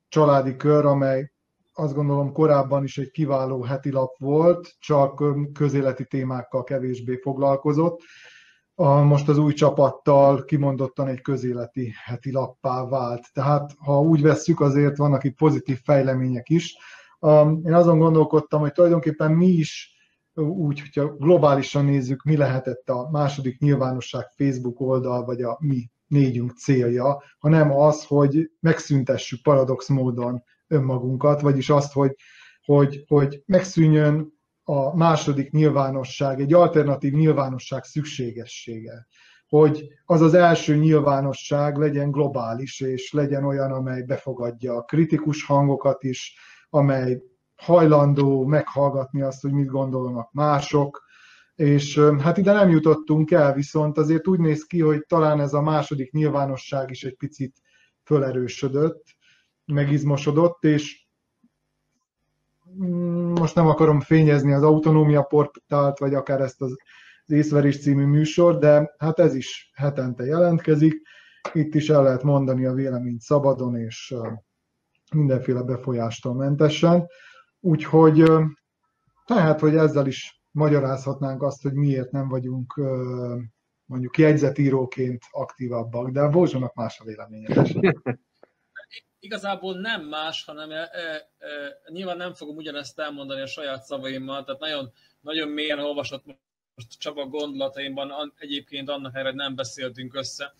családi 0.08 0.56
kör, 0.56 0.84
amely 0.84 1.32
azt 1.72 1.94
gondolom 1.94 2.32
korábban 2.32 2.84
is 2.84 2.98
egy 2.98 3.10
kiváló 3.10 3.62
heti 3.62 3.90
lap 3.90 4.18
volt, 4.18 4.74
csak 4.78 5.24
közéleti 5.52 6.06
témákkal 6.06 6.64
kevésbé 6.64 7.16
foglalkozott. 7.16 8.00
A, 8.74 8.88
most 8.88 9.28
az 9.28 9.38
új 9.38 9.52
csapattal 9.52 10.44
kimondottan 10.44 11.08
egy 11.08 11.20
közéleti 11.20 11.92
heti 12.04 12.32
lappá 12.32 12.84
vált. 12.84 13.32
Tehát 13.32 13.72
ha 13.78 14.00
úgy 14.00 14.22
vesszük, 14.22 14.60
azért 14.60 14.96
vannak 14.96 15.24
itt 15.24 15.36
pozitív 15.36 15.80
fejlemények 15.84 16.48
is. 16.48 16.76
Én 17.64 17.74
azon 17.74 17.98
gondolkodtam, 17.98 18.60
hogy 18.60 18.72
tulajdonképpen 18.72 19.32
mi 19.32 19.46
is 19.46 19.93
úgy, 20.34 20.80
hogyha 20.80 21.16
globálisan 21.16 21.84
nézzük, 21.84 22.22
mi 22.22 22.36
lehetett 22.36 22.88
a 22.88 23.08
második 23.10 23.58
nyilvánosság 23.58 24.28
Facebook 24.36 24.80
oldal, 24.80 25.24
vagy 25.24 25.42
a 25.42 25.56
mi 25.60 25.90
négyünk 26.06 26.52
célja, 26.52 27.22
hanem 27.38 27.72
az, 27.72 28.04
hogy 28.04 28.50
megszüntessük 28.60 29.42
paradox 29.42 29.88
módon 29.88 30.42
önmagunkat, 30.68 31.40
vagyis 31.40 31.70
azt, 31.70 31.92
hogy, 31.92 32.14
hogy, 32.64 33.04
hogy 33.08 33.42
megszűnjön 33.46 34.32
a 34.62 34.96
második 34.96 35.50
nyilvánosság, 35.50 36.40
egy 36.40 36.52
alternatív 36.52 37.12
nyilvánosság 37.12 37.84
szükségessége. 37.84 39.06
Hogy 39.48 39.88
az 40.04 40.20
az 40.20 40.34
első 40.34 40.76
nyilvánosság 40.76 41.76
legyen 41.76 42.10
globális, 42.10 42.80
és 42.80 43.12
legyen 43.12 43.44
olyan, 43.44 43.72
amely 43.72 44.02
befogadja 44.02 44.74
a 44.74 44.82
kritikus 44.82 45.44
hangokat 45.44 46.02
is, 46.02 46.34
amely 46.70 47.22
hajlandó 47.56 48.44
meghallgatni 48.44 49.22
azt, 49.22 49.42
hogy 49.42 49.52
mit 49.52 49.68
gondolnak 49.68 50.32
mások, 50.32 51.02
és 51.54 51.98
hát 51.98 52.36
ide 52.36 52.52
nem 52.52 52.70
jutottunk 52.70 53.30
el, 53.30 53.54
viszont 53.54 53.98
azért 53.98 54.26
úgy 54.28 54.38
néz 54.38 54.64
ki, 54.64 54.80
hogy 54.80 55.04
talán 55.06 55.40
ez 55.40 55.52
a 55.52 55.62
második 55.62 56.12
nyilvánosság 56.12 56.90
is 56.90 57.04
egy 57.04 57.16
picit 57.16 57.60
fölerősödött, 58.04 59.04
megizmosodott, 59.64 60.64
és 60.64 61.06
mm, 62.82 63.32
most 63.32 63.54
nem 63.54 63.66
akarom 63.66 64.00
fényezni 64.00 64.52
az 64.52 64.62
autonómia 64.62 65.22
portált, 65.22 65.98
vagy 65.98 66.14
akár 66.14 66.40
ezt 66.40 66.62
az 66.62 66.76
észverés 67.26 67.80
című 67.80 68.04
műsor, 68.04 68.58
de 68.58 68.94
hát 68.98 69.18
ez 69.18 69.34
is 69.34 69.70
hetente 69.74 70.24
jelentkezik. 70.24 71.02
Itt 71.52 71.74
is 71.74 71.90
el 71.90 72.02
lehet 72.02 72.22
mondani 72.22 72.66
a 72.66 72.72
véleményt 72.72 73.20
szabadon 73.20 73.76
és 73.76 74.14
mindenféle 75.14 75.62
befolyástól 75.62 76.34
mentesen. 76.34 77.06
Úgyhogy 77.64 78.22
tehát, 79.24 79.60
hogy 79.60 79.76
ezzel 79.76 80.06
is 80.06 80.42
magyarázhatnánk 80.50 81.42
azt, 81.42 81.62
hogy 81.62 81.72
miért 81.72 82.10
nem 82.10 82.28
vagyunk 82.28 82.80
mondjuk 83.84 84.18
jegyzetíróként 84.18 85.22
aktívabbak, 85.30 86.10
de 86.10 86.20
a 86.20 86.28
Bózsónak 86.28 86.74
más 86.74 87.00
a 87.00 87.04
véleménye. 87.04 87.64
Igazából 89.18 89.80
nem 89.80 90.04
más, 90.04 90.44
hanem 90.44 90.70
e, 90.70 90.76
e, 90.76 91.28
nyilván 91.88 92.16
nem 92.16 92.34
fogom 92.34 92.56
ugyanezt 92.56 92.98
elmondani 92.98 93.40
a 93.40 93.46
saját 93.46 93.82
szavaimmal, 93.82 94.44
tehát 94.44 94.60
nagyon, 94.60 94.92
nagyon 95.20 95.48
mélyen 95.48 95.78
olvasott 95.78 96.24
most 96.74 96.98
Csaba 96.98 97.26
gondolataimban, 97.26 98.32
egyébként 98.38 98.88
annak 98.88 99.16
erre 99.16 99.32
nem 99.32 99.54
beszéltünk 99.54 100.14
össze. 100.14 100.54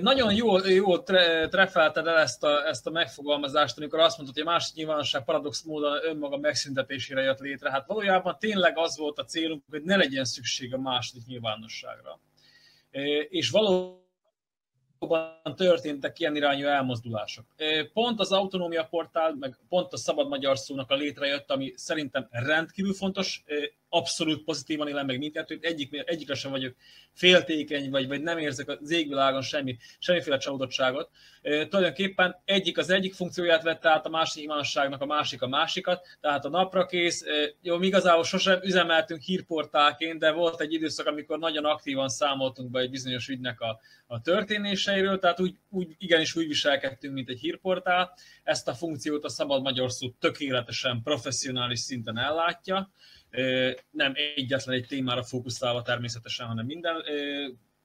Nagyon 0.00 0.34
jól, 0.34 0.66
jól 0.66 1.02
treffelted 1.48 2.06
el 2.06 2.18
ezt 2.18 2.44
a, 2.44 2.66
ezt 2.66 2.86
a 2.86 2.90
megfogalmazást, 2.90 3.78
amikor 3.78 3.98
azt 3.98 4.16
mondtad, 4.16 4.36
hogy 4.38 4.46
a 4.46 4.50
másik 4.50 4.74
nyilvánosság 4.74 5.24
paradox 5.24 5.62
módon 5.62 6.04
önmaga 6.04 6.36
megszüntetésére 6.36 7.22
jött 7.22 7.38
létre. 7.38 7.70
Hát 7.70 7.86
valójában 7.86 8.36
tényleg 8.38 8.78
az 8.78 8.96
volt 8.96 9.18
a 9.18 9.24
célunk, 9.24 9.62
hogy 9.70 9.82
ne 9.82 9.96
legyen 9.96 10.24
szükség 10.24 10.74
a 10.74 10.78
második 10.78 11.26
nyilvánosságra. 11.26 12.20
És 13.28 13.50
valóban 13.50 14.02
történtek 15.56 16.18
ilyen 16.18 16.36
irányú 16.36 16.66
elmozdulások. 16.66 17.46
Pont 17.92 18.20
az 18.20 18.32
autonómia 18.32 18.84
portál, 18.84 19.34
meg 19.34 19.58
pont 19.68 19.92
a 19.92 19.96
szabad 19.96 20.28
magyar 20.28 20.58
szónak 20.58 20.90
a 20.90 20.94
létrejött, 20.94 21.50
ami 21.50 21.72
szerintem 21.76 22.28
rendkívül 22.30 22.94
fontos, 22.94 23.44
abszolút 23.94 24.44
pozitívan 24.44 24.88
élem 24.88 25.06
meg 25.06 25.18
mindkettőt, 25.18 25.64
egyik, 25.64 26.02
egyikre 26.06 26.34
sem 26.34 26.50
vagyok 26.50 26.74
féltékeny, 27.12 27.90
vagy, 27.90 28.08
vagy 28.08 28.22
nem 28.22 28.38
érzek 28.38 28.68
az 28.68 28.90
égvilágon 28.90 29.42
semmi, 29.42 29.76
semmiféle 29.98 30.38
csalódottságot. 30.38 31.10
E, 31.42 31.66
tulajdonképpen 31.66 32.42
egyik 32.44 32.78
az 32.78 32.90
egyik 32.90 33.14
funkcióját 33.14 33.62
vette 33.62 33.90
át 33.90 34.06
a 34.06 34.08
másik 34.08 34.42
imánságnak, 34.42 35.00
a 35.00 35.06
másik 35.06 35.42
a 35.42 35.48
másikat, 35.48 36.06
tehát 36.20 36.44
a 36.44 36.48
napra 36.48 36.86
kész. 36.86 37.22
E, 37.22 37.54
jó, 37.62 37.78
mi 37.78 37.86
igazából 37.86 38.24
sosem 38.24 38.60
üzemeltünk 38.62 39.20
hírportálként, 39.20 40.18
de 40.18 40.30
volt 40.30 40.60
egy 40.60 40.72
időszak, 40.72 41.06
amikor 41.06 41.38
nagyon 41.38 41.64
aktívan 41.64 42.08
számoltunk 42.08 42.70
be 42.70 42.80
egy 42.80 42.90
bizonyos 42.90 43.28
ügynek 43.28 43.60
a, 43.60 43.80
a 44.06 44.20
történéseiről, 44.20 45.18
tehát 45.18 45.40
úgy, 45.40 45.56
úgy 45.70 45.94
igenis 45.98 46.36
úgy 46.36 46.46
viselkedtünk, 46.46 47.14
mint 47.14 47.28
egy 47.28 47.40
hírportál. 47.40 48.12
Ezt 48.42 48.68
a 48.68 48.74
funkciót 48.74 49.24
a 49.24 49.28
szabad 49.28 49.62
magyar 49.62 49.90
szó 49.90 50.08
tökéletesen, 50.20 51.02
professzionális 51.02 51.78
szinten 51.78 52.18
ellátja 52.18 52.92
nem 53.90 54.12
egyetlen 54.34 54.74
egy 54.74 54.86
témára 54.86 55.22
fókuszálva 55.22 55.82
természetesen, 55.82 56.46
hanem 56.46 56.66
minden 56.66 57.02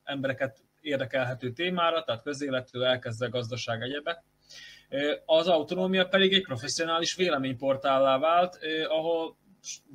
embereket 0.03 0.57
érdekelhető 0.81 1.51
témára, 1.51 2.03
tehát 2.03 2.23
közéletről 2.23 2.83
elkezdve 2.83 3.27
gazdaság 3.27 3.81
egyebek. 3.81 4.23
Az 5.25 5.47
autonómia 5.47 6.07
pedig 6.07 6.33
egy 6.33 6.43
professzionális 6.43 7.15
véleményportállá 7.15 8.17
vált, 8.17 8.59
ahol 8.87 9.37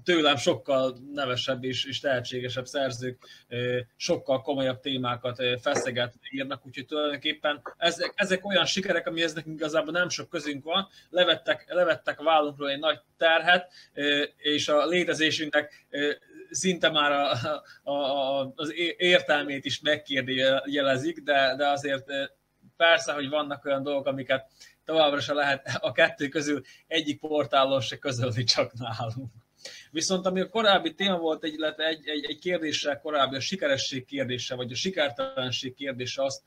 tőlem 0.05 0.37
sokkal 0.37 0.99
nevesebb 1.13 1.65
és, 1.65 1.85
és 1.85 2.01
tehetségesebb 2.01 2.67
szerzők 2.67 3.27
sokkal 3.97 4.43
komolyabb 4.43 4.81
témákat 4.81 5.43
feszeget 5.61 6.15
írnak, 6.31 6.67
úgyhogy 6.67 6.87
tulajdonképpen 6.87 7.63
ezek, 7.77 8.13
ezek 8.15 8.47
olyan 8.47 8.65
sikerek, 8.65 9.07
amihez 9.07 9.35
nekünk 9.35 9.59
igazából 9.59 9.93
nem 9.93 10.09
sok 10.09 10.29
közünk 10.29 10.65
van, 10.65 10.89
levettek, 11.11 11.65
levettek 11.69 12.23
vállunkról 12.23 12.71
egy 12.71 12.79
nagy 12.79 13.01
terhet, 13.17 13.73
és 14.37 14.69
a 14.69 14.87
létezésünknek 14.87 15.87
szinte 16.51 16.91
már 16.91 17.13
a, 17.13 17.33
a, 17.83 17.93
a, 17.93 18.53
az 18.55 18.73
értelmét 18.97 19.65
is 19.65 19.81
megkérdőjelezik, 19.81 21.23
de, 21.23 21.55
de 21.57 21.69
azért 21.69 22.05
persze, 22.77 23.13
hogy 23.13 23.29
vannak 23.29 23.65
olyan 23.65 23.83
dolgok, 23.83 24.07
amiket 24.07 24.51
továbbra 24.85 25.21
se 25.21 25.33
lehet 25.33 25.79
a 25.81 25.93
kettő 25.93 26.29
közül 26.29 26.63
egyik 26.87 27.21
portálon 27.21 27.81
se 27.81 27.99
közölni 27.99 28.45
csak 28.45 28.73
nálunk. 28.73 29.44
Viszont 29.91 30.27
ami 30.27 30.41
a 30.41 30.49
korábbi 30.49 30.95
téma 30.95 31.19
volt, 31.19 31.45
egy, 31.45 31.63
egy, 31.77 32.09
egy, 32.09 32.25
egy 32.25 32.39
kérdéssel 32.39 33.01
korábbi, 33.01 33.37
a 33.37 33.41
sikeresség 33.41 34.05
kérdése, 34.05 34.55
vagy 34.55 34.73
a 34.73 34.75
sikertelenség 34.75 35.75
kérdése 35.75 36.23
azt, 36.23 36.43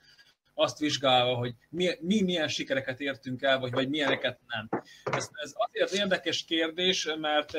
azt 0.53 0.79
vizsgálva, 0.79 1.35
hogy 1.35 1.53
mi, 1.69 1.89
mi 1.99 2.21
milyen 2.21 2.47
sikereket 2.47 2.99
értünk 2.99 3.41
el, 3.41 3.59
vagy, 3.59 3.71
vagy 3.71 3.89
milyeneket 3.89 4.39
nem. 4.47 4.69
Ez, 5.03 5.29
ez 5.33 5.53
azért 5.55 5.91
érdekes 5.91 6.45
kérdés, 6.45 7.07
mert 7.19 7.51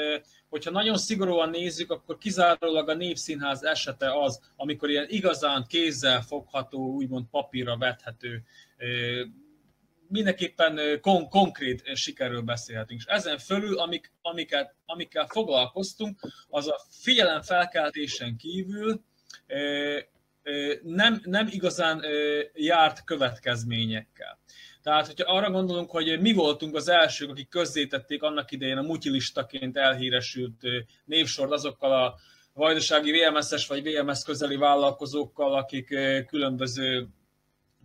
hogyha 0.49 0.71
nagyon 0.71 0.99
szigorúan 0.99 1.51
nézzük, 1.51 1.91
akkor 1.91 2.19
kizárólag 2.19 2.89
a 2.89 2.95
Népszínház 2.95 3.63
esete 3.63 4.21
az, 4.21 4.41
amikor 4.57 4.91
ilyen 4.91 5.07
igazán 5.09 5.65
kézzel 5.69 6.21
fogható, 6.21 6.95
úgymond 6.95 7.27
papírra 7.31 7.77
vethető 7.79 8.43
mindenképpen 10.09 11.01
kon- 11.01 11.29
konkrét 11.29 11.97
sikerről 11.97 12.41
beszélhetünk. 12.41 13.01
És 13.01 13.07
ezen 13.07 13.39
fölül, 13.39 13.79
amik, 13.79 14.13
amiket, 14.23 14.75
amikkel 14.87 15.27
foglalkoztunk, 15.27 16.21
az 16.49 16.69
a 16.69 16.81
figyelemfelkeltésen 16.91 18.37
kívül 18.37 19.01
nem, 20.83 21.21
nem 21.25 21.49
igazán 21.51 22.03
járt 22.55 23.05
következményekkel. 23.05 24.39
Tehát, 24.83 25.07
hogyha 25.07 25.33
arra 25.33 25.51
gondolunk, 25.51 25.91
hogy 25.91 26.21
mi 26.21 26.33
voltunk 26.33 26.75
az 26.75 26.89
elsők, 26.89 27.31
akik 27.31 27.49
közzétették 27.49 28.23
annak 28.23 28.51
idején 28.51 28.77
a 28.77 28.83
mutyilistaként 28.83 29.77
elhíresült 29.77 30.63
névsort 31.05 31.53
azokkal 31.53 31.93
a 31.93 32.19
vajdasági 32.53 33.13
VMS-es 33.13 33.67
vagy 33.67 33.83
VMS 33.83 34.23
közeli 34.23 34.57
vállalkozókkal, 34.57 35.55
akik 35.55 35.87
különböző 36.27 37.09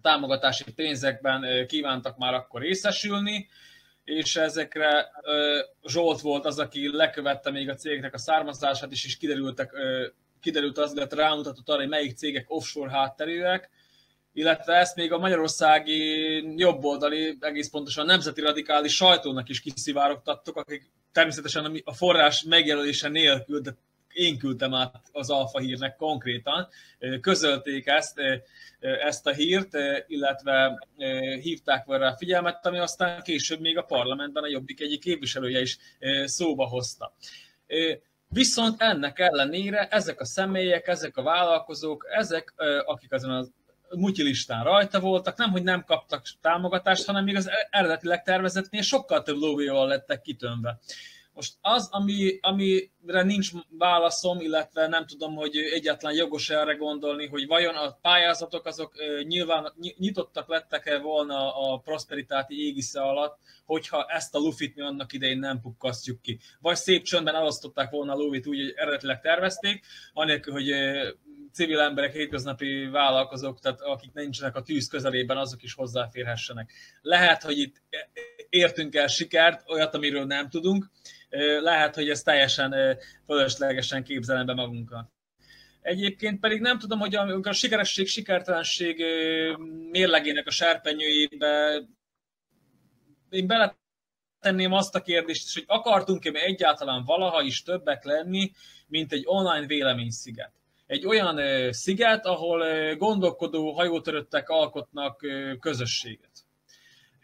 támogatási 0.03 0.73
pénzekben 0.75 1.67
kívántak 1.67 2.17
már 2.17 2.33
akkor 2.33 2.61
részesülni, 2.61 3.49
és 4.03 4.35
ezekre 4.35 5.11
Zsolt 5.83 6.21
volt 6.21 6.45
az, 6.45 6.59
aki 6.59 6.95
lekövette 6.95 7.51
még 7.51 7.69
a 7.69 7.75
cégeknek 7.75 8.13
a 8.13 8.17
származását 8.17 8.91
is, 8.91 9.05
és 9.05 9.17
kiderültek, 9.17 9.71
kiderült 10.41 10.77
az, 10.77 10.93
illetve 10.93 11.21
rámutatott 11.21 11.69
arra, 11.69 11.79
hogy 11.79 11.89
melyik 11.89 12.17
cégek 12.17 12.45
offshore 12.47 12.91
hátterűek, 12.91 13.69
illetve 14.33 14.73
ezt 14.73 14.95
még 14.95 15.11
a 15.11 15.17
magyarországi 15.17 16.59
jobboldali, 16.59 17.37
egész 17.39 17.69
pontosan 17.69 18.05
nemzeti 18.05 18.41
radikális 18.41 18.95
sajtónak 18.95 19.49
is 19.49 19.61
kiszivárogtattok, 19.61 20.57
akik 20.57 20.91
természetesen 21.11 21.81
a 21.83 21.93
forrás 21.93 22.43
megjelölése 22.43 23.09
nélkül, 23.09 23.59
de 23.59 23.75
én 24.13 24.37
küldtem 24.37 24.73
át 24.73 25.01
az 25.11 25.29
Alfa 25.29 25.59
hírnek 25.59 25.95
konkrétan, 25.95 26.67
közölték 27.21 27.87
ezt, 27.87 28.21
ezt 28.79 29.27
a 29.27 29.31
hírt, 29.31 29.69
illetve 30.07 30.87
hívták 31.41 31.85
volna 31.85 32.03
rá 32.03 32.15
figyelmet, 32.15 32.65
ami 32.65 32.77
aztán 32.77 33.21
később 33.21 33.59
még 33.59 33.77
a 33.77 33.83
parlamentben 33.83 34.43
a 34.43 34.47
Jobbik 34.47 34.81
egyik 34.81 34.99
képviselője 34.99 35.61
is 35.61 35.77
szóba 36.25 36.65
hozta. 36.65 37.13
Viszont 38.27 38.81
ennek 38.81 39.19
ellenére 39.19 39.87
ezek 39.87 40.19
a 40.19 40.25
személyek, 40.25 40.87
ezek 40.87 41.17
a 41.17 41.23
vállalkozók, 41.23 42.07
ezek, 42.09 42.53
akik 42.85 43.11
azon 43.11 43.31
az 43.31 43.51
mutyilistán 43.95 44.63
rajta 44.63 44.99
voltak, 44.99 45.37
nem, 45.37 45.51
hogy 45.51 45.63
nem 45.63 45.83
kaptak 45.83 46.23
támogatást, 46.41 47.05
hanem 47.05 47.23
még 47.23 47.35
az 47.35 47.49
eredetileg 47.69 48.23
tervezetnél 48.23 48.81
sokkal 48.81 49.23
több 49.23 49.37
lóvéval 49.37 49.87
lettek 49.87 50.21
kitönve. 50.21 50.79
Most 51.33 51.53
az, 51.61 51.87
ami, 51.91 52.37
amire 52.41 53.23
nincs 53.23 53.51
válaszom, 53.69 54.39
illetve 54.39 54.87
nem 54.87 55.05
tudom, 55.05 55.35
hogy 55.35 55.57
egyáltalán 55.57 56.15
jogos 56.15 56.49
erre 56.49 56.73
gondolni, 56.73 57.27
hogy 57.27 57.47
vajon 57.47 57.75
a 57.75 57.97
pályázatok 58.01 58.65
azok 58.65 58.93
nyilván 59.23 59.73
nyitottak 59.97 60.49
lettek-e 60.49 60.97
volna 60.97 61.55
a 61.55 61.77
prosperitáti 61.77 62.65
égisze 62.65 63.01
alatt, 63.01 63.37
hogyha 63.65 64.05
ezt 64.05 64.35
a 64.35 64.39
lufit 64.39 64.75
mi 64.75 64.81
annak 64.81 65.13
idején 65.13 65.39
nem 65.39 65.61
pukkasztjuk 65.61 66.21
ki. 66.21 66.39
Vagy 66.59 66.75
szép 66.75 67.03
csöndben 67.03 67.35
elosztották 67.35 67.89
volna 67.89 68.13
a 68.13 68.17
lufit 68.17 68.47
úgy, 68.47 68.59
hogy 68.59 68.73
eredetileg 68.75 69.21
tervezték, 69.21 69.85
anélkül, 70.13 70.53
hogy 70.53 70.71
civil 71.53 71.79
emberek, 71.79 72.13
hétköznapi 72.13 72.85
vállalkozók, 72.85 73.59
tehát 73.59 73.81
akik 73.81 74.13
nincsenek 74.13 74.55
a 74.55 74.61
tűz 74.61 74.87
közelében, 74.87 75.37
azok 75.37 75.63
is 75.63 75.73
hozzáférhessenek. 75.73 76.71
Lehet, 77.01 77.43
hogy 77.43 77.57
itt 77.57 77.81
értünk 78.49 78.95
el 78.95 79.07
sikert, 79.07 79.69
olyat, 79.69 79.95
amiről 79.95 80.25
nem 80.25 80.49
tudunk, 80.49 80.89
lehet, 81.61 81.95
hogy 81.95 82.09
ez 82.09 82.21
teljesen 82.21 82.97
fölöslegesen 83.25 84.03
képzelem 84.03 84.45
be 84.45 84.53
magunkat. 84.53 85.11
Egyébként 85.81 86.39
pedig 86.39 86.61
nem 86.61 86.79
tudom, 86.79 86.99
hogy 86.99 87.15
a 87.15 87.51
sikeresség, 87.51 88.07
sikertelenség 88.07 89.03
mérlegének 89.91 90.47
a 90.47 90.51
serpenyőjébe 90.51 91.81
én 93.33 93.47
beletenném 93.47 94.73
azt 94.73 94.95
a 94.95 95.01
kérdést, 95.01 95.53
hogy 95.53 95.63
akartunk-e 95.67 96.31
mi 96.31 96.39
egyáltalán 96.39 97.03
valaha 97.03 97.41
is 97.41 97.63
többek 97.63 98.03
lenni, 98.03 98.51
mint 98.87 99.11
egy 99.11 99.23
online 99.25 99.65
véleménysziget. 99.65 100.51
Egy 100.85 101.05
olyan 101.05 101.39
sziget, 101.73 102.25
ahol 102.25 102.95
gondolkodó 102.95 103.71
hajótöröttek 103.71 104.49
alkotnak 104.49 105.21
közösséget 105.59 106.32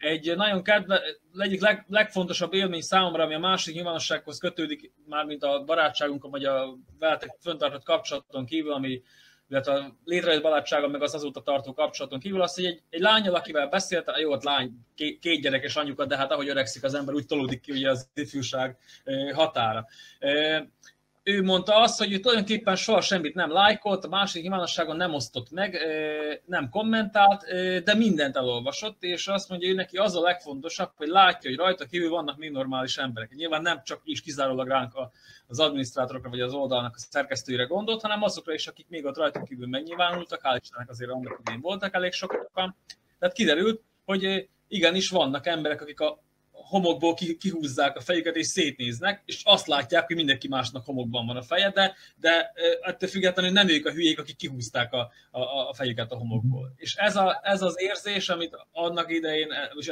egy 0.00 0.36
nagyon 0.36 0.62
kedve, 0.62 1.02
egyik 1.38 1.60
leg, 1.60 1.84
legfontosabb 1.88 2.54
élmény 2.54 2.80
számomra, 2.80 3.22
ami 3.22 3.34
a 3.34 3.38
másik 3.38 3.74
nyilvánossághoz 3.74 4.38
kötődik, 4.38 4.92
mármint 5.06 5.42
a 5.42 5.64
barátsságunk, 5.64 6.26
vagy 6.30 6.44
a 6.44 6.76
veletek 6.98 7.36
föntartott 7.40 7.84
kapcsolaton 7.84 8.46
kívül, 8.46 8.72
ami 8.72 9.02
illetve 9.48 9.72
a 9.72 9.96
létrejött 10.04 10.42
barátsága, 10.42 10.88
meg 10.88 11.02
az 11.02 11.14
azóta 11.14 11.42
tartó 11.42 11.72
kapcsolaton 11.72 12.18
kívül, 12.18 12.42
az, 12.42 12.54
hogy 12.54 12.64
egy, 12.64 12.82
egy 12.90 13.00
lányal, 13.00 13.34
akivel 13.34 13.68
beszéltem, 13.68 14.14
jó, 14.18 14.30
ott 14.30 14.42
lány, 14.42 14.72
két, 14.94 15.18
két 15.18 15.40
gyerekes 15.40 15.76
anyukat, 15.76 16.08
de 16.08 16.16
hát 16.16 16.30
ahogy 16.30 16.48
öregszik 16.48 16.84
az 16.84 16.94
ember, 16.94 17.14
úgy 17.14 17.26
tolódik 17.26 17.60
ki 17.60 17.72
ugye 17.72 17.90
az 17.90 18.08
ifjúság 18.14 18.78
határa 19.32 19.86
ő 21.30 21.42
mondta 21.42 21.76
azt, 21.80 21.98
hogy 21.98 22.12
ő 22.12 22.18
tulajdonképpen 22.18 22.76
soha 22.76 23.00
semmit 23.00 23.34
nem 23.34 23.52
lájkolt, 23.52 24.04
a 24.04 24.08
másik 24.08 24.42
nyilvánosságon 24.42 24.96
nem 24.96 25.14
osztott 25.14 25.50
meg, 25.50 25.78
nem 26.46 26.68
kommentált, 26.68 27.44
de 27.84 27.94
mindent 27.94 28.36
elolvasott, 28.36 29.02
és 29.02 29.26
azt 29.26 29.48
mondja, 29.48 29.68
hogy 29.68 29.76
neki 29.76 29.96
az 29.96 30.16
a 30.16 30.20
legfontosabb, 30.20 30.90
hogy 30.96 31.08
látja, 31.08 31.50
hogy 31.50 31.58
rajta 31.58 31.84
kívül 31.84 32.10
vannak 32.10 32.38
még 32.38 32.50
normális 32.50 32.96
emberek. 32.96 33.30
Nyilván 33.34 33.62
nem 33.62 33.82
csak 33.84 34.00
is 34.04 34.22
kizárólag 34.22 34.68
ránk 34.68 34.92
az 35.46 35.60
adminisztrátorokra 35.60 36.30
vagy 36.30 36.40
az 36.40 36.52
oldalnak 36.52 36.94
a 36.94 36.98
szerkesztőire 36.98 37.64
gondolt, 37.64 38.02
hanem 38.02 38.22
azokra 38.22 38.52
is, 38.52 38.66
akik 38.66 38.86
még 38.88 39.04
ott 39.04 39.16
rajta 39.16 39.42
kívül 39.42 39.66
megnyilvánultak, 39.66 40.40
hál' 40.42 40.58
Istennek 40.62 40.90
azért 40.90 41.10
annak 41.10 41.40
voltak 41.60 41.94
elég 41.94 42.12
sokan. 42.12 42.76
Tehát 43.18 43.34
kiderült, 43.34 43.82
hogy 44.04 44.48
igenis 44.68 45.10
vannak 45.10 45.46
emberek, 45.46 45.80
akik 45.80 46.00
a 46.00 46.22
homokból 46.70 47.14
kihúzzák 47.38 47.96
a 47.96 48.00
fejüket 48.00 48.36
és 48.36 48.46
szétnéznek, 48.46 49.22
és 49.24 49.40
azt 49.44 49.66
látják, 49.66 50.06
hogy 50.06 50.16
mindenki 50.16 50.48
másnak 50.48 50.84
homokban 50.84 51.26
van 51.26 51.36
a 51.36 51.42
feje, 51.42 51.70
de, 51.70 51.94
de 52.16 52.52
ettől 52.80 53.08
függetlenül 53.08 53.52
nem 53.52 53.68
ők 53.68 53.86
a 53.86 53.92
hülyék, 53.92 54.18
akik 54.18 54.36
kihúzták 54.36 54.92
a, 54.92 55.10
a, 55.30 55.40
a 55.40 55.74
fejüket 55.74 56.12
a 56.12 56.16
homokból. 56.16 56.72
És 56.76 56.94
ez, 56.94 57.16
a, 57.16 57.40
ez 57.42 57.62
az 57.62 57.80
érzés, 57.80 58.28
amit 58.28 58.56
annak 58.72 59.10
idején, 59.10 59.48
és 59.78 59.90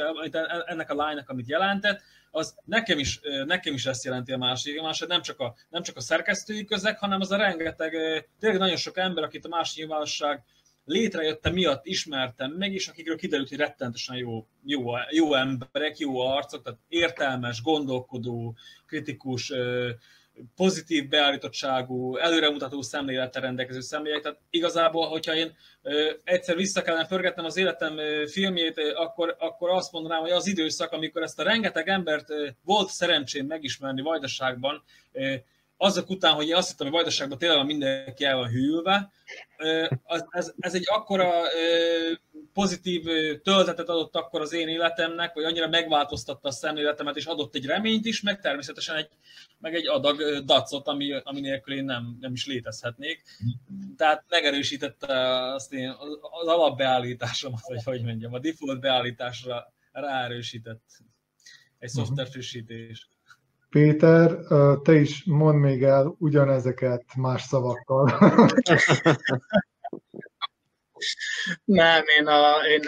ennek 0.65 0.89
a 0.89 0.95
lánynak, 0.95 1.29
amit 1.29 1.49
jelentett, 1.49 2.01
az 2.31 2.55
nekem 2.65 2.99
is, 2.99 3.19
nekem 3.45 3.73
is 3.73 3.85
ezt 3.85 4.03
jelenti 4.03 4.31
a 4.31 4.37
másik. 4.37 4.79
A 4.79 4.83
másik 4.83 5.07
nem 5.07 5.21
csak 5.21 5.39
a, 5.39 5.55
nem 5.69 5.83
csak 5.83 5.97
a 5.97 6.01
szerkesztői 6.01 6.65
közeg, 6.65 6.97
hanem 6.97 7.21
az 7.21 7.31
a 7.31 7.37
rengeteg, 7.37 7.91
tényleg 8.39 8.59
nagyon 8.59 8.77
sok 8.77 8.97
ember, 8.97 9.23
akit 9.23 9.45
a 9.45 9.49
másik 9.49 9.77
nyilvánosság 9.77 10.43
létrejötte 10.89 11.49
miatt 11.49 11.85
ismertem 11.85 12.51
meg, 12.51 12.73
és 12.73 12.87
akikről 12.87 13.17
kiderült, 13.17 13.49
hogy 13.49 13.57
rettentesen 13.57 14.15
jó, 14.15 14.47
jó, 14.63 14.83
jó 15.09 15.33
emberek, 15.33 15.97
jó 15.97 16.19
arcok, 16.19 16.63
tehát 16.63 16.79
értelmes, 16.87 17.61
gondolkodó, 17.61 18.55
kritikus, 18.85 19.53
pozitív 20.55 21.07
beállítottságú, 21.07 22.15
előremutató 22.15 22.81
szemlélettel 22.81 23.41
rendelkező 23.41 23.79
személyek. 23.79 24.21
Tehát 24.21 24.39
igazából, 24.49 25.07
hogyha 25.07 25.35
én 25.35 25.55
egyszer 26.23 26.55
vissza 26.55 26.81
kellene 26.81 27.07
pörgetnem 27.07 27.45
az 27.45 27.57
életem 27.57 27.97
filmjét, 28.27 28.79
akkor, 28.95 29.35
akkor 29.39 29.69
azt 29.69 29.91
mondanám, 29.91 30.21
hogy 30.21 30.31
az 30.31 30.47
időszak, 30.47 30.91
amikor 30.91 31.21
ezt 31.21 31.39
a 31.39 31.43
rengeteg 31.43 31.87
embert 31.87 32.27
volt 32.63 32.89
szerencsém 32.89 33.45
megismerni 33.45 34.01
Vajdaságban, 34.01 34.83
azok 35.81 36.09
után, 36.09 36.33
hogy 36.33 36.47
én 36.47 36.55
azt 36.55 36.69
hittem, 36.69 36.87
hogy 36.87 36.95
Vajdaságban 36.95 37.37
tényleg 37.37 37.65
mindenki 37.65 38.23
el 38.23 38.35
van 38.35 38.49
hűlve, 38.49 39.11
ez, 40.29 40.53
ez 40.57 40.73
egy 40.75 40.83
akkora 40.85 41.31
pozitív 42.53 43.03
töltetet 43.41 43.89
adott 43.89 44.15
akkor 44.15 44.41
az 44.41 44.53
én 44.53 44.67
életemnek, 44.67 45.33
vagy 45.33 45.43
annyira 45.43 45.67
megváltoztatta 45.67 46.47
a 46.47 46.51
szemléletemet, 46.51 47.15
és 47.15 47.25
adott 47.25 47.55
egy 47.55 47.65
reményt 47.65 48.05
is, 48.05 48.21
meg 48.21 48.41
természetesen 48.41 48.95
egy, 48.95 49.09
meg 49.57 49.75
egy 49.75 49.87
adag 49.87 50.43
dacot, 50.45 50.87
ami, 50.87 51.13
ami 51.23 51.39
nélkül 51.39 51.73
én 51.73 51.83
nem, 51.83 52.17
nem 52.19 52.33
is 52.33 52.45
létezhetnék. 52.45 53.23
Tehát 53.97 54.23
megerősítette 54.29 55.43
azt 55.53 55.73
én, 55.73 55.89
az 56.41 56.47
alapbeállításomat, 56.47 57.67
vagy 57.67 57.83
hogy 57.83 58.03
mondjam, 58.03 58.33
a 58.33 58.39
default 58.39 58.79
beállításra 58.79 59.73
ráerősített 59.91 60.83
egy 61.77 61.91
mhm. 61.93 62.03
szoftver 62.03 62.27
frissítés. 62.27 63.07
Péter, 63.69 64.37
te 64.83 64.93
is 64.93 65.23
mondd 65.25 65.57
még 65.57 65.83
el 65.83 66.15
ugyanezeket 66.19 67.03
más 67.15 67.41
szavakkal. 67.41 68.11
Nem, 71.65 72.03
én, 72.19 72.27
a, 72.27 72.55
én, 72.67 72.81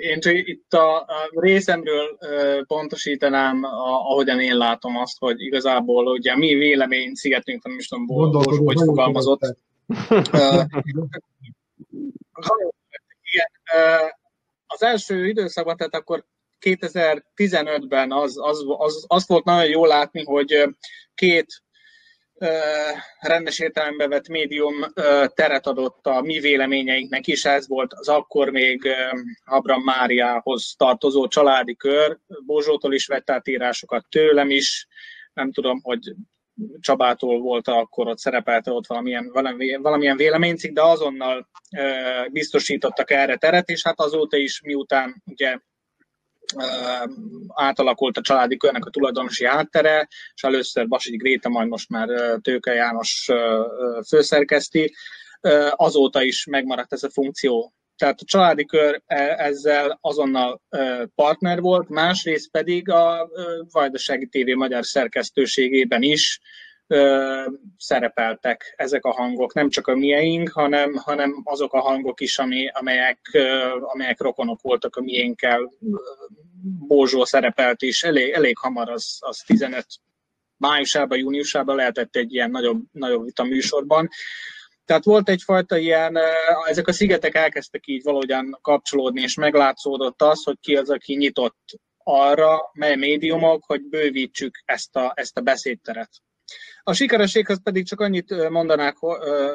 én 0.00 0.20
csak 0.20 0.34
itt 0.34 0.72
a, 0.72 0.96
a 0.96 1.30
részemről 1.30 2.18
pontosítanám, 2.66 3.64
a, 3.64 4.10
ahogyan 4.10 4.40
én 4.40 4.56
látom 4.56 4.96
azt, 4.96 5.18
hogy 5.18 5.40
igazából 5.40 6.06
ugye 6.06 6.36
mi 6.36 6.54
vélemény 6.54 7.14
szigetünk, 7.14 7.64
nem 7.64 7.78
is 7.78 7.88
tudom, 7.88 8.06
hogy, 8.06 8.58
hogy 8.64 8.78
fogalmazott. 8.78 9.40
az 14.66 14.82
első 14.82 15.26
időszakban, 15.26 15.76
tehát 15.76 15.94
akkor 15.94 16.24
2015-ben 16.60 18.12
az, 18.12 18.38
az, 18.38 18.64
az, 18.78 19.04
az 19.06 19.26
volt 19.26 19.44
nagyon 19.44 19.68
jó 19.68 19.84
látni, 19.84 20.24
hogy 20.24 20.68
két 21.14 21.46
rendes 23.20 23.58
értelembe 23.58 24.08
vett 24.08 24.28
médium 24.28 24.74
teret 25.34 25.66
adott 25.66 26.06
a 26.06 26.20
mi 26.20 26.38
véleményeinknek 26.38 27.26
is, 27.26 27.44
ez 27.44 27.68
volt 27.68 27.92
az 27.92 28.08
akkor 28.08 28.50
még 28.50 28.88
Abram 29.44 29.82
Máriához 29.82 30.74
tartozó 30.76 31.28
családi 31.28 31.76
kör, 31.76 32.18
Bozsótól 32.46 32.94
is 32.94 33.06
vett 33.06 33.30
át 33.30 33.48
írásokat, 33.48 34.06
tőlem 34.08 34.50
is, 34.50 34.86
nem 35.32 35.52
tudom, 35.52 35.80
hogy 35.82 36.14
Csabától 36.80 37.40
volt 37.40 37.68
akkor 37.68 38.08
ott 38.08 38.18
szerepelte 38.18 38.72
ott 38.72 38.86
valamilyen, 38.86 39.30
valamilyen 39.82 40.16
véleménycik, 40.16 40.72
de 40.72 40.82
azonnal 40.82 41.48
biztosítottak 42.30 43.10
erre 43.10 43.36
teret, 43.36 43.68
és 43.68 43.82
hát 43.82 44.00
azóta 44.00 44.36
is 44.36 44.60
miután 44.60 45.22
ugye 45.26 45.58
átalakult 47.54 48.16
a 48.16 48.20
családi 48.20 48.56
körnek 48.56 48.84
a 48.84 48.90
tulajdonosi 48.90 49.46
háttere, 49.46 50.08
és 50.34 50.42
először 50.42 50.88
Basidi 50.88 51.16
Gréta, 51.16 51.48
majd 51.48 51.68
most 51.68 51.88
már 51.88 52.08
Tőke 52.40 52.72
János 52.72 53.28
főszerkeszti, 54.08 54.94
azóta 55.70 56.22
is 56.22 56.44
megmaradt 56.44 56.92
ez 56.92 57.02
a 57.02 57.10
funkció. 57.10 57.74
Tehát 57.96 58.20
a 58.20 58.24
családi 58.24 58.64
kör 58.64 59.02
e, 59.06 59.16
ezzel 59.38 59.98
azonnal 60.00 60.62
partner 61.14 61.60
volt, 61.60 61.88
másrészt 61.88 62.50
pedig 62.50 62.90
a 62.90 63.30
Vajdasági 63.70 64.26
TV 64.26 64.56
magyar 64.56 64.84
szerkesztőségében 64.84 66.02
is 66.02 66.40
szerepeltek 67.76 68.74
ezek 68.76 69.04
a 69.04 69.12
hangok, 69.12 69.54
nem 69.54 69.68
csak 69.68 69.86
a 69.86 69.94
mieink, 69.94 70.48
hanem, 70.48 70.94
hanem 70.94 71.40
azok 71.44 71.72
a 71.72 71.80
hangok 71.80 72.20
is, 72.20 72.38
ami, 72.38 72.68
amelyek, 72.68 73.20
amelyek 73.80 74.20
rokonok 74.20 74.60
voltak 74.60 74.96
a 74.96 75.00
miénkkel. 75.00 75.70
Bózsó 76.86 77.24
szerepelt 77.24 77.82
is, 77.82 78.02
elég, 78.02 78.30
elég 78.30 78.58
hamar, 78.58 78.90
az, 78.90 79.16
az 79.20 79.42
15 79.46 79.86
májusában, 80.56 81.18
júniusában 81.18 81.76
lehetett 81.76 82.16
egy 82.16 82.34
ilyen 82.34 82.50
nagyobb, 82.50 82.82
nagyobb 82.92 83.24
vita 83.24 83.44
műsorban. 83.44 84.08
Tehát 84.84 85.04
volt 85.04 85.28
egyfajta 85.28 85.76
ilyen, 85.76 86.18
ezek 86.68 86.88
a 86.88 86.92
szigetek 86.92 87.34
elkezdtek 87.34 87.86
így 87.86 88.02
valahogyan 88.02 88.58
kapcsolódni, 88.62 89.20
és 89.20 89.34
meglátszódott 89.34 90.22
az, 90.22 90.44
hogy 90.44 90.56
ki 90.60 90.76
az, 90.76 90.90
aki 90.90 91.16
nyitott 91.16 91.80
arra, 91.98 92.70
mely 92.72 92.96
médiumok, 92.96 93.64
hogy 93.64 93.82
bővítsük 93.82 94.62
ezt 94.64 94.96
a, 94.96 95.12
ezt 95.16 95.38
a 95.38 95.40
beszédteret. 95.40 96.10
A 96.82 96.92
sikerességhez 96.92 97.62
pedig 97.62 97.86
csak 97.86 98.00
annyit 98.00 98.48
mondanák, 98.48 98.96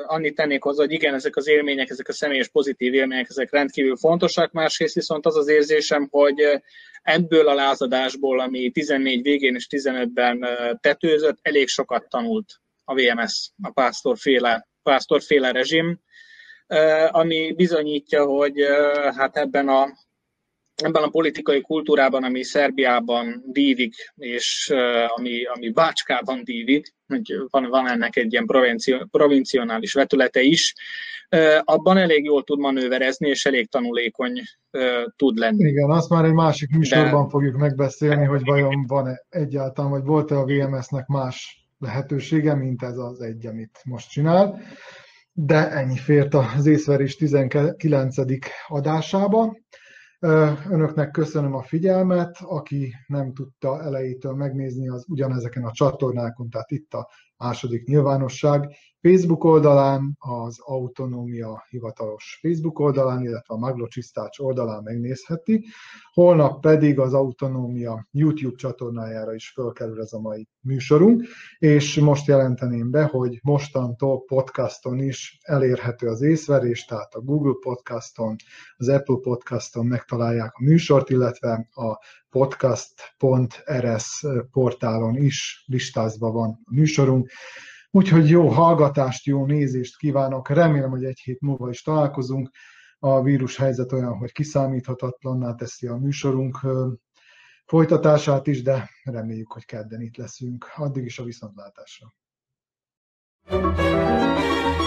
annyit 0.05 0.35
tennék 0.35 0.63
hozzá, 0.63 0.83
hogy 0.83 0.91
igen, 0.91 1.13
ezek 1.13 1.35
az 1.35 1.47
élmények, 1.47 1.89
ezek 1.89 2.07
a 2.07 2.13
személyes 2.13 2.47
pozitív 2.47 2.93
élmények, 2.93 3.29
ezek 3.29 3.51
rendkívül 3.51 3.95
fontosak, 3.95 4.51
másrészt 4.51 4.95
viszont 4.95 5.25
az 5.25 5.35
az 5.35 5.47
érzésem, 5.47 6.07
hogy 6.11 6.61
ebből 7.01 7.47
a 7.47 7.53
lázadásból, 7.53 8.39
ami 8.39 8.71
14 8.71 9.21
végén 9.21 9.55
és 9.55 9.67
15-ben 9.69 10.45
tetőzött, 10.81 11.37
elég 11.41 11.67
sokat 11.67 12.09
tanult 12.09 12.45
a 12.83 12.93
VMS, 12.93 13.51
a 13.61 13.71
pásztorféle, 13.71 14.67
pásztorféle 14.83 15.51
rezsim, 15.51 15.99
ami 17.07 17.53
bizonyítja, 17.53 18.25
hogy 18.25 18.53
hát 19.15 19.37
ebben 19.37 19.67
a 19.67 19.87
ebben 20.75 21.03
a 21.03 21.09
politikai 21.09 21.61
kultúrában, 21.61 22.23
ami 22.23 22.43
Szerbiában 22.43 23.43
dívik, 23.45 24.13
és 24.15 24.73
ami, 25.15 25.43
ami 25.45 25.69
Bácskában 25.69 26.43
dívik, 26.43 26.93
hogy 27.07 27.35
van, 27.49 27.69
van 27.69 27.87
ennek 27.87 28.15
egy 28.15 28.31
ilyen 28.31 28.47
provincionális 29.11 29.93
vetülete 29.93 30.41
is, 30.41 30.73
abban 31.59 31.97
elég 31.97 32.23
jól 32.23 32.43
tud 32.43 32.59
manőverezni, 32.59 33.29
és 33.29 33.45
elég 33.45 33.69
tanulékony 33.69 34.41
tud 35.15 35.37
lenni. 35.37 35.67
Igen, 35.67 35.89
azt 35.89 36.09
már 36.09 36.25
egy 36.25 36.33
másik 36.33 36.69
műsorban 36.69 37.23
De... 37.23 37.29
fogjuk 37.29 37.57
megbeszélni, 37.57 38.25
hogy 38.25 38.41
vajon 38.43 38.85
van-e 38.87 39.25
egyáltalán, 39.29 39.91
vagy 39.91 40.03
volt-e 40.03 40.35
a 40.35 40.45
VMS-nek 40.45 41.07
más 41.07 41.67
lehetősége, 41.79 42.55
mint 42.55 42.83
ez 42.83 42.97
az 42.97 43.21
egy, 43.21 43.45
amit 43.45 43.79
most 43.83 44.09
csinál. 44.09 44.61
De 45.31 45.69
ennyi 45.71 45.97
fért 45.97 46.33
az 46.33 46.65
észverés 46.65 47.15
19. 47.15 48.15
adásába. 48.67 49.57
Önöknek 50.69 51.11
köszönöm 51.11 51.53
a 51.53 51.63
figyelmet, 51.63 52.37
aki 52.41 52.93
nem 53.07 53.33
tudta 53.33 53.81
elejétől 53.81 54.33
megnézni, 54.33 54.89
az 54.89 55.05
ugyanezeken 55.07 55.63
a 55.63 55.71
csatornákon, 55.71 56.49
tehát 56.49 56.71
itt 56.71 56.93
a 56.93 57.09
második 57.37 57.87
nyilvánosság, 57.87 58.75
Facebook 59.05 59.43
oldalán, 59.43 60.15
az 60.19 60.59
Autonómia 60.59 61.65
hivatalos 61.69 62.39
Facebook 62.41 62.79
oldalán, 62.79 63.23
illetve 63.23 63.53
a 63.53 63.57
Maglo 63.57 63.87
oldalán 64.37 64.83
megnézheti. 64.83 65.65
Holnap 66.13 66.61
pedig 66.61 66.99
az 66.99 67.13
Autonómia 67.13 68.07
YouTube 68.11 68.55
csatornájára 68.55 69.33
is 69.33 69.49
fölkerül 69.49 70.01
ez 70.01 70.13
a 70.13 70.19
mai 70.19 70.47
műsorunk, 70.61 71.23
és 71.57 71.99
most 71.99 72.27
jelenteném 72.27 72.91
be, 72.91 73.03
hogy 73.03 73.39
mostantól 73.43 74.23
podcaston 74.23 74.99
is 74.99 75.37
elérhető 75.41 76.07
az 76.07 76.21
észverés, 76.21 76.85
tehát 76.85 77.13
a 77.13 77.21
Google 77.21 77.55
Podcaston, 77.59 78.35
az 78.77 78.89
Apple 78.89 79.17
Podcaston 79.21 79.85
megtalálják 79.85 80.53
a 80.53 80.63
műsort, 80.63 81.09
illetve 81.09 81.67
a 81.73 81.99
podcast.rs 82.29 84.25
portálon 84.51 85.15
is 85.15 85.63
listázva 85.67 86.31
van 86.31 86.49
a 86.63 86.73
műsorunk. 86.73 87.29
Úgyhogy 87.95 88.29
jó 88.29 88.47
hallgatást, 88.47 89.25
jó 89.25 89.45
nézést 89.45 89.97
kívánok. 89.97 90.49
Remélem, 90.49 90.89
hogy 90.89 91.03
egy 91.03 91.19
hét 91.19 91.41
múlva 91.41 91.69
is 91.69 91.81
találkozunk. 91.81 92.49
A 92.99 93.21
vírus 93.21 93.57
helyzet 93.57 93.91
olyan, 93.91 94.17
hogy 94.17 94.31
kiszámíthatatlanná 94.31 95.53
teszi 95.53 95.87
a 95.87 95.95
műsorunk 95.95 96.59
folytatását 97.65 98.47
is, 98.47 98.61
de 98.61 98.89
reméljük, 99.03 99.51
hogy 99.51 99.65
kedden 99.65 100.01
itt 100.01 100.17
leszünk. 100.17 100.71
Addig 100.75 101.05
is 101.05 101.19
a 101.19 101.23
viszontlátásra. 101.23 102.13
thank 103.47 104.79
you 104.79 104.84